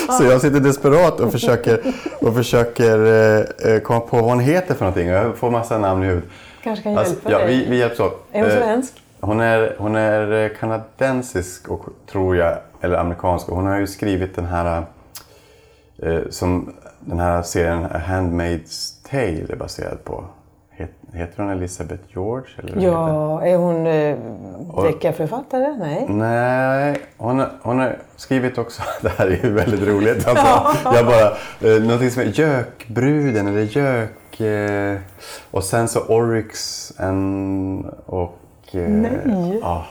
så 0.17 0.23
jag 0.23 0.41
sitter 0.41 0.59
desperat 0.59 1.19
och 1.19 1.31
försöker, 1.31 1.81
och 2.21 2.35
försöker 2.35 3.05
eh, 3.05 3.71
eh, 3.73 3.79
komma 3.79 3.99
på 3.99 4.15
vad 4.15 4.25
hon 4.25 4.39
heter 4.39 4.73
för 4.75 4.85
någonting. 4.85 5.07
Jag 5.07 5.37
får 5.37 5.51
massa 5.51 5.77
namn 5.77 6.03
i 6.03 6.05
huvudet. 6.05 6.29
Kanske 6.63 6.83
kan 6.83 6.97
Alltså, 6.97 7.13
hjälpa 7.13 7.31
ja, 7.31 7.37
dig. 7.37 7.47
vi, 7.47 7.65
vi 7.69 7.77
hjälps 7.77 7.99
åt. 7.99 8.25
Är 8.31 8.41
hon 8.41 8.51
Eh, 8.51 8.57
svensk? 8.57 8.93
Hon 9.21 9.39
är, 9.39 9.75
hon 9.77 9.95
är 9.95 10.43
eh, 10.43 10.49
kanadensisk 10.59 11.67
och 11.67 11.85
tror 12.11 12.37
jag, 12.37 12.57
eller 12.81 12.97
amerikansk. 12.97 13.49
Och 13.49 13.55
hon 13.55 13.65
har 13.67 13.79
ju 13.79 13.87
skrivit 13.87 14.35
den 14.35 14.45
här 14.45 14.83
eh, 16.03 16.19
som 16.29 16.73
den 16.99 17.19
här 17.19 17.41
serien 17.41 17.85
Handmaid's 17.85 18.93
Tale 19.09 19.45
är 19.49 19.55
baserad 19.55 20.03
på. 20.03 20.23
Het, 21.11 21.21
heter 21.21 21.43
hon 21.43 21.51
Elizabeth 21.51 22.03
George? 22.13 22.47
Eller 22.57 22.67
heter? 22.73 22.81
Ja, 22.87 23.41
är 23.45 23.57
hon 23.57 23.87
eh, 23.87 24.15
deckarförfattare? 24.83 25.75
Nej. 25.79 26.05
Nej, 26.09 27.01
hon, 27.17 27.39
har- 27.39 27.51
hon 27.61 27.79
har 27.79 27.97
skrivit 28.15 28.57
också, 28.57 28.81
det 29.01 29.09
här 29.09 29.27
är 29.27 29.39
ju 29.45 29.51
väldigt 29.53 29.87
roligt. 29.87 30.27
Alltså, 30.27 30.45
jag 30.95 31.05
bara, 31.05 31.27
eh, 31.75 31.81
någonting 31.83 32.11
som 32.11 32.21
är 32.21 32.25
Gökbruden 32.25 33.47
eller 33.47 33.61
Gök... 33.61 34.39
Eh, 34.41 34.97
och 35.51 35.63
sen 35.63 35.87
så 35.87 35.99
Oryx 36.07 36.91
and, 36.99 37.85
och... 38.05 38.37
Eh, 38.71 38.81
Nej. 38.81 39.59
Ja, 39.61 39.85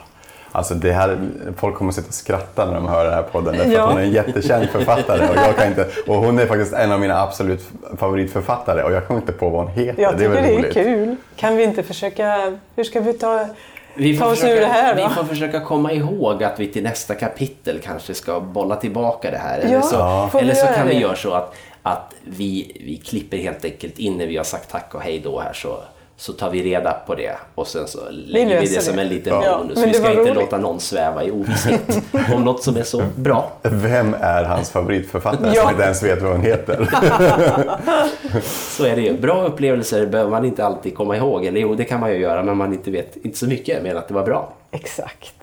alltså 0.53 0.75
det 0.75 0.93
här, 0.93 1.19
folk 1.57 1.77
kommer 1.77 1.89
att 1.89 1.95
sitta 1.95 2.09
och 2.09 2.15
skratta 2.15 2.65
när 2.67 2.75
de 2.75 2.89
hör 2.89 3.05
den 3.05 3.15
här 3.15 3.23
podden. 3.23 3.57
Därför 3.59 3.73
Ja. 3.73 3.83
att 3.83 3.89
hon 3.91 3.99
är 3.99 4.03
en 4.05 4.11
jättekänd 4.13 4.69
författare. 4.69 5.29
Och, 5.29 5.37
jag 5.37 5.57
kan 5.57 5.67
inte, 5.69 5.87
och 6.07 6.15
hon 6.17 6.39
är 6.39 6.47
faktiskt 6.47 6.73
en 6.73 6.93
av 6.93 7.01
mina 7.01 7.21
absolut 7.23 7.69
favoritförfattare. 7.97 8.83
Och 8.83 8.93
jag 8.93 9.07
kommer 9.07 9.21
inte 9.21 9.33
på 9.33 9.49
vad 9.49 9.65
hon 9.65 9.73
heter. 9.73 10.03
Jag 10.03 10.13
tycker 10.19 10.31
det 10.31 10.39
är, 10.39 10.43
väldigt 10.43 10.59
roligt. 10.61 10.75
kul. 10.75 11.17
Kan 11.37 11.57
vi 11.57 11.65
inte 11.65 11.83
försöka... 11.83 12.59
Hur 12.77 12.85
ska 12.85 13.01
vi 13.01 13.13
ta... 13.13 13.47
Vi 13.95 14.19
Ta 14.19 14.25
får, 14.25 14.33
oss 14.33 14.39
ur 14.39 14.47
försöka, 14.47 14.61
det 14.61 14.73
här 14.73 14.95
då. 14.97 15.09
vi 15.09 15.15
får 15.15 15.25
försöka 15.25 15.61
komma 15.61 15.93
ihåg 15.93 16.45
att 16.45 16.61
vi 16.61 16.69
till 16.69 16.83
nästa 16.83 17.15
kapitel 17.15 17.81
kanske 17.85 18.15
ska 18.15 18.41
bolla 18.41 18.77
tillbaka 18.77 19.31
det 19.31 19.37
här. 19.39 19.59
Ja, 19.63 19.69
Eller 19.69 19.81
så, 19.81 20.29
får 20.33 20.39
vi 20.39 20.45
eller 20.45 20.55
så 20.55 20.67
kan 20.67 20.89
vi 20.89 20.95
det? 20.95 21.01
göra 21.01 21.17
så 21.17 21.33
att, 21.33 21.55
att 21.83 22.15
vi, 22.25 22.81
vi 22.87 22.97
klipper 22.97 23.37
helt 23.37 23.65
enkelt 23.65 23.99
in 23.99 24.17
när 24.19 24.27
vi 24.27 24.37
har 24.37 24.45
sagt 24.45 24.71
tack 24.71 24.95
och 24.95 25.01
hej 25.01 25.21
då 25.25 25.41
här 25.41 25.53
så, 25.53 25.79
så 26.21 26.33
tar 26.33 26.51
vi 26.51 26.63
reda 26.63 26.93
på 27.07 27.15
det 27.15 27.37
och 27.55 27.67
sen 27.67 27.87
så 27.89 27.99
lägger 28.11 28.61
vi 28.61 28.67
det 28.67 28.81
som 28.81 28.99
en 28.99 29.09
liten 29.09 29.33
Ja, 29.43 29.59
bonus. 29.59 29.79
men 29.79 29.89
Vi 29.89 29.95
ska 29.95 30.09
inte 30.11 30.21
roligt. 30.23 30.35
låta 30.35 30.59
någon 30.59 30.81
sväva 30.81 31.25
i 31.25 31.31
ovisshet 31.31 31.81
om 32.35 32.45
något 32.45 32.63
som 32.63 32.77
är 32.77 32.83
så 32.83 33.03
bra. 33.17 33.53
Vem 33.63 34.15
är 34.21 34.45
hans 34.45 34.71
favoritförfattare 34.71 35.53
Ja. 35.55 35.63
som 35.63 35.71
inte 35.71 35.83
ens 35.83 36.03
vet 36.03 36.23
vad 36.23 36.33
hon 36.33 36.41
heter? 36.43 36.89
Så 38.77 38.85
är 38.85 38.97
det 38.97 39.03
ju. 39.03 39.19
Bra 39.19 39.45
upplevelser 39.45 40.07
behöver 40.07 40.31
man 40.31 40.45
inte 40.45 40.65
alltid 40.67 40.95
komma 40.97 41.17
ihåg. 41.17 41.45
Eller 41.45 41.61
jo, 41.61 41.75
det 41.75 41.85
kan 41.85 42.01
man 42.01 42.11
ju 42.13 42.19
göra 42.19 42.43
men 42.43 42.57
man 42.57 42.73
inte 42.73 42.91
vet 42.91 43.17
inte 43.17 43.39
så 43.39 43.47
mycket 43.47 43.83
men 43.83 43.97
att 43.97 44.09
det 44.09 44.15
var 44.15 44.25
bra. 44.25 44.53
Exakt. 44.71 45.35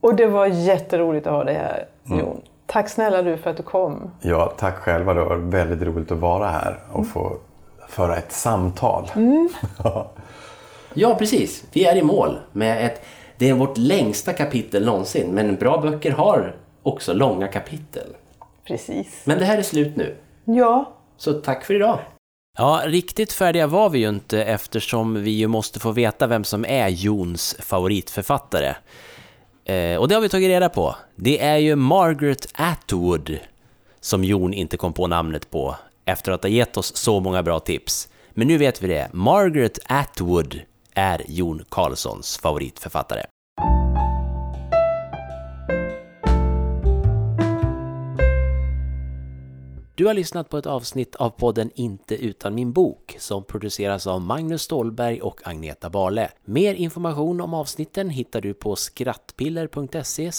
Och 0.00 0.14
det 0.14 0.26
var 0.26 0.46
jätteroligt 0.46 1.26
att 1.26 1.32
ha 1.32 1.44
dig 1.44 1.54
här, 1.54 1.86
Jon. 2.04 2.40
Tack 2.66 2.88
snälla 2.88 3.22
du 3.22 3.36
för 3.36 3.50
att 3.50 3.56
du 3.56 3.62
kom. 3.62 4.10
Ja, 4.20 4.52
tack 4.58 4.76
själva. 4.76 5.14
Det 5.14 5.24
var 5.24 5.36
väldigt 5.36 5.82
roligt 5.82 6.12
att 6.12 6.18
vara 6.18 6.48
här 6.48 6.78
och 6.92 7.06
få 7.06 7.36
föra 7.88 8.16
ett 8.16 8.32
samtal. 8.32 9.10
Ja. 9.84 10.10
Ja, 10.96 11.14
precis. 11.14 11.64
Vi 11.72 11.84
är 11.84 11.96
i 11.96 12.02
mål 12.02 12.38
med 12.52 12.86
ett... 12.86 13.02
Det 13.38 13.48
är 13.48 13.54
vårt 13.54 13.78
längsta 13.78 14.32
kapitel 14.32 14.84
någonsin, 14.84 15.30
men 15.30 15.56
bra 15.56 15.80
böcker 15.80 16.10
har 16.10 16.56
också 16.82 17.12
långa 17.12 17.48
kapitel. 17.48 18.06
Precis. 18.66 19.22
Men 19.24 19.38
det 19.38 19.44
här 19.44 19.58
är 19.58 19.62
slut 19.62 19.96
nu, 19.96 20.16
Ja, 20.44 20.92
så 21.16 21.32
tack 21.32 21.64
för 21.64 21.74
idag. 21.74 21.98
Ja, 22.58 22.82
riktigt 22.86 23.32
färdiga 23.32 23.66
var 23.66 23.90
vi 23.90 23.98
ju 23.98 24.08
inte 24.08 24.44
eftersom 24.44 25.22
vi 25.22 25.30
ju 25.30 25.46
måste 25.46 25.80
få 25.80 25.90
veta 25.92 26.26
vem 26.26 26.44
som 26.44 26.64
är 26.64 26.88
Jons 26.88 27.56
favoritförfattare. 27.60 28.74
Eh, 29.64 29.96
och 29.96 30.08
det 30.08 30.14
har 30.14 30.22
vi 30.22 30.28
tagit 30.28 30.48
reda 30.48 30.68
på. 30.68 30.96
Det 31.16 31.40
är 31.40 31.56
ju 31.56 31.76
Margaret 31.76 32.46
Atwood 32.54 33.38
som 34.00 34.24
Jon 34.24 34.54
inte 34.54 34.76
kom 34.76 34.92
på 34.92 35.06
namnet 35.06 35.50
på 35.50 35.76
efter 36.04 36.32
att 36.32 36.42
ha 36.42 36.50
gett 36.50 36.76
oss 36.76 36.96
så 36.96 37.20
många 37.20 37.42
bra 37.42 37.60
tips. 37.60 38.08
Men 38.30 38.48
nu 38.48 38.58
vet 38.58 38.82
vi 38.82 38.88
det. 38.88 39.10
Margaret 39.12 39.78
Atwood 39.86 40.60
är 40.94 41.22
Jon 41.28 41.64
Carlssons 41.68 42.38
favoritförfattare. 42.38 43.24
Du 49.96 50.06
har 50.06 50.14
lyssnat 50.14 50.48
på 50.48 50.58
ett 50.58 50.66
avsnitt 50.66 51.14
av 51.14 51.30
podden 51.30 51.70
Inte 51.74 52.14
utan 52.14 52.54
min 52.54 52.72
bok 52.72 53.16
som 53.18 53.44
produceras 53.44 54.06
av 54.06 54.20
Magnus 54.20 54.62
Stålberg 54.62 55.20
och 55.20 55.40
Agneta 55.48 55.90
Bale. 55.90 56.30
Mer 56.44 56.74
information 56.74 57.40
om 57.40 57.54
avsnitten 57.54 58.10
hittar 58.10 58.40
du 58.40 58.54
på 58.54 58.76
skrattpiller.se 58.76 60.30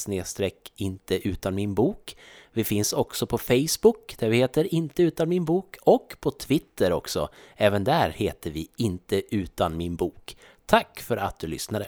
inte 0.75 1.27
utan 1.27 1.55
min 1.55 1.73
bok. 1.75 2.15
Vi 2.55 2.63
finns 2.63 2.93
också 2.93 3.27
på 3.27 3.37
Facebook 3.37 4.15
där 4.19 4.29
vi 4.29 4.37
heter 4.37 4.73
Inte 4.73 5.03
utan 5.03 5.29
min 5.29 5.45
bok 5.45 5.75
och 5.81 6.15
på 6.19 6.31
Twitter 6.31 6.93
också. 6.93 7.29
Även 7.55 7.83
där 7.83 8.09
heter 8.09 8.51
vi 8.51 8.67
Inte 8.75 9.35
utan 9.35 9.77
min 9.77 9.95
bok. 9.95 10.37
Tack 10.65 10.99
för 10.99 11.17
att 11.17 11.39
du 11.39 11.47
lyssnade! 11.47 11.87